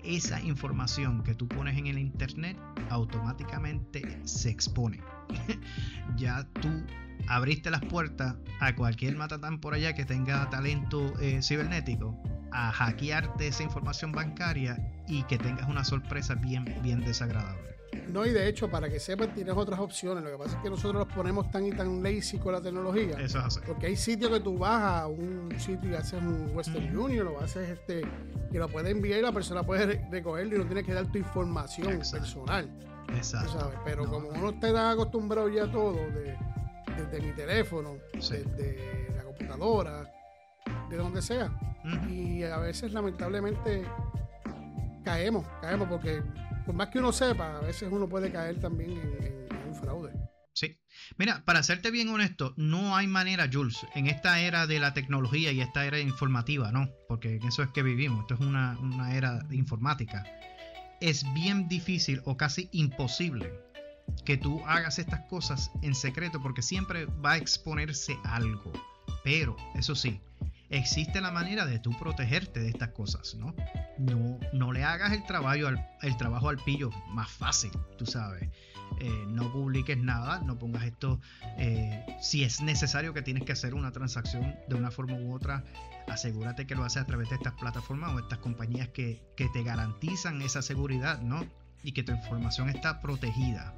esa 0.07 0.41
información 0.41 1.23
que 1.23 1.35
tú 1.35 1.47
pones 1.47 1.77
en 1.77 1.87
el 1.87 1.97
internet 1.97 2.57
automáticamente 2.89 4.19
se 4.23 4.49
expone. 4.49 5.01
ya 6.17 6.47
tú 6.61 6.69
abriste 7.27 7.69
las 7.69 7.81
puertas 7.81 8.35
a 8.59 8.75
cualquier 8.75 9.17
matatán 9.17 9.59
por 9.59 9.73
allá 9.73 9.93
que 9.93 10.05
tenga 10.05 10.49
talento 10.49 11.13
eh, 11.19 11.41
cibernético 11.41 12.17
a 12.51 12.71
hackearte 12.71 13.47
esa 13.47 13.63
información 13.63 14.11
bancaria 14.13 14.77
y 15.07 15.23
que 15.23 15.37
tengas 15.37 15.67
una 15.67 15.83
sorpresa 15.83 16.35
bien, 16.35 16.73
bien 16.81 17.01
desagradable. 17.01 17.76
No, 18.09 18.25
y 18.25 18.31
de 18.31 18.47
hecho, 18.47 18.69
para 18.69 18.89
que 18.89 18.99
sepan, 18.99 19.33
tienes 19.33 19.55
otras 19.55 19.79
opciones. 19.79 20.23
Lo 20.23 20.31
que 20.31 20.37
pasa 20.37 20.57
es 20.57 20.63
que 20.63 20.69
nosotros 20.69 21.05
los 21.05 21.13
ponemos 21.13 21.49
tan 21.51 21.65
y 21.65 21.71
tan 21.71 22.01
lazy 22.01 22.37
con 22.37 22.53
la 22.53 22.61
tecnología. 22.61 23.15
Eso 23.19 23.39
es 23.39 23.45
así. 23.45 23.59
Porque 23.65 23.87
hay 23.87 23.95
sitios 23.95 24.31
que 24.31 24.39
tú 24.39 24.57
vas 24.57 24.81
a 24.81 25.07
un 25.07 25.53
sitio 25.59 25.91
y 25.91 25.93
haces 25.93 26.21
un 26.21 26.51
Western 26.55 26.97
Union 26.97 27.27
o 27.27 27.39
haces 27.39 27.69
este, 27.69 28.01
que 28.51 28.59
lo 28.59 28.67
puedes 28.69 28.91
enviar 28.91 29.19
y 29.19 29.21
la 29.21 29.31
persona 29.31 29.63
puede 29.63 30.07
recogerlo 30.09 30.55
y 30.55 30.59
no 30.59 30.65
tienes 30.65 30.85
que 30.85 30.93
dar 30.93 31.11
tu 31.11 31.17
información 31.17 31.99
personal. 31.99 32.69
Exacto. 33.15 33.71
Pero 33.85 34.05
como 34.05 34.29
uno 34.29 34.49
está 34.49 34.91
acostumbrado 34.91 35.49
ya 35.49 35.63
a 35.63 35.71
todo, 35.71 35.93
de, 35.93 36.37
desde 36.97 37.21
mi 37.21 37.31
teléfono, 37.33 37.97
desde 38.13 39.09
la 39.15 39.23
computadora, 39.23 40.11
de 40.89 40.97
donde 40.97 41.21
sea. 41.21 41.51
Y 42.09 42.43
a 42.43 42.57
veces, 42.57 42.91
lamentablemente, 42.91 43.85
caemos, 45.03 45.45
caemos 45.61 45.87
porque 45.87 46.21
por 46.67 46.75
más 46.75 46.89
que 46.89 46.99
uno 46.99 47.13
sepa, 47.13 47.57
a 47.57 47.61
veces 47.61 47.87
uno 47.89 48.09
puede 48.09 48.29
caer 48.29 48.59
también 48.59 48.91
en, 48.91 49.69
un 49.69 49.73
fraude. 49.73 50.11
Sí. 50.51 50.77
Mira, 51.17 51.45
para 51.45 51.63
serte 51.63 51.91
bien 51.91 52.09
honesto, 52.09 52.53
no 52.57 52.97
hay 52.97 53.07
manera, 53.07 53.49
Jules, 53.51 53.87
en 53.95 54.07
esta 54.07 54.41
era 54.41 54.67
de 54.67 54.79
la 54.79 54.93
tecnología 54.93 55.53
y 55.53 55.61
esta 55.61 55.85
era 55.85 55.99
informativa, 55.99 56.73
¿no? 56.73 56.89
Porque 57.07 57.37
en 57.37 57.43
eso 57.47 57.63
es 57.63 57.69
que 57.69 57.83
vivimos, 57.83 58.19
esto 58.21 58.33
es 58.33 58.41
una, 58.41 58.77
una 58.79 59.15
era 59.15 59.39
informática. 59.51 60.25
Es 60.99 61.23
bien 61.33 61.69
difícil 61.69 62.21
o 62.25 62.35
casi 62.35 62.67
imposible 62.73 63.49
que 64.25 64.35
tú 64.35 64.61
hagas 64.65 64.99
estas 64.99 65.21
cosas 65.29 65.71
en 65.83 65.95
secreto 65.95 66.41
porque 66.41 66.61
siempre 66.61 67.05
va 67.05 67.33
a 67.33 67.37
exponerse 67.37 68.17
algo. 68.25 68.73
Pero, 69.23 69.55
eso 69.75 69.95
sí, 69.95 70.19
existe 70.69 71.21
la 71.21 71.31
manera 71.31 71.65
de 71.65 71.79
tú 71.79 71.91
protegerte 71.97 72.59
de 72.59 72.69
estas 72.69 72.89
cosas, 72.89 73.35
¿no? 73.35 73.55
No, 73.97 74.39
no 74.53 74.71
le 74.71 74.83
hagas 74.83 75.13
el 75.13 75.23
trabajo, 75.25 75.67
al, 75.67 75.89
el 76.01 76.17
trabajo 76.17 76.49
al 76.49 76.57
pillo 76.57 76.89
más 77.09 77.29
fácil, 77.29 77.71
tú 77.97 78.05
sabes. 78.05 78.49
Eh, 78.99 79.25
no 79.27 79.51
publiques 79.51 79.97
nada, 79.97 80.41
no 80.41 80.57
pongas 80.57 80.83
esto. 80.83 81.19
Eh, 81.57 82.05
si 82.21 82.43
es 82.43 82.61
necesario 82.61 83.13
que 83.13 83.21
tienes 83.21 83.43
que 83.43 83.51
hacer 83.51 83.73
una 83.73 83.91
transacción 83.91 84.55
de 84.67 84.75
una 84.75 84.91
forma 84.91 85.15
u 85.15 85.33
otra, 85.33 85.63
asegúrate 86.07 86.65
que 86.65 86.75
lo 86.75 86.83
haces 86.83 87.03
a 87.03 87.05
través 87.05 87.29
de 87.29 87.35
estas 87.35 87.53
plataformas 87.53 88.13
o 88.13 88.19
estas 88.19 88.39
compañías 88.39 88.89
que, 88.89 89.21
que 89.35 89.49
te 89.49 89.63
garantizan 89.63 90.41
esa 90.41 90.61
seguridad, 90.61 91.21
¿no? 91.21 91.45
Y 91.83 91.91
que 91.91 92.03
tu 92.03 92.11
información 92.11 92.69
está 92.69 93.01
protegida. 93.01 93.75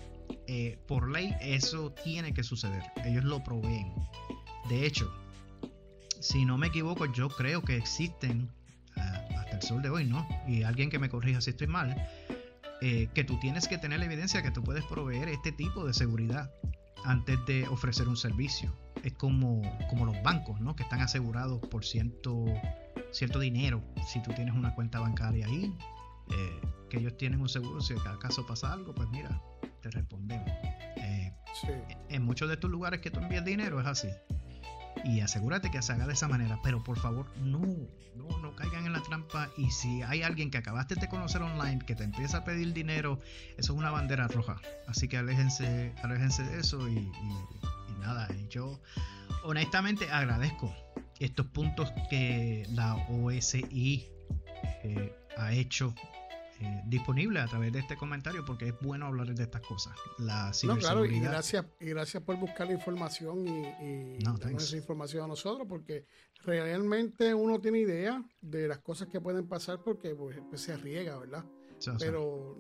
Eh, 0.48 0.80
por 0.88 1.10
ley, 1.10 1.36
eso 1.42 1.92
tiene 1.92 2.34
que 2.34 2.44
suceder. 2.44 2.84
Ellos 3.04 3.24
lo 3.24 3.44
proveen. 3.44 3.94
De 4.70 4.86
hecho, 4.86 5.12
si 6.20 6.46
no 6.46 6.58
me 6.58 6.68
equivoco, 6.68 7.06
yo 7.06 7.30
creo 7.30 7.62
que 7.62 7.78
existen 7.78 8.50
ah, 8.98 9.26
hasta 9.38 9.56
el 9.56 9.62
sol 9.62 9.82
de 9.82 9.90
hoy, 9.90 10.06
¿no? 10.06 10.28
Y 10.48 10.64
alguien 10.64 10.90
que 10.90 11.00
me 11.00 11.10
corrija 11.10 11.42
si 11.42 11.52
estoy 11.52 11.68
mal, 11.68 11.96
eh, 12.82 13.10
que 13.14 13.24
tú 13.24 13.40
tienes 13.40 13.68
que 13.68 13.78
tener 13.78 14.00
la 14.00 14.06
evidencia 14.06 14.42
que 14.42 14.52
tú 14.52 14.64
puedes 14.64 14.84
proveer 14.86 15.30
este 15.30 15.52
tipo 15.52 15.86
de 15.86 15.94
seguridad 15.94 16.52
antes 17.06 17.38
de 17.46 17.68
ofrecer 17.68 18.08
un 18.08 18.18
servicio. 18.18 18.76
Es 19.04 19.14
como, 19.14 19.62
como 19.90 20.06
los 20.06 20.22
bancos, 20.24 20.60
¿no? 20.60 20.76
Que 20.76 20.84
están 20.84 21.02
asegurados 21.02 21.60
por 21.68 21.86
cierto, 21.86 22.46
cierto 23.12 23.40
dinero. 23.40 23.82
Si 24.08 24.22
tú 24.22 24.32
tienes 24.34 24.54
una 24.54 24.76
cuenta 24.76 25.00
bancaria 25.00 25.46
ahí, 25.46 25.74
eh, 26.32 26.62
que 26.90 26.98
ellos 26.98 27.18
tienen 27.18 27.40
un 27.40 27.50
seguro, 27.50 27.82
si 27.82 27.94
acaso 27.94 28.46
pasa 28.46 28.74
algo, 28.74 28.94
pues 28.94 29.08
mira, 29.10 29.42
te 29.82 29.90
respondemos. 29.90 30.50
Eh, 30.98 31.34
en 32.10 32.24
muchos 32.24 32.48
de 32.50 32.56
estos 32.56 32.70
lugares 32.70 33.00
que 33.00 33.10
tú 33.10 33.20
envías 33.20 33.44
dinero 33.44 33.80
es 33.80 33.88
así 33.88 34.10
y 35.04 35.22
asegúrate 35.22 35.72
que 35.72 35.82
se 35.82 35.94
haga 35.94 36.08
de 36.08 36.14
esa 36.14 36.28
manera. 36.28 36.60
Pero 36.64 36.84
por 36.84 37.00
favor, 37.00 37.26
no, 37.38 37.60
no, 38.16 38.40
no 38.40 38.56
caigan 38.56 38.86
en 38.86 38.94
la 38.94 39.02
trampa. 39.02 39.50
Y 39.58 39.72
si 39.72 40.02
hay 40.02 40.24
alguien 40.24 40.52
que 40.52 40.58
acabaste 40.58 40.96
de 40.96 41.08
conocer 41.08 41.42
online 41.42 41.80
que 41.86 41.96
te 41.96 42.04
empieza 42.04 42.38
a 42.38 42.44
pedir 42.44 42.74
dinero, 42.74 43.20
eso 43.58 43.74
es 43.74 43.80
una 43.80 43.92
bandera 43.92 44.28
roja. 44.28 44.60
Así 44.88 45.08
que 45.08 45.18
aléjense, 45.18 45.94
de 46.04 46.60
eso 46.60 46.88
y, 46.88 47.12
nada. 48.00 48.28
Yo 48.50 48.80
honestamente 49.44 50.10
agradezco 50.12 50.74
estos 51.20 51.46
puntos 51.48 51.92
que 52.10 52.66
la 52.70 52.96
OSI 52.96 54.08
eh, 54.84 55.16
ha 55.38 55.54
hecho 55.54 55.94
eh, 56.62 56.82
disponible 56.86 57.40
a 57.40 57.48
través 57.48 57.72
de 57.72 57.80
este 57.80 57.96
comentario 57.96 58.44
porque 58.46 58.70
es 58.70 58.74
bueno 58.82 59.06
hablar 59.06 59.34
de 59.34 59.44
estas 59.44 59.62
cosas. 59.62 59.96
La 60.18 60.52
no, 60.64 60.78
claro, 60.78 61.06
y 61.06 61.20
gracias, 61.20 61.66
y 61.80 61.88
gracias 61.88 62.24
por 62.24 62.38
buscar 62.38 62.68
la 62.68 62.74
información 62.74 63.48
y, 63.48 64.18
y 64.18 64.18
esa 64.56 64.78
información 64.78 65.24
a 65.24 65.28
nosotros 65.28 65.68
porque 65.68 66.06
realmente 66.44 67.34
uno 67.34 67.60
tiene 67.60 67.80
idea 67.80 68.24
de 68.42 68.68
las 68.68 68.80
cosas 68.80 69.08
que 69.08 69.22
pueden 69.22 69.48
pasar 69.48 69.82
porque 69.84 70.16
pues, 70.16 70.38
pues 70.50 70.62
se 70.62 70.76
riega, 70.78 71.18
¿verdad? 71.18 71.46
Pero 71.98 72.58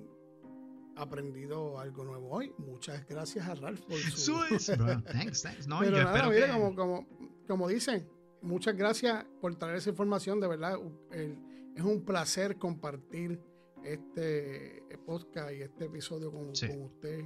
aprendido 0.95 1.79
algo 1.79 2.03
nuevo 2.03 2.29
hoy. 2.29 2.53
Muchas 2.57 3.07
gracias 3.07 3.47
a 3.47 3.55
Ralph 3.55 3.81
por 3.81 3.97
su... 3.97 4.33
thanks, 5.11 5.41
thanks. 5.41 5.67
No, 5.67 5.79
Pero 5.79 6.03
nada, 6.03 6.29
mire, 6.29 6.49
como, 6.49 6.75
como, 6.75 7.07
como 7.47 7.67
dicen, 7.67 8.07
muchas 8.41 8.75
gracias 8.75 9.25
por 9.41 9.55
traer 9.55 9.77
esa 9.77 9.89
información, 9.89 10.39
de 10.39 10.47
verdad. 10.47 10.77
es 11.11 11.83
un 11.83 12.03
placer 12.03 12.57
compartir 12.57 13.41
este 13.83 14.83
podcast 15.05 15.51
y 15.51 15.61
este 15.61 15.85
episodio 15.85 16.31
con, 16.31 16.49
usted. 16.49 17.25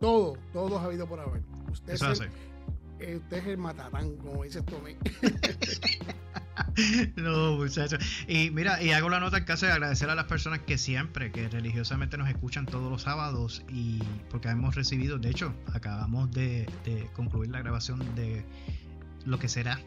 Todo, 0.00 0.36
todo 0.52 0.78
ha 0.78 0.84
habido 0.84 1.08
por 1.08 1.20
haber. 1.20 1.42
Usted, 1.70 1.94
es 1.94 2.02
el, 2.02 2.30
eh, 3.00 3.16
usted 3.16 3.36
es 3.38 3.46
el 3.46 3.58
matatán, 3.58 4.16
como 4.16 4.44
dice 4.44 4.62
Tomé. 4.62 4.96
no, 7.16 7.56
muchachos. 7.56 7.98
Y 8.28 8.50
mira, 8.50 8.82
y 8.82 8.90
hago 8.92 9.08
la 9.08 9.20
nota 9.20 9.38
en 9.38 9.44
caso 9.44 9.66
de 9.66 9.72
agradecer 9.72 10.10
a 10.10 10.14
las 10.14 10.26
personas 10.26 10.60
que 10.60 10.78
siempre, 10.78 11.32
que 11.32 11.48
religiosamente 11.48 12.16
nos 12.18 12.28
escuchan 12.28 12.66
todos 12.66 12.90
los 12.90 13.02
sábados 13.02 13.64
y 13.68 14.00
porque 14.30 14.48
hemos 14.48 14.74
recibido, 14.74 15.18
de 15.18 15.30
hecho, 15.30 15.54
acabamos 15.72 16.30
de, 16.32 16.66
de 16.84 17.08
concluir 17.14 17.50
la 17.50 17.60
grabación 17.60 18.14
de 18.14 18.44
lo 19.24 19.38
que 19.38 19.48
será 19.48 19.80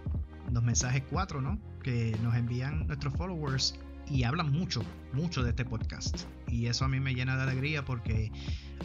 los 0.51 0.63
mensajes 0.63 1.03
4, 1.09 1.41
¿no? 1.41 1.59
Que 1.83 2.15
nos 2.23 2.35
envían 2.35 2.87
nuestros 2.87 3.13
followers 3.13 3.75
y 4.09 4.23
hablan 4.23 4.51
mucho, 4.51 4.83
mucho 5.13 5.43
de 5.43 5.49
este 5.49 5.65
podcast. 5.65 6.21
Y 6.47 6.67
eso 6.67 6.85
a 6.85 6.87
mí 6.87 6.99
me 6.99 7.13
llena 7.13 7.35
de 7.37 7.43
alegría 7.43 7.83
porque 7.83 8.31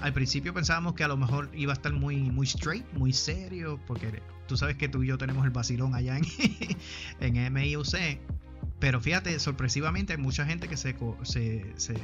al 0.01 0.13
principio 0.13 0.53
pensábamos 0.53 0.95
que 0.95 1.05
a 1.05 1.09
lo 1.09 1.17
mejor 1.17 1.51
iba 1.55 1.73
a 1.73 1.75
estar 1.75 1.93
muy, 1.93 2.17
muy 2.17 2.47
straight, 2.47 2.85
muy 2.95 3.13
serio, 3.13 3.81
porque 3.87 4.23
tú 4.49 4.57
sabes 4.57 4.77
que 4.77 4.89
tú 4.89 5.03
y 5.03 5.09
yo 5.09 5.19
tenemos 5.19 5.45
el 5.45 5.51
vacilón 5.51 5.95
allá 5.95 6.19
en, 6.19 6.25
en 7.37 7.53
MIUC. 7.53 8.19
Pero 8.79 9.01
fíjate, 9.01 9.39
sorpresivamente 9.39 10.15
hay 10.15 10.19
mucha 10.19 10.45
gente 10.45 10.69
que 10.69 10.77
se, 10.77 10.97
se, 11.23 11.73
se, 11.77 11.95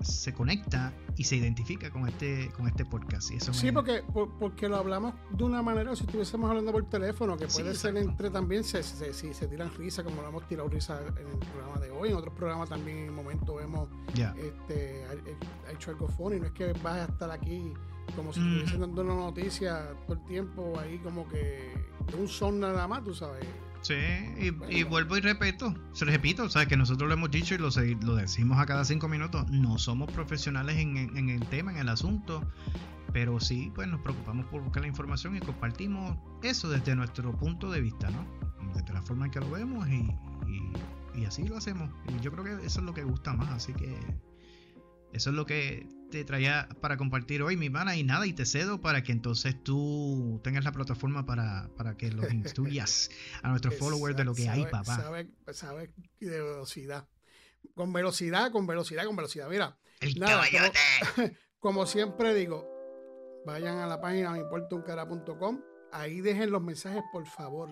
se 0.00 0.32
conecta 0.32 0.92
y 1.16 1.24
se 1.24 1.36
identifica 1.36 1.90
con 1.90 2.08
este, 2.08 2.50
con 2.56 2.66
este 2.68 2.84
podcast. 2.84 3.30
Y 3.30 3.36
eso 3.36 3.52
sí, 3.52 3.72
porque, 3.72 4.02
porque 4.38 4.68
lo 4.68 4.76
hablamos 4.76 5.14
de 5.30 5.44
una 5.44 5.62
manera, 5.62 5.94
si 5.96 6.04
estuviésemos 6.04 6.48
hablando 6.48 6.72
por 6.72 6.88
teléfono, 6.88 7.36
que 7.36 7.46
puede 7.46 7.74
ser 7.74 7.96
entre 7.96 8.30
también, 8.30 8.64
si 8.64 8.82
se, 8.82 9.12
se, 9.12 9.48
tiran 9.48 9.70
risa, 9.76 10.04
como 10.04 10.22
lo 10.22 10.28
hemos 10.28 10.46
tirado 10.46 10.68
risa 10.68 11.00
en 11.00 11.26
el 11.28 11.38
programa 11.38 11.80
de 11.80 11.90
hoy, 11.90 12.10
en 12.10 12.16
otros 12.16 12.34
programas 12.34 12.68
también 12.68 12.98
en 12.98 13.08
un 13.10 13.16
momento 13.16 13.60
hemos 13.60 13.88
este, 14.14 15.04
hecho 15.72 15.90
algo 15.90 16.08
funny, 16.08 16.40
no 16.40 16.46
es 16.46 16.52
que 16.52 16.72
vas 16.74 16.96
a 16.96 17.04
estar 17.04 17.30
aquí 17.30 17.72
como 18.16 18.32
si 18.32 18.40
estuviesen 18.40 18.80
dando 18.80 19.02
una 19.02 19.14
noticia 19.14 19.90
todo 20.06 20.16
el 20.16 20.24
tiempo 20.24 20.78
ahí 20.78 20.98
como 20.98 21.28
que 21.28 21.74
de 22.10 22.16
un 22.16 22.28
son 22.28 22.60
nada 22.60 22.88
más, 22.88 23.04
tú 23.04 23.14
sabes. 23.14 23.46
Sí, 23.88 23.94
y, 24.68 24.82
vuelvo 24.82 25.16
y 25.16 25.22
repito, 25.22 25.74
se 25.94 26.04
repito, 26.04 26.42
o 26.42 26.50
sea, 26.50 26.66
que 26.66 26.76
nosotros 26.76 27.08
lo 27.08 27.14
hemos 27.14 27.30
dicho 27.30 27.54
y 27.54 27.56
lo, 27.56 27.70
lo 28.02 28.16
decimos 28.16 28.58
a 28.58 28.66
cada 28.66 28.84
cinco 28.84 29.08
minutos, 29.08 29.50
no 29.50 29.78
somos 29.78 30.12
profesionales 30.12 30.76
en, 30.76 31.30
el 31.30 31.40
tema, 31.46 31.70
en 31.70 31.78
el 31.78 31.88
asunto, 31.88 32.46
pero 33.14 33.40
sí, 33.40 33.72
pues 33.74 33.88
nos 33.88 34.02
preocupamos 34.02 34.44
por 34.48 34.60
buscar 34.60 34.82
la 34.82 34.88
información 34.88 35.36
y 35.36 35.40
compartimos 35.40 36.18
eso 36.42 36.68
desde 36.68 36.94
nuestro 36.96 37.34
punto 37.34 37.70
de 37.70 37.80
vista, 37.80 38.10
¿no? 38.10 38.26
Desde 38.74 38.92
la 38.92 39.00
forma 39.00 39.24
en 39.24 39.30
que 39.30 39.40
lo 39.40 39.50
vemos 39.50 39.88
y, 39.88 40.14
y 41.18 41.24
así 41.24 41.48
lo 41.48 41.56
hacemos. 41.56 41.88
Y 42.08 42.20
yo 42.20 42.30
creo 42.30 42.44
que 42.44 42.66
eso 42.66 42.80
es 42.80 42.84
lo 42.84 42.92
que 42.92 43.04
gusta 43.04 43.32
más, 43.32 43.48
así 43.48 43.72
que 43.72 43.98
eso 45.12 45.30
es 45.30 45.36
lo 45.36 45.46
que 45.46 45.86
te 46.10 46.24
traía 46.24 46.68
para 46.80 46.96
compartir 46.96 47.42
hoy, 47.42 47.56
mi 47.56 47.70
mana, 47.70 47.96
y 47.96 48.02
nada, 48.02 48.26
y 48.26 48.32
te 48.32 48.46
cedo 48.46 48.80
para 48.80 49.02
que 49.02 49.12
entonces 49.12 49.62
tú 49.62 50.40
tengas 50.42 50.64
la 50.64 50.72
plataforma 50.72 51.26
para, 51.26 51.70
para 51.76 51.96
que 51.96 52.10
los 52.10 52.32
instruyas 52.32 53.10
a 53.42 53.48
nuestros 53.48 53.74
followers 53.76 54.16
de 54.16 54.24
lo 54.24 54.34
que 54.34 54.48
hay, 54.48 54.64
papá. 54.64 54.96
Sabe, 54.96 55.28
sabe 55.52 55.90
de 56.20 56.42
velocidad. 56.42 57.08
Con 57.74 57.92
velocidad, 57.92 58.50
con 58.50 58.66
velocidad, 58.66 59.04
con 59.04 59.16
velocidad. 59.16 59.48
Mira, 59.48 59.78
el 60.00 60.18
nada, 60.18 60.44
como, 61.58 61.86
siempre 61.86 62.34
digo, 62.34 62.66
vayan 63.44 63.78
a 63.78 63.86
la 63.86 64.00
página 64.00 64.32
meimportauncara.com. 64.32 65.62
Ahí 65.92 66.20
dejen 66.20 66.50
los 66.50 66.62
mensajes, 66.62 67.02
por 67.12 67.26
favor. 67.26 67.70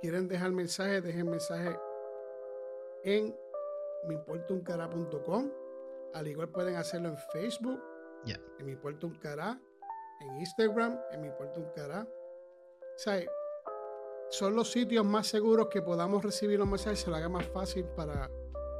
Quieren 0.00 0.28
dejar 0.28 0.52
mensajes, 0.52 1.02
dejen 1.02 1.28
mensajes 1.28 1.76
en 3.04 3.34
meimportauncara.com 4.08 5.59
al 6.14 6.26
igual 6.26 6.48
pueden 6.48 6.76
hacerlo 6.76 7.08
en 7.08 7.18
Facebook, 7.32 7.80
en 8.58 8.66
mi 8.66 8.76
puerto 8.76 9.06
un 9.06 9.14
cara, 9.14 9.58
en 10.20 10.36
Instagram, 10.36 10.98
en 11.12 11.20
mi 11.22 11.30
puerto 11.30 11.60
un 11.60 11.70
cara. 11.74 12.02
O 12.02 12.98
sea, 12.98 13.20
son 14.30 14.54
los 14.54 14.70
sitios 14.70 15.04
más 15.04 15.26
seguros 15.26 15.68
que 15.70 15.82
podamos 15.82 16.22
recibir 16.22 16.58
los 16.58 16.68
mensajes 16.68 17.00
y 17.00 17.04
se 17.04 17.10
lo 17.10 17.16
haga 17.16 17.28
más 17.28 17.46
fácil 17.46 17.84
para 17.96 18.30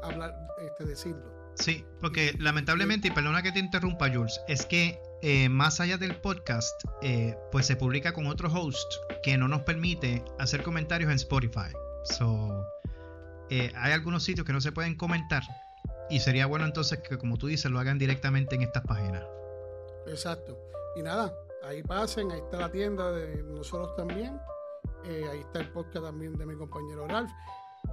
hablar, 0.03 0.35
este, 0.63 0.85
decirlo. 0.85 1.41
Sí, 1.55 1.85
porque 2.01 2.35
lamentablemente, 2.39 3.09
y 3.09 3.11
perdona 3.11 3.43
que 3.43 3.53
te 3.53 3.59
interrumpa, 3.59 4.09
Jules, 4.13 4.41
es 4.49 4.65
que 4.67 5.01
eh, 5.23 5.49
más 5.49 5.81
allá 5.81 5.99
del 5.99 6.17
podcast, 6.17 6.81
eh, 7.03 7.37
pues 7.51 7.67
se 7.67 7.77
publica 7.77 8.13
con 8.13 8.27
otro 8.27 8.49
host 8.53 8.93
que 9.23 9.37
no 9.37 9.49
nos 9.49 9.63
permite 9.63 10.25
hacer 10.39 10.63
comentarios 10.63 11.11
en 11.11 11.17
Spotify. 11.17 11.73
So, 12.05 12.65
eh, 13.51 13.73
hay 13.75 13.93
algunos 13.93 14.23
sitios 14.23 14.47
que 14.47 14.53
no 14.53 14.61
se 14.61 14.73
pueden 14.73 14.97
comentar 14.97 15.43
y 16.11 16.21
sería 16.21 16.47
bueno 16.47 16.65
entonces 16.65 17.01
que, 17.01 17.19
como 17.19 17.37
tú 17.37 17.47
dices, 17.47 17.71
lo 17.71 17.79
hagan 17.79 17.99
directamente 17.99 18.55
en 18.57 18.63
estas 18.63 18.85
páginas. 18.85 19.25
Exacto. 20.07 20.59
Y 20.97 21.03
nada, 21.03 21.35
ahí 21.63 21.83
pasen, 21.83 22.31
ahí 22.33 22.41
está 22.41 22.59
la 22.59 22.71
tienda 22.71 23.13
de 23.13 23.43
nosotros 23.43 23.95
también. 23.97 24.39
Eh, 25.05 25.25
ahí 25.31 25.41
está 25.41 25.61
el 25.61 25.69
podcast 25.73 26.05
también 26.05 26.37
de 26.37 26.47
mi 26.47 26.57
compañero 26.57 27.07
Ralph. 27.07 27.31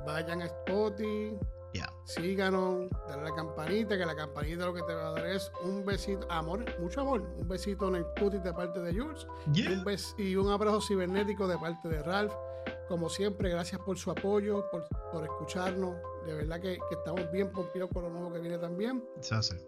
Vayan 0.06 0.42
a 0.42 0.46
Spotify, 0.46 1.38
síganos, 2.06 2.90
dale 3.08 3.22
a 3.22 3.26
la 3.26 3.36
campanita, 3.36 3.98
que 3.98 4.06
la 4.06 4.16
campanita 4.16 4.66
lo 4.66 4.74
que 4.74 4.82
te 4.84 4.94
va 4.94 5.10
a 5.10 5.12
dar 5.12 5.28
es 5.28 5.52
un 5.64 5.86
besito, 5.86 6.30
amor, 6.32 6.66
mucho 6.80 7.02
amor, 7.02 7.22
un 7.38 7.48
besito 7.48 7.88
en 7.90 7.96
el 7.98 8.06
cutis 8.20 8.44
de 8.44 8.54
parte 8.54 8.80
de 8.80 8.94
Jules 8.94 9.28
y, 9.54 9.68
un 9.68 9.86
y 10.18 10.36
un 10.36 10.50
abrazo 10.50 10.82
cibernético 10.82 11.48
de 11.48 11.58
parte 11.58 11.88
de 11.88 12.02
Ralph. 12.02 12.34
Como 12.88 13.10
siempre, 13.10 13.50
gracias 13.50 13.82
por 13.82 13.98
su 13.98 14.12
apoyo, 14.12 14.66
por, 14.72 14.88
por 15.12 15.24
escucharnos. 15.24 15.96
De 16.26 16.34
verdad 16.34 16.62
que, 16.62 16.80
estamos 16.92 17.30
bien 17.32 17.52
pompidos 17.52 17.90
con 17.94 18.04
lo 18.04 18.10
nuevo 18.10 18.32
que 18.34 18.40
viene 18.40 18.58
también. 18.58 19.04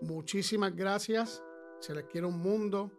Muchísimas 0.02 0.76
gracias. 0.76 1.44
Se 1.80 1.94
les 1.94 2.06
quiere 2.06 2.26
un 2.28 2.40
mundo. 2.40 2.92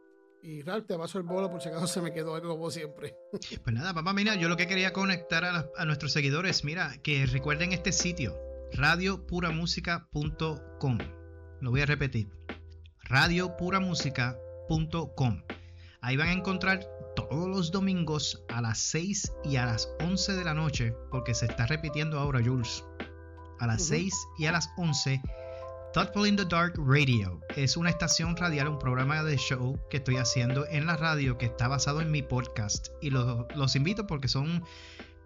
Y 0.43 0.63
Ralph, 0.63 0.87
te 0.87 0.97
paso 0.97 1.19
el 1.19 1.25
bolo 1.25 1.51
por 1.51 1.61
si 1.61 1.69
acaso 1.69 1.87
se 1.87 2.01
me 2.01 2.11
quedó 2.13 2.35
algo 2.35 2.57
como 2.57 2.71
siempre. 2.71 3.15
Pues 3.63 3.75
nada, 3.75 3.93
papá, 3.93 4.15
mira, 4.15 4.37
yo 4.37 4.49
lo 4.49 4.57
que 4.57 4.67
quería 4.67 4.93
conectar 4.93 5.45
a, 5.45 5.69
a 5.77 5.85
nuestros 5.85 6.13
seguidores, 6.13 6.65
mira, 6.65 6.97
que 7.03 7.27
recuerden 7.27 7.73
este 7.73 7.93
sitio, 7.93 8.39
radiopuramusica.com. 8.73 10.99
Lo 11.61 11.71
voy 11.71 11.83
a 11.83 11.87
repetir, 11.87 12.31
radiopuramusica.com. 13.03 15.43
Ahí 16.01 16.17
van 16.17 16.29
a 16.29 16.33
encontrar 16.33 16.89
todos 17.29 17.49
los 17.49 17.71
domingos 17.71 18.43
a 18.49 18.61
las 18.61 18.79
6 18.79 19.33
y 19.45 19.57
a 19.57 19.67
las 19.67 19.89
11 20.01 20.35
de 20.35 20.45
la 20.45 20.55
noche, 20.55 20.95
porque 21.11 21.35
se 21.35 21.47
está 21.47 21.67
repitiendo 21.67 22.19
ahora, 22.19 22.41
Jules. 22.45 22.85
A 23.59 23.67
las 23.67 23.83
6 23.85 24.15
y 24.39 24.47
a 24.47 24.53
las 24.53 24.71
11, 24.77 25.21
Thoughtful 25.93 26.27
in 26.27 26.37
the 26.37 26.45
Dark 26.45 26.75
Radio. 26.79 27.41
Es 27.57 27.77
una 27.77 27.91
estación 27.91 28.37
radial, 28.37 28.69
un 28.69 28.79
programa 28.79 29.23
de 29.23 29.37
show 29.37 29.79
que 29.91 29.99
estoy 29.99 30.17
haciendo 30.17 30.67
en 30.69 30.87
la 30.87 30.97
radio 30.97 31.37
que 31.37 31.47
está 31.47 31.69
basado 31.69 32.01
en 32.01 32.11
mi 32.11 32.23
podcast. 32.23 32.89
Y 33.03 33.11
los, 33.11 33.47
los 33.55 33.77
invito 33.77 34.07
porque 34.07 34.29
son 34.29 34.65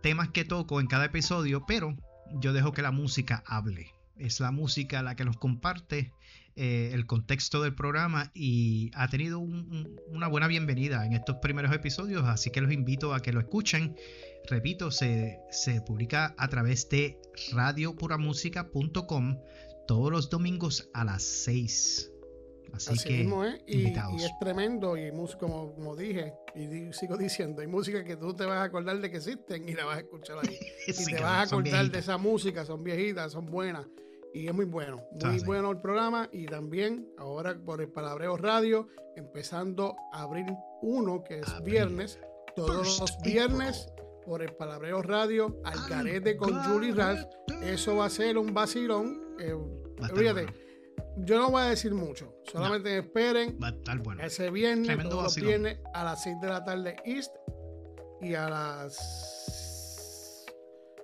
temas 0.00 0.30
que 0.30 0.44
toco 0.44 0.80
en 0.80 0.86
cada 0.86 1.04
episodio, 1.04 1.64
pero 1.66 1.94
yo 2.32 2.52
dejo 2.52 2.72
que 2.72 2.82
la 2.82 2.90
música 2.90 3.44
hable. 3.46 3.92
Es 4.16 4.40
la 4.40 4.52
música 4.52 5.02
la 5.02 5.16
que 5.16 5.24
nos 5.24 5.36
comparte 5.36 6.12
eh, 6.56 6.90
el 6.92 7.06
contexto 7.06 7.62
del 7.62 7.74
programa 7.74 8.30
y 8.32 8.90
ha 8.94 9.08
tenido 9.08 9.40
una 9.40 10.28
buena 10.28 10.46
bienvenida 10.46 11.04
en 11.04 11.12
estos 11.12 11.36
primeros 11.36 11.74
episodios, 11.74 12.24
así 12.26 12.50
que 12.50 12.60
los 12.60 12.72
invito 12.72 13.12
a 13.12 13.20
que 13.20 13.32
lo 13.32 13.40
escuchen. 13.40 13.96
Repito, 14.48 14.90
se, 14.90 15.40
se 15.50 15.80
publica 15.80 16.34
a 16.38 16.48
través 16.48 16.88
de 16.90 17.18
radiopuramusica.com 17.52 19.38
todos 19.88 20.12
los 20.12 20.30
domingos 20.30 20.88
a 20.94 21.04
las 21.04 21.22
6. 21.22 22.12
Así, 22.72 22.98
que 23.04 23.28
y, 23.66 23.86
es 23.86 24.38
tremendo 24.40 24.96
y 24.96 25.12
como, 25.38 25.74
como 25.74 25.94
dije 25.94 26.34
y 26.56 26.92
sigo 26.92 27.16
diciendo, 27.16 27.62
hay 27.62 27.68
música 27.68 28.02
que 28.02 28.16
tú 28.16 28.34
te 28.34 28.44
vas 28.44 28.58
a 28.58 28.64
acordar 28.64 29.00
de 29.00 29.10
que 29.10 29.18
existen 29.18 29.68
y 29.68 29.74
la 29.74 29.84
vas 29.84 29.98
a 29.98 30.00
escuchar 30.00 30.38
ahí. 30.38 30.58
y 30.86 31.04
te 31.04 31.20
vas 31.20 31.24
a 31.24 31.42
acordar 31.42 31.90
de 31.90 31.98
esa 31.98 32.16
música, 32.16 32.64
son 32.64 32.82
viejitas, 32.82 33.32
son 33.32 33.46
buenas. 33.46 33.86
Y 34.34 34.48
es 34.48 34.52
muy 34.52 34.64
bueno, 34.64 35.00
muy 35.12 35.38
bueno 35.44 35.70
el 35.70 35.80
programa. 35.80 36.28
Y 36.32 36.46
también 36.46 37.08
ahora 37.18 37.56
por 37.56 37.80
el 37.80 37.88
Palabreo 37.88 38.36
Radio, 38.36 38.88
empezando 39.14 39.94
a 40.12 40.22
abrir 40.22 40.46
uno 40.82 41.22
que 41.22 41.38
es 41.38 41.62
viernes, 41.62 42.18
todos 42.56 42.98
los 42.98 43.16
viernes 43.22 43.88
por 44.26 44.42
el 44.42 44.52
Palabreo 44.56 45.02
Radio, 45.02 45.60
al 45.64 45.86
carete 45.88 46.36
con 46.36 46.52
Julie 46.64 46.92
Ralph. 46.92 47.24
Eso 47.62 47.94
va 47.96 48.06
a 48.06 48.10
ser 48.10 48.36
un 48.36 48.52
vacilón. 48.52 49.36
Eh, 49.38 49.54
yo 51.18 51.38
no 51.38 51.50
voy 51.52 51.62
a 51.62 51.66
decir 51.66 51.94
mucho. 51.94 52.34
Solamente 52.50 52.98
esperen 52.98 53.56
Va 53.62 53.68
a 53.68 53.70
estar 53.70 53.98
bueno. 54.00 54.20
ese 54.20 54.50
viernes, 54.50 54.88
Tremendo 54.88 55.10
todos 55.10 55.36
los 55.36 55.36
viernes 55.36 55.78
a 55.94 56.02
las 56.02 56.24
6 56.24 56.40
de 56.40 56.48
la 56.48 56.64
tarde 56.64 56.96
East 57.04 57.32
y 58.20 58.34
a 58.34 58.48
las 58.50 60.44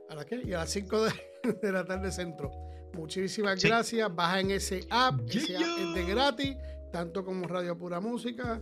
¿a 0.09 0.17
las 0.17 0.25
qué? 0.25 0.43
Y 0.45 0.53
a 0.53 0.59
las 0.59 0.71
5 0.71 1.05
de, 1.05 1.13
de 1.63 1.73
la 1.73 1.85
tarde 1.85 2.11
Centro. 2.11 2.51
Muchísimas 2.95 3.61
Sí. 3.61 3.69
gracias. 3.69 4.15
Bajen 4.15 4.51
ese 4.51 4.87
app, 4.91 5.21
ese 5.29 5.47
Yeah, 5.47 5.59
app 5.61 5.65
yeah. 5.67 5.89
es 5.89 5.95
de 5.95 6.13
gratis, 6.13 6.57
tanto 6.93 7.25
como 7.25 7.47
Radio 7.47 7.77
Pura 7.79 8.01
Música 8.01 8.61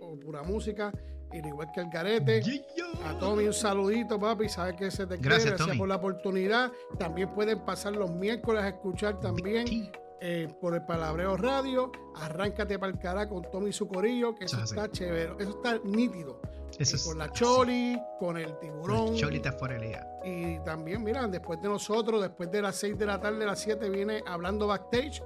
o 0.00 0.18
Pura 0.18 0.42
Música, 0.42 0.92
y 1.32 1.38
al 1.38 1.46
igual 1.46 1.68
que 1.74 1.80
el. 1.80 2.42
Yeah, 2.44 2.62
yeah. 2.76 3.10
A 3.10 3.18
Tommy 3.18 3.44
un 3.46 3.52
saludito, 3.52 4.18
papi. 4.18 4.48
Sabes 4.48 4.74
que 4.76 4.90
se 4.90 5.06
te 5.06 5.16
quiere. 5.18 5.28
Gracias, 5.44 5.76
por 5.78 5.88
la 5.88 5.96
oportunidad. 5.96 6.72
También 6.98 7.32
pueden 7.34 7.60
pasar 7.64 7.94
los 7.94 8.10
miércoles 8.10 8.62
a 8.62 8.68
escuchar 8.68 9.20
también 9.20 9.90
eh, 10.20 10.48
por 10.60 10.74
el 10.74 10.84
Palabreo 10.84 11.36
Radio. 11.36 11.92
Arráncate 12.16 12.78
para 12.78 12.92
el 12.92 12.98
cara 12.98 13.28
con 13.28 13.42
Tommy 13.50 13.70
y 13.70 13.72
su 13.72 13.86
corillo, 13.88 14.34
que 14.34 14.44
eso 14.46 14.56
Eso 14.56 14.64
es 14.64 14.70
está 14.72 14.90
chévere. 14.90 15.32
Eso 15.38 15.50
está 15.50 15.78
nítido. 15.84 16.40
Eso 16.78 16.96
es 16.96 17.04
con 17.04 17.18
la. 17.18 17.30
Choli, 17.32 18.00
con 18.18 18.36
el 18.36 18.58
tiburón. 18.58 19.14
Cholita 19.14 19.56
liga. 19.78 20.06
Y 20.24 20.58
también, 20.60 21.02
mira, 21.02 21.26
después 21.26 21.60
de 21.60 21.68
nosotros, 21.68 22.20
después 22.20 22.50
de 22.50 22.62
las 22.62 22.76
6 22.76 22.98
de 22.98 23.06
la 23.06 23.20
tarde, 23.20 23.44
a 23.44 23.48
las 23.48 23.60
7, 23.60 23.88
viene 23.90 24.22
hablando 24.26 24.66
backstage 24.66 25.22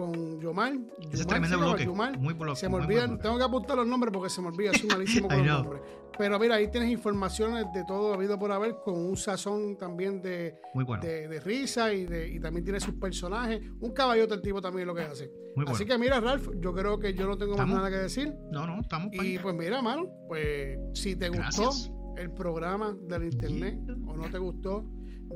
con 0.00 0.40
Yomar. 0.40 0.72
Ese 0.72 0.80
es 1.12 1.20
Yomar, 1.20 1.26
tremendo 1.26 1.56
llama 1.56 1.66
bloque. 1.66 1.84
Yomar. 1.84 2.18
Muy 2.18 2.32
bloque. 2.32 2.58
Se 2.58 2.68
me 2.68 2.76
muy 2.76 2.86
olvidan, 2.86 3.08
bloque. 3.10 3.22
tengo 3.22 3.36
que 3.36 3.44
apuntar 3.44 3.76
los 3.76 3.86
nombres 3.86 4.12
porque 4.12 4.30
se 4.30 4.40
me 4.40 4.48
olvida, 4.48 4.72
soy 4.72 4.88
malísimo 4.88 5.28
con 5.28 5.36
los 5.36 5.46
nombres. 5.46 5.82
Pero 6.16 6.38
mira, 6.38 6.54
ahí 6.56 6.70
tienes 6.70 6.90
informaciones 6.90 7.66
de 7.74 7.84
todo 7.84 8.14
habido 8.14 8.38
por 8.38 8.50
haber, 8.50 8.76
con 8.84 8.94
un 8.94 9.16
sazón 9.16 9.76
también 9.76 10.22
de, 10.22 10.58
Muy 10.74 10.84
bueno. 10.84 11.02
de, 11.02 11.28
de 11.28 11.40
risa 11.40 11.92
y, 11.92 12.04
de, 12.04 12.28
y 12.28 12.40
también 12.40 12.64
tiene 12.64 12.80
sus 12.80 12.94
personajes. 12.94 13.60
Un 13.80 13.92
caballote 13.92 14.34
el 14.34 14.42
tipo 14.42 14.60
también 14.60 14.86
lo 14.86 14.94
que 14.94 15.02
hace. 15.02 15.26
Muy 15.54 15.64
bueno. 15.64 15.72
Así 15.72 15.84
que 15.84 15.98
mira, 15.98 16.18
Ralph, 16.20 16.48
yo 16.58 16.72
creo 16.72 16.98
que 16.98 17.14
yo 17.14 17.26
no 17.26 17.36
tengo 17.36 17.56
más 17.56 17.68
nada 17.68 17.90
que 17.90 17.96
decir. 17.96 18.34
No, 18.50 18.66
no, 18.66 18.80
estamos 18.80 19.10
Y 19.12 19.38
pues 19.38 19.54
mira, 19.54 19.82
mano, 19.82 20.08
pues 20.28 20.78
si 20.94 21.14
te 21.16 21.28
gustó 21.28 21.70
el 22.16 22.32
programa 22.32 22.96
del 23.02 23.24
internet 23.24 23.78
o 24.06 24.16
no 24.16 24.30
te 24.30 24.38
gustó, 24.38 24.84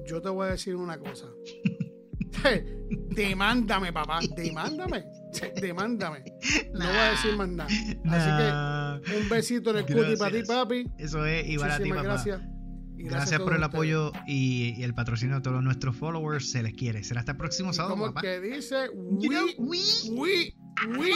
yo 0.06 0.20
te 0.20 0.28
voy 0.30 0.48
a 0.48 0.50
decir 0.52 0.74
una 0.76 0.98
cosa. 0.98 1.26
demándame, 3.10 3.92
papá, 3.92 4.20
demándame, 4.36 5.04
demándame. 5.60 6.24
No 6.72 6.86
voy 6.86 6.96
a 6.96 7.10
decir 7.10 7.36
más 7.36 7.48
nada. 7.48 7.68
Así 7.68 7.98
Nah. 8.04 9.00
que 9.00 9.16
un 9.16 9.28
besito 9.28 9.70
en 9.70 9.76
el 9.78 9.82
cuti 9.86 10.16
para 10.16 10.30
ti, 10.30 10.38
Gracias. 10.38 10.48
papi. 10.48 10.86
Eso 10.98 11.24
es, 11.26 11.48
y 11.48 11.58
para 11.58 11.76
ti, 11.78 11.84
Muchísimas 11.84 11.96
papá. 12.04 12.24
gracias. 12.24 12.40
Y 12.96 13.02
Gracias, 13.04 13.40
a 13.40 13.44
por 13.44 13.52
el 13.54 13.58
ustedes. 13.60 13.74
apoyo 13.74 14.12
y, 14.26 14.74
y 14.78 14.82
el 14.82 14.94
patrocinio 14.94 15.36
de 15.36 15.42
todos 15.42 15.62
nuestros 15.62 15.96
followers. 15.96 16.50
Se 16.50 16.62
les 16.62 16.72
quiere. 16.74 17.02
Será 17.04 17.20
hasta 17.20 17.32
el 17.32 17.38
próximo 17.38 17.72
sábado, 17.72 17.94
como 17.96 18.06
papá. 18.06 18.22
que 18.22 18.40
dice, 18.40 18.88
we, 18.94 19.28
we- 19.58 20.10
we, 20.10 20.54
we, 20.96 21.10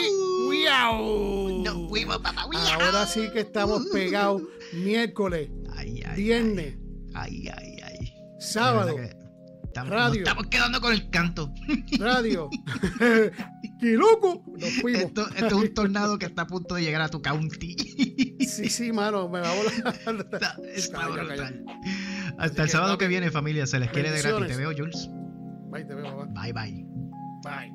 we 0.47 0.69
out. 0.69 1.65
Nos 1.65 1.89
fuimos, 1.89 2.17
papá. 2.19 2.45
we 2.47 2.57
Ahora 2.57 3.01
out. 3.01 3.07
sí 3.09 3.29
que 3.33 3.39
estamos 3.39 3.87
pegados 3.91 4.41
miércoles, 4.73 5.49
Ay, 5.75 6.01
ay, 6.05 6.21
viernes, 6.21 6.77
Ay, 7.15 7.47
ay, 7.57 7.77
ay. 7.83 8.13
sábado, 8.39 8.95
Estamos, 9.69 9.91
radio. 9.91 10.09
nos 10.09 10.17
estamos 10.17 10.47
quedando 10.47 10.81
con 10.81 10.93
el 10.93 11.09
canto. 11.11 11.53
radio. 11.99 12.49
¡Qué 13.79 13.91
loco! 13.91 14.43
Nos 14.57 14.73
fuimos. 14.81 15.03
Esto, 15.03 15.29
esto 15.29 15.45
es 15.45 15.53
un 15.53 15.73
tornado 15.75 16.17
que 16.17 16.25
está 16.25 16.41
a 16.41 16.47
punto 16.47 16.73
de 16.73 16.81
llegar 16.81 17.01
a 17.01 17.09
tu 17.09 17.21
county. 17.21 17.75
Sí, 18.39 18.69
sí, 18.69 18.91
mano, 18.91 19.29
me 19.29 19.41
va 19.41 19.51
a 19.51 19.55
volar. 19.55 19.73
Está, 20.33 20.55
está 20.73 20.97
Calla. 20.97 21.45
Así 21.45 21.63
Hasta 22.37 22.63
el 22.63 22.67
que, 22.67 22.71
sábado 22.71 22.97
que 22.97 23.07
viene, 23.07 23.29
familia. 23.29 23.67
Se 23.67 23.79
les 23.79 23.91
quiere 23.91 24.11
de 24.11 24.21
gratis. 24.21 24.47
Te 24.47 24.57
veo, 24.57 24.71
Jules. 24.75 25.09
Bye, 25.69 25.85
te 25.85 25.93
veo, 25.93 26.17
papá. 26.17 26.41
Bye, 26.41 26.53
bye. 26.53 26.85
Bye. 27.43 27.71